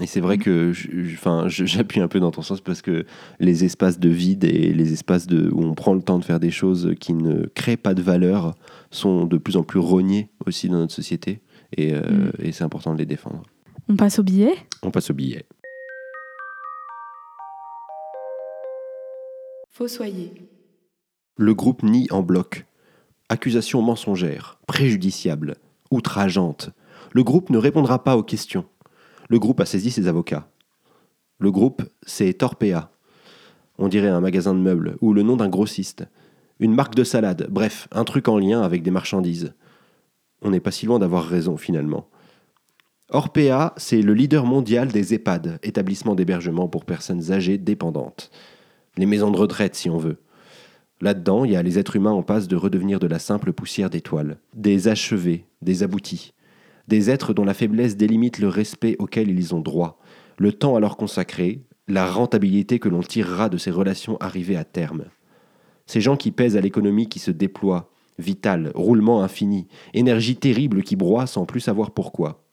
Et 0.00 0.06
c'est 0.06 0.20
vrai 0.20 0.38
que 0.38 0.72
je- 0.72 0.88
j'appuie 1.48 2.00
un 2.00 2.06
peu 2.06 2.20
dans 2.20 2.30
ton 2.30 2.42
sens 2.42 2.60
parce 2.60 2.80
que 2.80 3.06
les 3.40 3.64
espaces 3.64 3.98
de 3.98 4.08
vide 4.08 4.44
et 4.44 4.72
les 4.72 4.92
espaces 4.92 5.26
de, 5.26 5.50
où 5.52 5.62
on 5.64 5.74
prend 5.74 5.94
le 5.94 6.02
temps 6.02 6.18
de 6.20 6.24
faire 6.24 6.38
des 6.38 6.52
choses 6.52 6.94
qui 7.00 7.12
ne 7.12 7.46
créent 7.54 7.76
pas 7.76 7.94
de 7.94 8.02
valeur 8.02 8.54
sont 8.94 9.24
de 9.26 9.36
plus 9.38 9.56
en 9.56 9.62
plus 9.62 9.78
rognés 9.80 10.30
aussi 10.46 10.68
dans 10.68 10.76
notre 10.78 10.94
société. 10.94 11.40
Et, 11.76 11.92
euh, 11.94 12.00
Mm. 12.02 12.32
et 12.40 12.52
c'est 12.52 12.64
important 12.64 12.92
de 12.92 12.98
les 12.98 13.06
défendre. 13.06 13.42
On 13.88 13.96
passe 13.96 14.18
au 14.18 14.22
billet? 14.22 14.54
On 14.82 14.90
passe 14.90 15.10
au 15.10 15.14
billet. 15.14 15.44
Fossoyer. 19.70 20.32
Le 21.36 21.54
groupe 21.54 21.82
nie 21.82 22.06
en 22.10 22.22
bloc. 22.22 22.66
Accusation 23.28 23.82
mensongère, 23.82 24.58
préjudiciable, 24.66 25.56
outrageante. 25.90 26.70
Le 27.12 27.24
groupe 27.24 27.50
ne 27.50 27.58
répondra 27.58 28.04
pas 28.04 28.16
aux 28.16 28.22
questions. 28.22 28.66
Le 29.28 29.38
groupe 29.38 29.60
a 29.60 29.66
saisi 29.66 29.90
ses 29.90 30.06
avocats. 30.06 30.48
Le 31.38 31.50
groupe, 31.50 31.82
c'est 32.06 32.32
Torpea. 32.34 32.90
On 33.78 33.88
dirait 33.88 34.08
un 34.08 34.20
magasin 34.20 34.54
de 34.54 34.60
meubles 34.60 34.96
ou 35.00 35.12
le 35.12 35.22
nom 35.22 35.36
d'un 35.36 35.48
grossiste. 35.48 36.06
Une 36.64 36.74
marque 36.74 36.94
de 36.94 37.04
salade, 37.04 37.46
bref, 37.50 37.88
un 37.92 38.04
truc 38.04 38.26
en 38.26 38.38
lien 38.38 38.62
avec 38.62 38.82
des 38.82 38.90
marchandises. 38.90 39.52
On 40.40 40.48
n'est 40.48 40.60
pas 40.60 40.70
si 40.70 40.86
loin 40.86 40.98
d'avoir 40.98 41.26
raison 41.26 41.58
finalement. 41.58 42.08
Orpea, 43.10 43.74
c'est 43.76 44.00
le 44.00 44.14
leader 44.14 44.46
mondial 44.46 44.88
des 44.88 45.12
EHPAD, 45.12 45.58
établissements 45.62 46.14
d'hébergement 46.14 46.66
pour 46.66 46.86
personnes 46.86 47.32
âgées 47.32 47.58
dépendantes. 47.58 48.30
Les 48.96 49.04
maisons 49.04 49.30
de 49.30 49.36
retraite, 49.36 49.74
si 49.74 49.90
on 49.90 49.98
veut. 49.98 50.22
Là-dedans, 51.02 51.44
il 51.44 51.52
y 51.52 51.56
a 51.56 51.62
les 51.62 51.78
êtres 51.78 51.96
humains 51.96 52.12
en 52.12 52.22
passe 52.22 52.48
de 52.48 52.56
redevenir 52.56 52.98
de 52.98 53.08
la 53.08 53.18
simple 53.18 53.52
poussière 53.52 53.90
d'étoiles, 53.90 54.38
des 54.54 54.88
achevés, 54.88 55.44
des 55.60 55.82
aboutis, 55.82 56.32
des 56.88 57.10
êtres 57.10 57.34
dont 57.34 57.44
la 57.44 57.52
faiblesse 57.52 57.98
délimite 57.98 58.38
le 58.38 58.48
respect 58.48 58.96
auquel 58.98 59.28
ils 59.28 59.54
ont 59.54 59.60
droit, 59.60 60.00
le 60.38 60.50
temps 60.50 60.76
à 60.76 60.80
leur 60.80 60.96
consacrer, 60.96 61.60
la 61.88 62.10
rentabilité 62.10 62.78
que 62.78 62.88
l'on 62.88 63.02
tirera 63.02 63.50
de 63.50 63.58
ces 63.58 63.70
relations 63.70 64.16
arrivées 64.18 64.56
à 64.56 64.64
terme. 64.64 65.04
Ces 65.86 66.00
gens 66.00 66.16
qui 66.16 66.30
pèsent 66.30 66.56
à 66.56 66.60
l'économie 66.60 67.08
qui 67.08 67.18
se 67.18 67.30
déploie, 67.30 67.90
vitale, 68.18 68.72
roulement 68.74 69.22
infini, 69.22 69.66
énergie 69.92 70.36
terrible 70.36 70.82
qui 70.82 70.96
broie 70.96 71.26
sans 71.26 71.44
plus 71.44 71.60
savoir 71.60 71.90
pourquoi. 71.90 72.44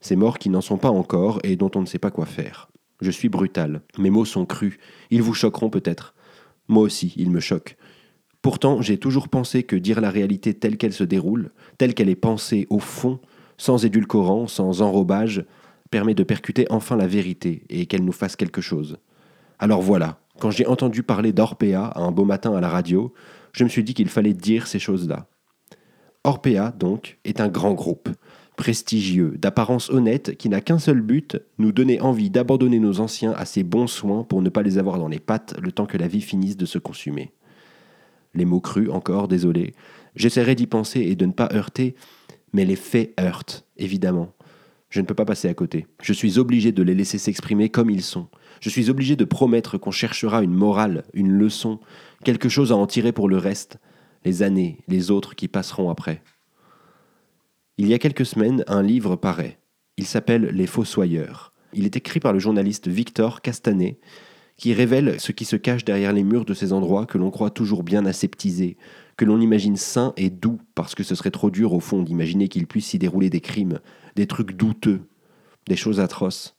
Ces 0.00 0.16
morts 0.16 0.38
qui 0.38 0.50
n'en 0.50 0.60
sont 0.60 0.76
pas 0.76 0.90
encore 0.90 1.40
et 1.44 1.56
dont 1.56 1.70
on 1.74 1.80
ne 1.80 1.86
sait 1.86 1.98
pas 1.98 2.10
quoi 2.10 2.26
faire. 2.26 2.68
Je 3.00 3.10
suis 3.10 3.28
brutal, 3.28 3.82
mes 3.98 4.10
mots 4.10 4.24
sont 4.24 4.46
crus, 4.46 4.78
ils 5.10 5.22
vous 5.22 5.34
choqueront 5.34 5.70
peut-être. 5.70 6.14
Moi 6.68 6.82
aussi, 6.82 7.12
ils 7.16 7.30
me 7.30 7.40
choquent. 7.40 7.76
Pourtant, 8.40 8.82
j'ai 8.82 8.98
toujours 8.98 9.28
pensé 9.28 9.62
que 9.62 9.76
dire 9.76 10.00
la 10.00 10.10
réalité 10.10 10.54
telle 10.54 10.76
qu'elle 10.76 10.92
se 10.92 11.04
déroule, 11.04 11.50
telle 11.78 11.94
qu'elle 11.94 12.10
est 12.10 12.14
pensée 12.14 12.66
au 12.68 12.78
fond, 12.78 13.18
sans 13.56 13.84
édulcorant, 13.84 14.46
sans 14.46 14.82
enrobage, 14.82 15.44
permet 15.90 16.14
de 16.14 16.22
percuter 16.24 16.66
enfin 16.70 16.96
la 16.96 17.06
vérité 17.06 17.64
et 17.70 17.86
qu'elle 17.86 18.04
nous 18.04 18.12
fasse 18.12 18.36
quelque 18.36 18.60
chose. 18.60 18.98
Alors 19.58 19.80
voilà, 19.80 20.20
quand 20.38 20.50
j'ai 20.50 20.66
entendu 20.66 21.02
parler 21.02 21.32
d'Orpea 21.32 21.92
un 21.96 22.10
beau 22.10 22.24
matin 22.24 22.54
à 22.54 22.60
la 22.60 22.68
radio, 22.68 23.12
je 23.52 23.64
me 23.64 23.68
suis 23.68 23.84
dit 23.84 23.94
qu'il 23.94 24.08
fallait 24.08 24.34
dire 24.34 24.66
ces 24.66 24.78
choses-là. 24.78 25.28
Orpea, 26.24 26.72
donc, 26.78 27.18
est 27.24 27.40
un 27.40 27.48
grand 27.48 27.74
groupe, 27.74 28.08
prestigieux, 28.56 29.34
d'apparence 29.38 29.90
honnête, 29.90 30.36
qui 30.36 30.48
n'a 30.48 30.60
qu'un 30.60 30.78
seul 30.78 31.00
but, 31.00 31.38
nous 31.58 31.70
donner 31.70 32.00
envie 32.00 32.30
d'abandonner 32.30 32.78
nos 32.78 33.00
anciens 33.00 33.32
à 33.32 33.44
ces 33.44 33.62
bons 33.62 33.86
soins 33.86 34.24
pour 34.24 34.42
ne 34.42 34.48
pas 34.48 34.62
les 34.62 34.78
avoir 34.78 34.98
dans 34.98 35.08
les 35.08 35.18
pattes 35.18 35.54
le 35.60 35.70
temps 35.70 35.86
que 35.86 35.98
la 35.98 36.08
vie 36.08 36.22
finisse 36.22 36.56
de 36.56 36.66
se 36.66 36.78
consumer. 36.78 37.32
Les 38.34 38.44
mots 38.44 38.60
crus, 38.60 38.90
encore, 38.90 39.28
désolé. 39.28 39.74
J'essaierai 40.16 40.54
d'y 40.54 40.66
penser 40.66 41.00
et 41.00 41.14
de 41.14 41.26
ne 41.26 41.32
pas 41.32 41.48
heurter, 41.52 41.94
mais 42.52 42.64
les 42.64 42.76
faits 42.76 43.12
heurtent, 43.20 43.66
évidemment. 43.76 44.32
Je 44.88 45.00
ne 45.00 45.06
peux 45.06 45.14
pas 45.14 45.24
passer 45.24 45.48
à 45.48 45.54
côté. 45.54 45.86
Je 46.02 46.12
suis 46.12 46.38
obligé 46.38 46.72
de 46.72 46.82
les 46.82 46.94
laisser 46.94 47.18
s'exprimer 47.18 47.68
comme 47.68 47.90
ils 47.90 48.02
sont. 48.02 48.28
Je 48.60 48.70
suis 48.70 48.90
obligé 48.90 49.16
de 49.16 49.24
promettre 49.24 49.78
qu'on 49.78 49.90
cherchera 49.90 50.42
une 50.42 50.54
morale, 50.54 51.04
une 51.12 51.32
leçon, 51.32 51.80
quelque 52.24 52.48
chose 52.48 52.72
à 52.72 52.76
en 52.76 52.86
tirer 52.86 53.12
pour 53.12 53.28
le 53.28 53.38
reste, 53.38 53.78
les 54.24 54.42
années, 54.42 54.78
les 54.88 55.10
autres 55.10 55.34
qui 55.34 55.48
passeront 55.48 55.90
après. 55.90 56.22
Il 57.76 57.88
y 57.88 57.94
a 57.94 57.98
quelques 57.98 58.26
semaines, 58.26 58.64
un 58.68 58.82
livre 58.82 59.16
paraît. 59.16 59.58
Il 59.96 60.06
s'appelle 60.06 60.50
Les 60.52 60.66
Fossoyeurs. 60.66 61.52
Il 61.72 61.84
est 61.84 61.96
écrit 61.96 62.20
par 62.20 62.32
le 62.32 62.38
journaliste 62.38 62.88
Victor 62.88 63.42
Castanet, 63.42 63.98
qui 64.56 64.72
révèle 64.72 65.20
ce 65.20 65.32
qui 65.32 65.44
se 65.44 65.56
cache 65.56 65.84
derrière 65.84 66.12
les 66.12 66.22
murs 66.22 66.44
de 66.44 66.54
ces 66.54 66.72
endroits 66.72 67.06
que 67.06 67.18
l'on 67.18 67.30
croit 67.30 67.50
toujours 67.50 67.82
bien 67.82 68.06
aseptisés, 68.06 68.76
que 69.16 69.24
l'on 69.24 69.40
imagine 69.40 69.76
sains 69.76 70.12
et 70.16 70.30
doux, 70.30 70.60
parce 70.74 70.94
que 70.94 71.02
ce 71.02 71.14
serait 71.14 71.30
trop 71.30 71.50
dur 71.50 71.72
au 71.72 71.80
fond 71.80 72.02
d'imaginer 72.02 72.48
qu'il 72.48 72.66
puisse 72.66 72.86
s'y 72.86 72.98
dérouler 72.98 73.30
des 73.30 73.40
crimes, 73.40 73.80
des 74.16 74.26
trucs 74.26 74.52
douteux, 74.52 75.02
des 75.66 75.76
choses 75.76 76.00
atroces. 76.00 76.56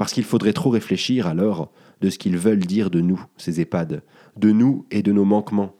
Parce 0.00 0.14
qu'il 0.14 0.24
faudrait 0.24 0.54
trop 0.54 0.70
réfléchir 0.70 1.26
alors 1.26 1.70
de 2.00 2.08
ce 2.08 2.16
qu'ils 2.16 2.38
veulent 2.38 2.64
dire 2.64 2.88
de 2.88 3.02
nous, 3.02 3.22
ces 3.36 3.60
EHPAD, 3.60 4.02
de 4.34 4.50
nous 4.50 4.86
et 4.90 5.02
de 5.02 5.12
nos 5.12 5.26
manquements, 5.26 5.76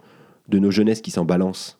de 0.46 0.58
nos 0.58 0.70
jeunesses 0.70 1.00
qui 1.00 1.10
s'en 1.10 1.24
balancent. 1.24 1.78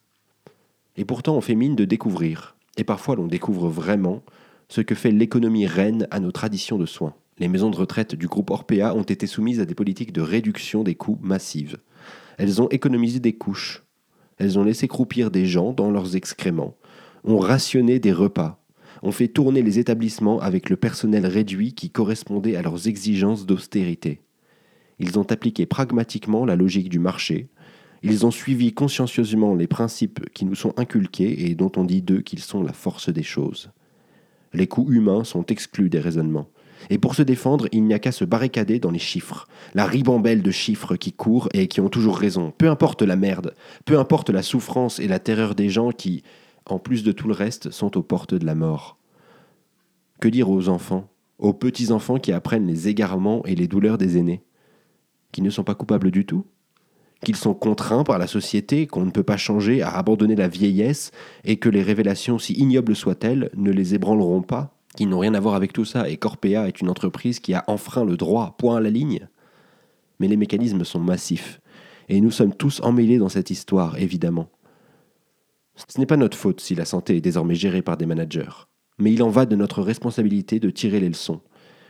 Et 0.97 1.05
pourtant 1.05 1.37
on 1.37 1.43
fait 1.43 1.55
mine 1.55 1.77
de 1.77 1.85
découvrir, 1.85 2.57
et 2.79 2.85
parfois 2.85 3.15
l'on 3.15 3.27
découvre 3.27 3.69
vraiment, 3.69 4.23
ce 4.71 4.81
que 4.81 4.95
fait 4.95 5.11
l'économie 5.11 5.67
reine 5.67 6.09
à 6.11 6.19
nos 6.19 6.33
traditions 6.33 6.79
de 6.79 6.87
soins. 6.87 7.13
Les 7.37 7.47
maisons 7.47 7.69
de 7.69 7.77
retraite 7.77 8.15
du 8.15 8.27
groupe 8.27 8.49
Orpea 8.49 8.95
ont 8.95 9.03
été 9.03 9.27
soumises 9.27 9.61
à 9.61 9.67
des 9.67 9.75
politiques 9.75 10.15
de 10.15 10.23
réduction 10.23 10.83
des 10.83 10.95
coûts 10.95 11.19
massives. 11.21 11.77
Elles 12.39 12.63
ont 12.63 12.69
économisé 12.71 13.21
des 13.21 13.35
couches. 13.35 13.85
Elles 14.39 14.59
ont 14.59 14.65
laissé 14.65 14.89
croupir 14.89 15.31
des 15.31 15.45
gens 15.45 15.75
dans 15.75 15.91
leurs 15.91 16.17
excréments, 16.17 16.75
ont 17.23 17.39
rationné 17.39 17.99
des 17.99 18.13
repas, 18.13 18.60
ont 19.03 19.13
fait 19.13 19.29
tourner 19.29 19.63
les 19.63 19.79
établissements 19.79 20.41
avec 20.41 20.71
le 20.71 20.77
personnel 20.77 21.27
réduit 21.27 21.73
qui 21.73 21.91
correspondait 21.91 22.57
à 22.57 22.63
leurs 22.63 22.89
exigences 22.89 23.47
d'austérité. 23.47 24.21
Ils 24.99 25.19
ont 25.19 25.31
appliqué 25.31 25.67
pragmatiquement 25.67 26.45
la 26.45 26.57
logique 26.57 26.91
du 26.91 26.99
marché, 26.99 27.49
ils 28.03 28.25
ont 28.25 28.31
suivi 28.31 28.73
consciencieusement 28.73 29.55
les 29.55 29.67
principes 29.67 30.31
qui 30.33 30.47
nous 30.47 30.55
sont 30.55 30.73
inculqués 30.79 31.51
et 31.51 31.55
dont 31.55 31.73
on 31.77 31.85
dit 31.85 32.01
d'eux 32.01 32.23
qu'ils 32.23 32.41
sont 32.41 32.63
la 32.63 32.73
force 32.73 33.11
des 33.11 33.23
choses. 33.23 33.71
Les 34.55 34.67
coûts 34.67 34.91
humains 34.91 35.25
sont 35.25 35.45
exclus 35.47 35.91
des 35.91 36.01
raisonnements. 36.01 36.49
Et 36.89 36.97
pour 36.97 37.15
se 37.15 37.23
défendre, 37.23 37.69
il 37.73 37.85
n'y 37.85 37.93
a 37.93 37.99
qu'à 37.99 38.11
se 38.11 38.25
barricader 38.25 38.79
dans 38.79 38.91
les 38.91 38.99
chiffres. 38.99 39.47
La 39.75 39.85
ribambelle 39.85 40.41
de 40.41 40.51
chiffres 40.51 40.97
qui 40.97 41.13
courent 41.13 41.51
et 41.53 41.69
qui 41.69 41.83
ont 41.83 41.91
toujours 41.91 42.17
raison. 42.17 42.55
Peu 42.57 42.71
importe 42.71 43.03
la 43.03 43.17
merde, 43.17 43.55
peu 43.85 43.99
importe 43.99 44.31
la 44.31 44.43
souffrance 44.43 44.99
et 44.99 45.07
la 45.07 45.19
terreur 45.19 45.55
des 45.55 45.69
gens 45.69 45.91
qui, 45.91 46.23
en 46.67 46.79
plus 46.79 47.03
de 47.03 47.13
tout 47.13 47.29
le 47.29 47.35
reste, 47.35 47.71
sont 47.71 47.97
aux 47.97 48.03
portes 48.03 48.35
de 48.35 48.47
la 48.47 48.55
mort. 48.55 48.99
Que 50.21 50.29
dire 50.29 50.51
aux 50.51 50.69
enfants, 50.69 51.09
aux 51.39 51.55
petits-enfants 51.55 52.19
qui 52.19 52.33
apprennent 52.33 52.67
les 52.67 52.89
égarements 52.89 53.45
et 53.47 53.55
les 53.55 53.69
douleurs 53.69 53.99
des 53.99 54.19
aînés 54.19 54.43
Qui 55.33 55.43
ne 55.43 55.51
sont 55.51 55.65
pas 55.65 55.75
coupables 55.75 56.11
du 56.11 56.27
tout 56.27 56.45
qu'ils 57.23 57.37
sont 57.37 57.53
contraints 57.53 58.05
par 58.05 58.19
la 58.19 58.27
société, 58.27 58.87
qu'on 58.87 59.05
ne 59.05 59.11
peut 59.11 59.23
pas 59.23 59.37
changer, 59.37 59.83
à 59.83 59.91
abandonner 59.91 60.37
la 60.37 60.49
vieillesse, 60.49 61.11
et 61.45 61.57
que 61.57 61.69
les 61.69 61.83
révélations, 61.83 62.39
si 62.39 62.55
ignobles 62.55 62.97
soient-elles, 62.97 63.51
ne 63.57 63.71
les 63.71 63.95
ébranleront 63.95 64.41
pas 64.43 64.75
qui 64.97 65.07
n'ont 65.07 65.21
rien 65.21 65.35
à 65.35 65.41
voir 65.41 65.55
avec 65.55 65.73
tout 65.73 65.85
ça, 65.85 66.09
et 66.09 66.17
Corpea 66.17 66.67
est 66.67 66.81
une 66.81 66.91
entreprise 66.91 67.39
qui 67.39 67.55
a 67.55 67.65
enfreint 67.69 68.05
le 68.05 68.17
droit, 68.17 68.57
point 68.59 68.77
à 68.77 68.81
la 68.81 68.91
ligne. 68.91 69.29
Mais 70.19 70.29
les 70.29 70.37
mécanismes 70.37 70.85
sont 70.85 70.99
massifs, 70.99 71.61
et 72.09 72.21
nous 72.21 72.31
sommes 72.31 72.55
tous 72.55 72.81
emmêlés 72.83 73.19
dans 73.19 73.29
cette 73.29 73.51
histoire, 73.51 73.99
évidemment. 73.99 74.49
Ce 75.89 75.99
n'est 75.99 76.07
pas 76.07 76.17
notre 76.17 76.37
faute 76.37 76.61
si 76.61 76.75
la 76.75 76.85
santé 76.85 77.17
est 77.17 77.21
désormais 77.21 77.55
gérée 77.55 77.83
par 77.83 77.97
des 77.97 78.07
managers, 78.07 78.67
mais 78.99 79.13
il 79.13 79.23
en 79.23 79.31
va 79.31 79.47
de 79.47 79.57
notre 79.57 79.83
responsabilité 79.83 80.61
de 80.61 80.71
tirer 80.71 81.01
les 81.01 81.09
leçons, 81.09 81.41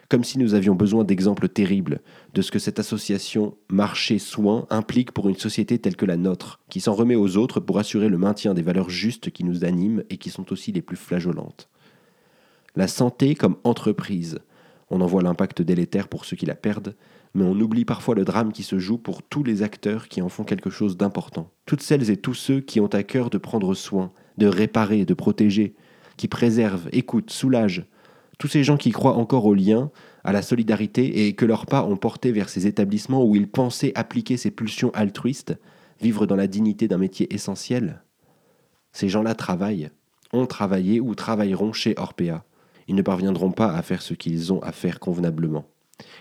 comme 0.08 0.24
si 0.24 0.38
nous 0.38 0.54
avions 0.54 0.74
besoin 0.74 1.04
d'exemples 1.04 1.48
terribles 1.48 2.00
de 2.34 2.42
ce 2.42 2.50
que 2.50 2.58
cette 2.58 2.78
association 2.78 3.56
marché-soin 3.70 4.66
implique 4.70 5.12
pour 5.12 5.28
une 5.28 5.36
société 5.36 5.78
telle 5.78 5.96
que 5.96 6.06
la 6.06 6.16
nôtre, 6.16 6.60
qui 6.68 6.80
s'en 6.80 6.94
remet 6.94 7.16
aux 7.16 7.36
autres 7.36 7.60
pour 7.60 7.78
assurer 7.78 8.08
le 8.08 8.18
maintien 8.18 8.54
des 8.54 8.62
valeurs 8.62 8.90
justes 8.90 9.30
qui 9.30 9.44
nous 9.44 9.64
animent 9.64 10.04
et 10.10 10.16
qui 10.16 10.30
sont 10.30 10.52
aussi 10.52 10.72
les 10.72 10.82
plus 10.82 10.96
flageolantes. 10.96 11.68
La 12.76 12.88
santé 12.88 13.34
comme 13.34 13.56
entreprise. 13.64 14.38
On 14.90 15.00
en 15.00 15.06
voit 15.06 15.22
l'impact 15.22 15.62
délétère 15.62 16.08
pour 16.08 16.24
ceux 16.24 16.36
qui 16.36 16.46
la 16.46 16.56
perdent, 16.56 16.96
mais 17.34 17.44
on 17.44 17.58
oublie 17.58 17.84
parfois 17.84 18.14
le 18.14 18.24
drame 18.24 18.52
qui 18.52 18.62
se 18.62 18.78
joue 18.78 18.98
pour 18.98 19.22
tous 19.22 19.42
les 19.42 19.62
acteurs 19.62 20.08
qui 20.08 20.22
en 20.22 20.28
font 20.28 20.44
quelque 20.44 20.70
chose 20.70 20.96
d'important. 20.96 21.50
Toutes 21.66 21.82
celles 21.82 22.10
et 22.10 22.16
tous 22.16 22.34
ceux 22.34 22.60
qui 22.60 22.80
ont 22.80 22.88
à 22.88 23.02
cœur 23.02 23.30
de 23.30 23.38
prendre 23.38 23.74
soin, 23.74 24.12
de 24.38 24.46
réparer, 24.46 25.04
de 25.04 25.14
protéger, 25.14 25.74
qui 26.16 26.28
préservent, 26.28 26.88
écoutent, 26.92 27.30
soulagent. 27.30 27.84
Tous 28.38 28.48
ces 28.48 28.64
gens 28.64 28.76
qui 28.76 28.90
croient 28.90 29.16
encore 29.16 29.46
au 29.46 29.54
lien, 29.54 29.90
à 30.24 30.32
la 30.32 30.42
solidarité 30.42 31.26
et 31.26 31.34
que 31.34 31.44
leurs 31.44 31.66
pas 31.66 31.84
ont 31.84 31.96
porté 31.96 32.32
vers 32.32 32.48
ces 32.48 32.66
établissements 32.66 33.24
où 33.24 33.36
ils 33.36 33.48
pensaient 33.48 33.92
appliquer 33.94 34.36
ces 34.36 34.50
pulsions 34.50 34.90
altruistes, 34.90 35.58
vivre 36.00 36.26
dans 36.26 36.36
la 36.36 36.46
dignité 36.46 36.88
d'un 36.88 36.98
métier 36.98 37.32
essentiel. 37.34 38.02
Ces 38.92 39.08
gens-là 39.08 39.34
travaillent, 39.34 39.90
ont 40.32 40.46
travaillé 40.46 41.00
ou 41.00 41.14
travailleront 41.14 41.72
chez 41.72 41.94
Orpea 41.96 42.44
ils 42.90 42.96
ne 42.96 43.02
parviendront 43.02 43.52
pas 43.52 43.72
à 43.72 43.82
faire 43.82 44.02
ce 44.02 44.14
qu'ils 44.14 44.52
ont 44.52 44.60
à 44.62 44.72
faire 44.72 44.98
convenablement. 44.98 45.64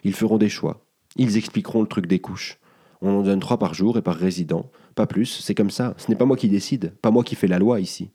Ils 0.04 0.14
feront 0.14 0.38
des 0.38 0.50
choix. 0.50 0.86
Ils 1.16 1.38
expliqueront 1.38 1.82
le 1.82 1.88
truc 1.88 2.08
des 2.08 2.20
couches. 2.20 2.60
On 3.02 3.20
en 3.20 3.22
donne 3.24 3.40
trois 3.40 3.58
par 3.58 3.74
jour 3.74 3.98
et 3.98 4.02
par 4.02 4.16
résident. 4.16 4.70
Pas 4.96 5.08
plus, 5.08 5.26
c'est 5.26 5.56
comme 5.56 5.72
ça. 5.72 5.94
Ce 5.98 6.10
n'est 6.10 6.18
pas 6.18 6.26
moi 6.26 6.36
qui 6.38 6.50
décide, 6.50 6.94
pas 7.02 7.12
moi 7.12 7.24
qui 7.24 7.36
fais 7.36 7.48
la 7.48 7.60
loi 7.60 7.80
ici. 7.80 8.12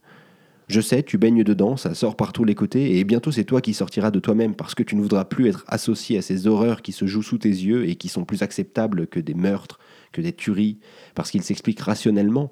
Je 0.68 0.80
sais, 0.80 1.02
tu 1.02 1.18
baignes 1.18 1.44
dedans, 1.44 1.76
ça 1.76 1.94
sort 1.94 2.16
par 2.16 2.32
tous 2.32 2.44
les 2.44 2.54
côtés, 2.54 2.98
et 2.98 3.04
bientôt 3.04 3.30
c'est 3.30 3.44
toi 3.44 3.60
qui 3.60 3.74
sortiras 3.74 4.10
de 4.10 4.18
toi-même 4.18 4.54
parce 4.54 4.74
que 4.74 4.82
tu 4.82 4.96
ne 4.96 5.02
voudras 5.02 5.26
plus 5.26 5.48
être 5.48 5.62
associé 5.66 6.16
à 6.16 6.22
ces 6.22 6.46
horreurs 6.46 6.80
qui 6.80 6.92
se 6.92 7.06
jouent 7.06 7.22
sous 7.22 7.36
tes 7.36 7.50
yeux 7.50 7.86
et 7.86 7.96
qui 7.96 8.08
sont 8.08 8.24
plus 8.24 8.42
acceptables 8.42 9.06
que 9.06 9.20
des 9.20 9.34
meurtres, 9.34 9.78
que 10.12 10.22
des 10.22 10.32
tueries, 10.32 10.78
parce 11.14 11.30
qu'ils 11.30 11.42
s'expliquent 11.42 11.80
rationnellement. 11.80 12.50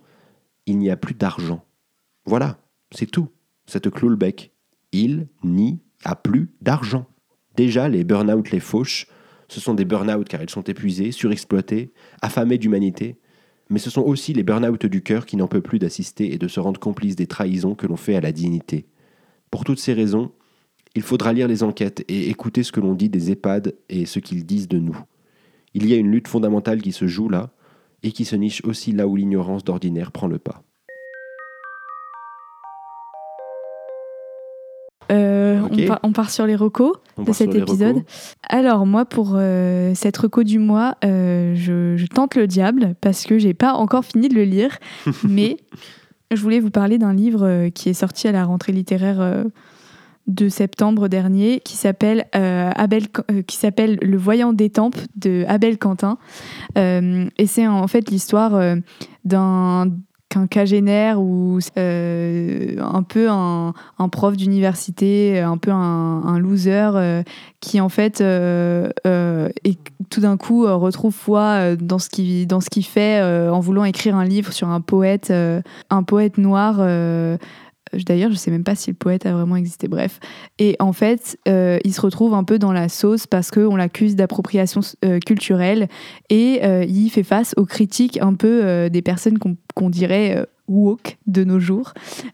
Il 0.67 0.79
n'y 0.79 0.91
a 0.91 0.97
plus 0.97 1.15
d'argent. 1.15 1.65
Voilà, 2.27 2.59
c'est 2.91 3.11
tout. 3.11 3.29
Ça 3.67 3.81
te 3.81 3.89
cloue 3.89 4.11
le 4.11 4.17
bec. 4.17 4.53
Il 4.93 5.29
n'y 5.43 5.81
a 6.05 6.15
plus 6.15 6.51
d'argent. 6.61 7.07
Déjà, 7.57 7.89
les 7.89 8.05
burn-out 8.05 8.51
les 8.51 8.61
fauches, 8.61 9.07
ce 9.53 9.61
sont 9.61 9.75
des 9.75 9.85
burn-out 9.85 10.27
car 10.27 10.43
ils 10.43 10.51
sont 10.51 10.63
épuisés, 10.63 11.13
surexploités, 11.13 11.93
affamés 12.23 12.59
d'humanité, 12.59 13.17
mais 13.69 13.79
ce 13.79 13.91
sont 13.91 14.03
aussi 14.03 14.33
les 14.33 14.43
burn-out 14.43 14.87
du 14.87 15.03
cœur 15.03 15.27
qui 15.27 15.37
n'en 15.37 15.47
peuvent 15.47 15.63
plus 15.63 15.79
d'assister 15.79 16.33
et 16.33 16.39
de 16.39 16.49
se 16.49 16.59
rendre 16.59 16.81
complices 16.81 17.17
des 17.17 17.27
trahisons 17.27 17.75
que 17.75 17.87
l'on 17.87 17.97
fait 17.97 18.17
à 18.17 18.21
la 18.21 18.33
dignité. 18.33 18.87
Pour 19.51 19.65
toutes 19.65 19.79
ces 19.79 19.93
raisons, 19.93 20.33
il 20.95 21.03
faudra 21.03 21.33
lire 21.33 21.49
les 21.49 21.63
enquêtes 21.63 22.05
et 22.09 22.29
écouter 22.31 22.63
ce 22.63 22.73
que 22.73 22.81
l'on 22.81 22.95
dit 22.95 23.09
des 23.09 23.31
EHPAD 23.31 23.75
et 23.89 24.07
ce 24.07 24.19
qu'ils 24.19 24.47
disent 24.47 24.69
de 24.69 24.79
nous. 24.79 24.99
Il 25.75 25.87
y 25.87 25.93
a 25.93 25.97
une 25.97 26.11
lutte 26.11 26.29
fondamentale 26.29 26.83
qui 26.83 26.93
se 26.93 27.07
joue 27.07 27.29
là, 27.29 27.51
et 28.03 28.13
qui 28.13 28.25
se 28.25 28.37
niche 28.37 28.63
aussi 28.65 28.93
là 28.93 29.07
où 29.07 29.17
l'ignorance 29.17 29.65
d'ordinaire 29.65 30.13
prend 30.13 30.27
le 30.27 30.39
pas. 30.39 30.63
On, 36.03 36.13
part, 36.13 36.31
sur 36.31 36.47
les 36.47 36.57
recos 36.57 36.93
de 37.19 37.33
cet 37.33 37.55
épisode. 37.55 38.03
Alors 38.49 38.87
moi, 38.87 39.05
pour 39.05 39.33
euh, 39.35 39.93
cette 39.95 40.17
reco 40.17 40.43
du 40.43 40.59
mois, 40.59 40.97
euh, 41.05 41.55
je, 41.57 42.07
tente 42.07 42.35
le 42.35 42.47
diable 42.47 42.95
parce 43.01 43.25
que 43.25 43.39
j'ai 43.39 43.55
pas 43.55 43.75
encore 43.75 44.05
fini 44.05 44.29
de 44.29 44.35
le 44.35 44.45
lire, 44.45 44.79
mais 45.29 45.57
je 46.31 46.41
voulais 46.41 46.61
vous 46.61 46.71
parler 46.71 46.99
d'un 46.99 47.15
livre 47.15 47.47
euh, 47.47 47.71
qui 47.71 47.89
est 47.89 47.95
sorti 47.95 48.29
à 48.29 48.33
la 48.33 48.45
rentrée 48.45 48.73
littéraire 48.73 49.45
de 50.29 50.49
septembre 50.49 51.09
dernier 51.09 51.61
qui 51.61 51.77
s'appelle 51.77 52.27
Abel 52.33 53.09
qui 53.47 53.57
s'appelle 53.57 53.99
Le 54.03 54.17
voyant 54.17 54.53
des 54.53 54.71
tempes 54.71 54.99
de 55.17 55.45
Abel 55.49 55.79
Quentin. 55.79 56.19
Et 56.77 57.47
c'est 57.47 57.67
en 57.67 57.87
fait 57.89 58.11
l'histoire 58.11 58.77
d'un 59.25 59.89
qu'un 60.33 60.47
cagénaire 60.47 61.21
ou 61.21 61.59
euh, 61.77 62.77
un 62.81 63.03
peu 63.03 63.29
un, 63.29 63.75
prof 64.11 64.35
d'université, 64.35 65.41
un 65.41 65.59
peu 65.59 65.71
un, 65.71 66.39
loser 66.39 66.91
euh, 66.95 67.23
qui 67.61 67.81
en 67.81 67.91
fait 67.91 68.23
euh, 68.23 68.89
et 69.05 69.77
tout 70.09 70.21
d'un 70.21 70.39
coup 70.39 70.65
retrouve 70.65 71.13
foi 71.13 71.77
dans 71.77 71.99
ce 71.99 72.09
qu'il 72.09 72.47
dans 72.47 72.61
ce 72.61 72.71
qu'il 72.71 72.85
fait 72.85 73.23
en 73.23 73.61
voulant 73.61 73.85
écrire 73.85 74.17
un 74.17 74.25
livre 74.25 74.53
sur 74.53 74.69
un 74.69 74.81
poète 74.81 75.31
un 75.91 76.03
poète 76.03 76.39
noir 76.39 76.81
D'ailleurs, 78.07 78.31
je 78.31 78.37
sais 78.37 78.51
même 78.51 78.65
pas 78.65 78.75
si 78.75 78.91
le 78.91 78.97
poète 78.97 79.27
a 79.27 79.33
vraiment 79.33 79.57
existé. 79.57 79.89
Bref. 79.89 80.19
Et 80.59 80.77
en 80.79 80.93
fait, 80.93 81.39
euh, 81.49 81.79
il 81.85 81.93
se 81.93 82.01
retrouve 82.01 82.35
un 82.35 82.45
peu 82.45 82.59
dans 82.59 82.73
la 82.73 82.89
sauce 82.89 83.27
parce 83.27 83.51
qu'on 83.51 83.77
l'accuse 83.77 84.17
d'appropriation 84.17 84.81
euh, 85.05 85.19
culturelle 85.19 85.89
et 86.31 86.61
euh, 86.65 86.85
il 86.85 87.11
fait 87.11 87.23
face 87.23 87.55
aux 87.57 87.67
critiques 87.67 88.19
un 88.21 88.35
peu 88.35 88.89
des 88.91 89.03
personnes 89.03 89.39
qu'on 89.39 89.91
dirait 89.91 90.47
woke 90.69 91.19
de 91.27 91.45
nos 91.45 91.59
jours. 91.59 91.93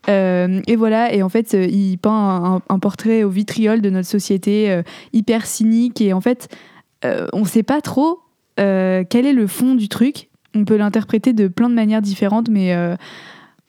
et 0.08 0.76
voilà, 0.76 1.12
et 1.12 1.22
en 1.22 1.28
fait, 1.28 1.54
il 1.54 1.96
peint 1.98 2.62
un, 2.68 2.78
portrait 2.78 3.24
au 3.24 3.30
vitriol 3.30 3.80
de 3.80 3.90
notre 3.90 4.08
société 4.08 4.82
hyper 5.12 5.46
cynique. 5.46 6.00
Et 6.00 6.12
en 6.12 6.20
fait, 6.20 6.48
on 7.04 7.40
ne 7.40 7.46
sait 7.46 7.62
pas 7.62 7.80
trop 7.80 8.20
quel 8.56 9.26
est 9.26 9.32
le 9.32 9.46
fond 9.46 9.74
du 9.74 9.88
truc. 9.88 10.28
On 10.54 10.64
peut 10.64 10.76
l'interpréter 10.76 11.32
de 11.32 11.48
plein 11.48 11.68
de 11.68 11.74
manières 11.74 12.02
différentes, 12.02 12.48
mais 12.48 12.74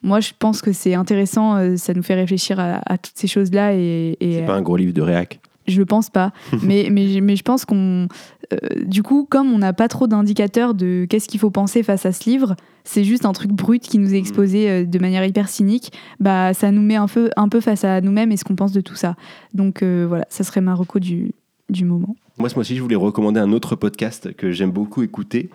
moi, 0.02 0.20
je 0.20 0.30
pense 0.38 0.62
que 0.62 0.72
c'est 0.72 0.94
intéressant, 0.94 1.56
euh, 1.56 1.76
ça 1.76 1.94
nous 1.94 2.02
fait 2.02 2.14
réfléchir 2.14 2.58
à, 2.58 2.98
toutes 2.98 3.16
ces 3.16 3.26
choses-là. 3.26 3.74
Et, 3.74 4.16
c'est 4.20 4.46
pas 4.46 4.54
un 4.54 4.62
gros 4.62 4.76
livre 4.76 4.92
de 4.92 5.02
réac 5.02 5.40
Je 5.66 5.82
pense 5.82 6.10
pas. 6.10 6.32
mais, 6.62 6.88
mais, 6.90 7.20
mais 7.20 7.36
je 7.36 7.42
pense 7.42 7.64
qu'on. 7.64 8.08
Euh, 8.52 8.56
du 8.84 9.02
coup, 9.02 9.26
comme 9.28 9.52
on 9.52 9.58
n'a 9.58 9.72
pas 9.72 9.88
trop 9.88 10.06
d'indicateurs 10.06 10.74
de 10.74 11.06
qu'est-ce 11.08 11.28
qu'il 11.28 11.38
faut 11.38 11.50
penser 11.50 11.82
face 11.82 12.06
à 12.06 12.12
ce 12.12 12.28
livre, 12.28 12.56
c'est 12.84 13.04
juste 13.04 13.24
un 13.24 13.32
truc 13.32 13.52
brut 13.52 13.82
qui 13.82 13.98
nous 13.98 14.14
est 14.14 14.18
exposé 14.18 14.70
euh, 14.70 14.84
de 14.84 14.98
manière 14.98 15.24
hyper 15.24 15.48
cynique, 15.48 15.92
bah, 16.18 16.54
ça 16.54 16.70
nous 16.70 16.82
met 16.82 16.96
un 16.96 17.06
peu, 17.06 17.30
un 17.36 17.48
peu 17.48 17.60
face 17.60 17.84
à 17.84 18.00
nous-mêmes 18.00 18.32
et 18.32 18.36
ce 18.36 18.44
qu'on 18.44 18.56
pense 18.56 18.72
de 18.72 18.80
tout 18.80 18.94
ça. 18.94 19.16
Donc 19.54 19.82
euh, 19.82 20.06
voilà, 20.08 20.26
ça 20.28 20.44
serait 20.44 20.60
ma 20.60 20.74
reco 20.74 20.98
du, 20.98 21.32
du 21.68 21.84
moment. 21.84 22.16
Moi, 22.38 22.48
ce 22.48 22.54
mois-ci, 22.54 22.76
je 22.76 22.82
voulais 22.82 22.96
recommander 22.96 23.38
un 23.38 23.52
autre 23.52 23.76
podcast 23.76 24.34
que 24.34 24.50
j'aime 24.50 24.70
beaucoup 24.70 25.02
écouter, 25.02 25.50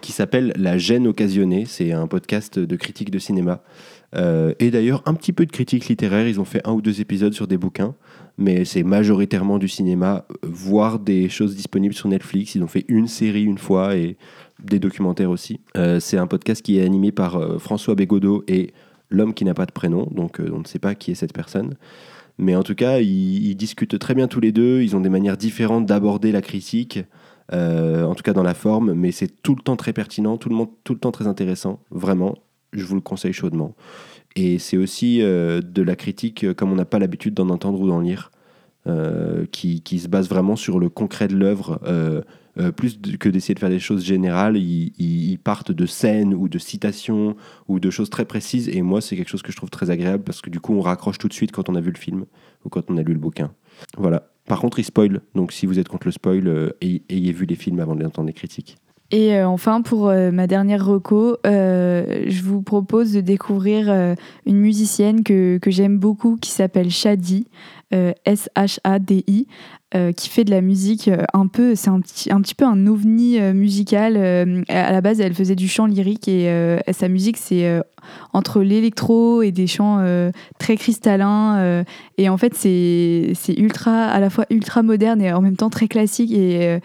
qui 0.00 0.12
s'appelle 0.12 0.52
La 0.56 0.78
gêne 0.78 1.06
occasionnée. 1.06 1.64
C'est 1.66 1.92
un 1.92 2.06
podcast 2.06 2.58
de 2.58 2.76
critique 2.76 3.10
de 3.10 3.18
cinéma. 3.18 3.62
et 4.14 4.70
d'ailleurs, 4.70 5.02
un 5.06 5.14
petit 5.14 5.32
peu 5.32 5.46
de 5.46 5.50
critique 5.50 5.88
littéraire. 5.88 6.28
Ils 6.28 6.40
ont 6.40 6.44
fait 6.44 6.60
un 6.66 6.72
ou 6.72 6.82
deux 6.82 7.00
épisodes 7.00 7.32
sur 7.32 7.46
des 7.46 7.56
bouquins 7.56 7.94
mais 8.36 8.64
c'est 8.64 8.82
majoritairement 8.82 9.58
du 9.58 9.68
cinéma, 9.68 10.24
voire 10.42 10.98
des 10.98 11.28
choses 11.28 11.54
disponibles 11.54 11.94
sur 11.94 12.08
Netflix. 12.08 12.54
Ils 12.54 12.62
ont 12.62 12.68
fait 12.68 12.84
une 12.88 13.06
série 13.06 13.44
une 13.44 13.58
fois 13.58 13.96
et 13.96 14.16
des 14.62 14.78
documentaires 14.78 15.30
aussi. 15.30 15.60
Euh, 15.76 16.00
c'est 16.00 16.18
un 16.18 16.26
podcast 16.26 16.62
qui 16.62 16.78
est 16.78 16.84
animé 16.84 17.12
par 17.12 17.36
euh, 17.36 17.58
François 17.58 17.94
Bégodeau 17.94 18.44
et 18.48 18.72
l'homme 19.10 19.34
qui 19.34 19.44
n'a 19.44 19.54
pas 19.54 19.66
de 19.66 19.72
prénom, 19.72 20.08
donc 20.10 20.40
euh, 20.40 20.50
on 20.52 20.60
ne 20.60 20.64
sait 20.64 20.78
pas 20.78 20.94
qui 20.94 21.12
est 21.12 21.14
cette 21.14 21.32
personne. 21.32 21.76
Mais 22.38 22.56
en 22.56 22.64
tout 22.64 22.74
cas, 22.74 22.98
ils, 22.98 23.54
discutent 23.54 23.98
très 23.98 24.14
bien 24.14 24.26
tous 24.26 24.40
les 24.40 24.50
deux, 24.50 24.82
ils 24.82 24.96
ont 24.96 25.00
des 25.00 25.08
manières 25.08 25.36
différentes 25.36 25.86
d'aborder 25.86 26.32
la 26.32 26.42
critique, 26.42 26.98
en 27.52 28.14
tout 28.14 28.22
cas 28.22 28.32
dans 28.32 28.42
la 28.42 28.54
forme, 28.54 28.94
mais 28.94 29.12
c'est 29.12 29.42
tout 29.42 29.54
le 29.54 29.62
temps 29.62 29.76
très 29.76 29.92
pertinent, 29.92 30.36
tout 30.36 30.48
le, 30.48 30.54
monde, 30.54 30.70
tout 30.82 30.94
le 30.94 30.98
temps 30.98 31.12
très 31.12 31.26
intéressant, 31.26 31.80
vraiment, 31.90 32.36
je 32.72 32.84
vous 32.84 32.94
le 32.94 33.00
conseille 33.00 33.32
chaudement. 33.32 33.74
Et 34.36 34.58
c'est 34.58 34.76
aussi 34.76 35.22
euh, 35.22 35.60
de 35.60 35.82
la 35.82 35.96
critique 35.96 36.44
euh, 36.44 36.54
comme 36.54 36.72
on 36.72 36.76
n'a 36.76 36.84
pas 36.84 36.98
l'habitude 36.98 37.34
d'en 37.34 37.50
entendre 37.50 37.80
ou 37.80 37.88
d'en 37.88 38.00
lire, 38.00 38.32
euh, 38.86 39.46
qui, 39.50 39.80
se 39.98 40.08
base 40.08 40.28
vraiment 40.28 40.56
sur 40.56 40.78
le 40.78 40.88
concret 40.88 41.28
de 41.28 41.36
l'œuvre. 41.36 41.80
plus 42.76 42.98
que 43.18 43.28
d'essayer 43.28 43.54
de 43.54 43.58
faire 43.58 43.70
des 43.70 43.80
choses 43.80 44.04
générales, 44.04 44.56
ils, 44.56 45.38
partent 45.42 45.72
de 45.72 45.86
scènes 45.86 46.34
ou 46.34 46.48
de 46.48 46.58
citations 46.58 47.36
ou 47.68 47.80
de 47.80 47.90
choses 47.90 48.10
très 48.10 48.24
précises. 48.24 48.68
Et 48.68 48.82
moi, 48.82 49.00
c'est 49.00 49.16
quelque 49.16 49.30
chose 49.30 49.42
que 49.42 49.52
je 49.52 49.56
trouve 49.56 49.70
très 49.70 49.90
agréable 49.90 50.24
parce 50.24 50.40
que 50.40 50.50
du 50.50 50.60
coup, 50.60 50.74
on 50.74 50.80
raccroche 50.80 51.18
tout 51.18 51.28
de 51.28 51.32
suite 51.32 51.52
quand 51.52 51.68
on 51.68 51.74
a 51.74 51.80
vu 51.80 51.90
le 51.90 51.98
film 51.98 52.26
ou 52.64 52.68
quand 52.68 52.90
on 52.90 52.96
a 52.96 53.02
lu 53.02 53.12
le 53.12 53.18
bouquin. 53.18 53.52
Voilà. 53.96 54.33
Par 54.46 54.60
contre, 54.60 54.78
ils 54.78 54.84
spoilent. 54.84 55.20
Donc, 55.34 55.52
si 55.52 55.66
vous 55.66 55.78
êtes 55.78 55.88
contre 55.88 56.06
le 56.06 56.12
spoil, 56.12 56.74
ayez 56.82 57.32
vu 57.32 57.46
les 57.46 57.56
films 57.56 57.80
avant 57.80 57.94
d'entendre 57.96 58.26
les 58.26 58.34
critiques. 58.34 58.76
Et 59.10 59.36
euh, 59.36 59.46
enfin, 59.46 59.82
pour 59.82 60.08
euh, 60.08 60.30
ma 60.30 60.46
dernière 60.46 60.84
reco, 60.84 61.36
euh, 61.46 62.24
je 62.26 62.42
vous 62.42 62.62
propose 62.62 63.12
de 63.12 63.20
découvrir 63.20 64.16
une 64.46 64.58
musicienne 64.58 65.22
que 65.22 65.60
j'aime 65.66 65.98
beaucoup 65.98 66.36
qui 66.36 66.50
s'appelle 66.50 66.90
Shadi, 66.90 67.46
S-H-A-D-I. 67.92 69.46
Euh, 69.94 70.10
qui 70.10 70.28
fait 70.28 70.42
de 70.42 70.50
la 70.50 70.60
musique 70.60 71.06
euh, 71.06 71.22
un 71.34 71.46
peu, 71.46 71.76
c'est 71.76 71.88
un 71.88 72.00
petit, 72.00 72.32
un 72.32 72.40
petit 72.40 72.56
peu 72.56 72.64
un 72.64 72.88
ovni 72.88 73.38
euh, 73.38 73.52
musical. 73.52 74.16
à 74.68 74.90
la 74.90 75.00
base, 75.00 75.20
elle 75.20 75.34
faisait 75.34 75.54
du 75.54 75.68
chant 75.68 75.86
lyrique 75.86 76.26
et 76.26 76.76
sa 76.92 77.08
musique, 77.08 77.36
c'est 77.36 77.80
entre 78.32 78.60
l'électro 78.62 79.42
et 79.42 79.52
des 79.52 79.66
chants 79.66 80.04
très 80.58 80.76
cristallins. 80.76 81.84
et 82.18 82.28
en 82.28 82.36
fait, 82.36 82.54
c'est 82.54 83.34
ultra, 83.56 84.06
à 84.06 84.20
la 84.20 84.30
fois 84.30 84.46
ultra 84.50 84.82
moderne 84.82 85.20
et 85.20 85.32
en 85.32 85.40
même 85.40 85.56
temps 85.56 85.70
très 85.70 85.88
classique. 85.88 86.32
Et, 86.32 86.78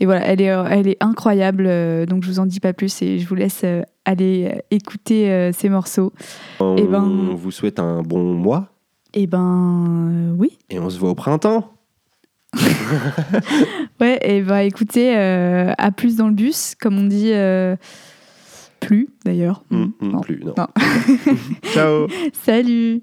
et 0.00 0.06
voilà, 0.06 0.24
elle 0.26 0.40
est, 0.40 0.52
elle 0.70 0.88
est 0.88 0.96
incroyable. 1.00 1.68
donc, 2.06 2.22
je 2.22 2.28
vous 2.28 2.38
en 2.38 2.46
dis 2.46 2.60
pas 2.60 2.72
plus 2.72 3.02
et 3.02 3.18
je 3.18 3.28
vous 3.28 3.34
laisse 3.34 3.64
aller 4.04 4.62
écouter 4.70 5.50
ces 5.52 5.68
morceaux. 5.68 6.12
On 6.60 6.76
et 6.76 6.84
ben, 6.84 7.34
vous 7.34 7.50
souhaite 7.50 7.78
un 7.78 8.02
bon 8.02 8.34
mois. 8.34 8.68
Et 9.12 9.26
ben, 9.26 10.34
oui. 10.38 10.58
Et 10.70 10.78
on 10.78 10.90
se 10.90 10.98
voit 10.98 11.10
au 11.10 11.14
printemps. 11.14 11.73
ouais, 14.00 14.18
et 14.22 14.42
bah 14.42 14.62
écoutez, 14.62 15.16
euh, 15.16 15.72
à 15.78 15.90
plus 15.90 16.16
dans 16.16 16.28
le 16.28 16.34
bus, 16.34 16.74
comme 16.80 16.98
on 16.98 17.04
dit. 17.04 17.32
Euh, 17.32 17.76
plus 18.80 19.08
d'ailleurs. 19.24 19.64
Mmh, 19.70 19.86
mmh, 20.00 20.20
plus, 20.20 20.40
non. 20.44 20.54
Ciao. 21.72 22.06
Salut. 22.44 23.02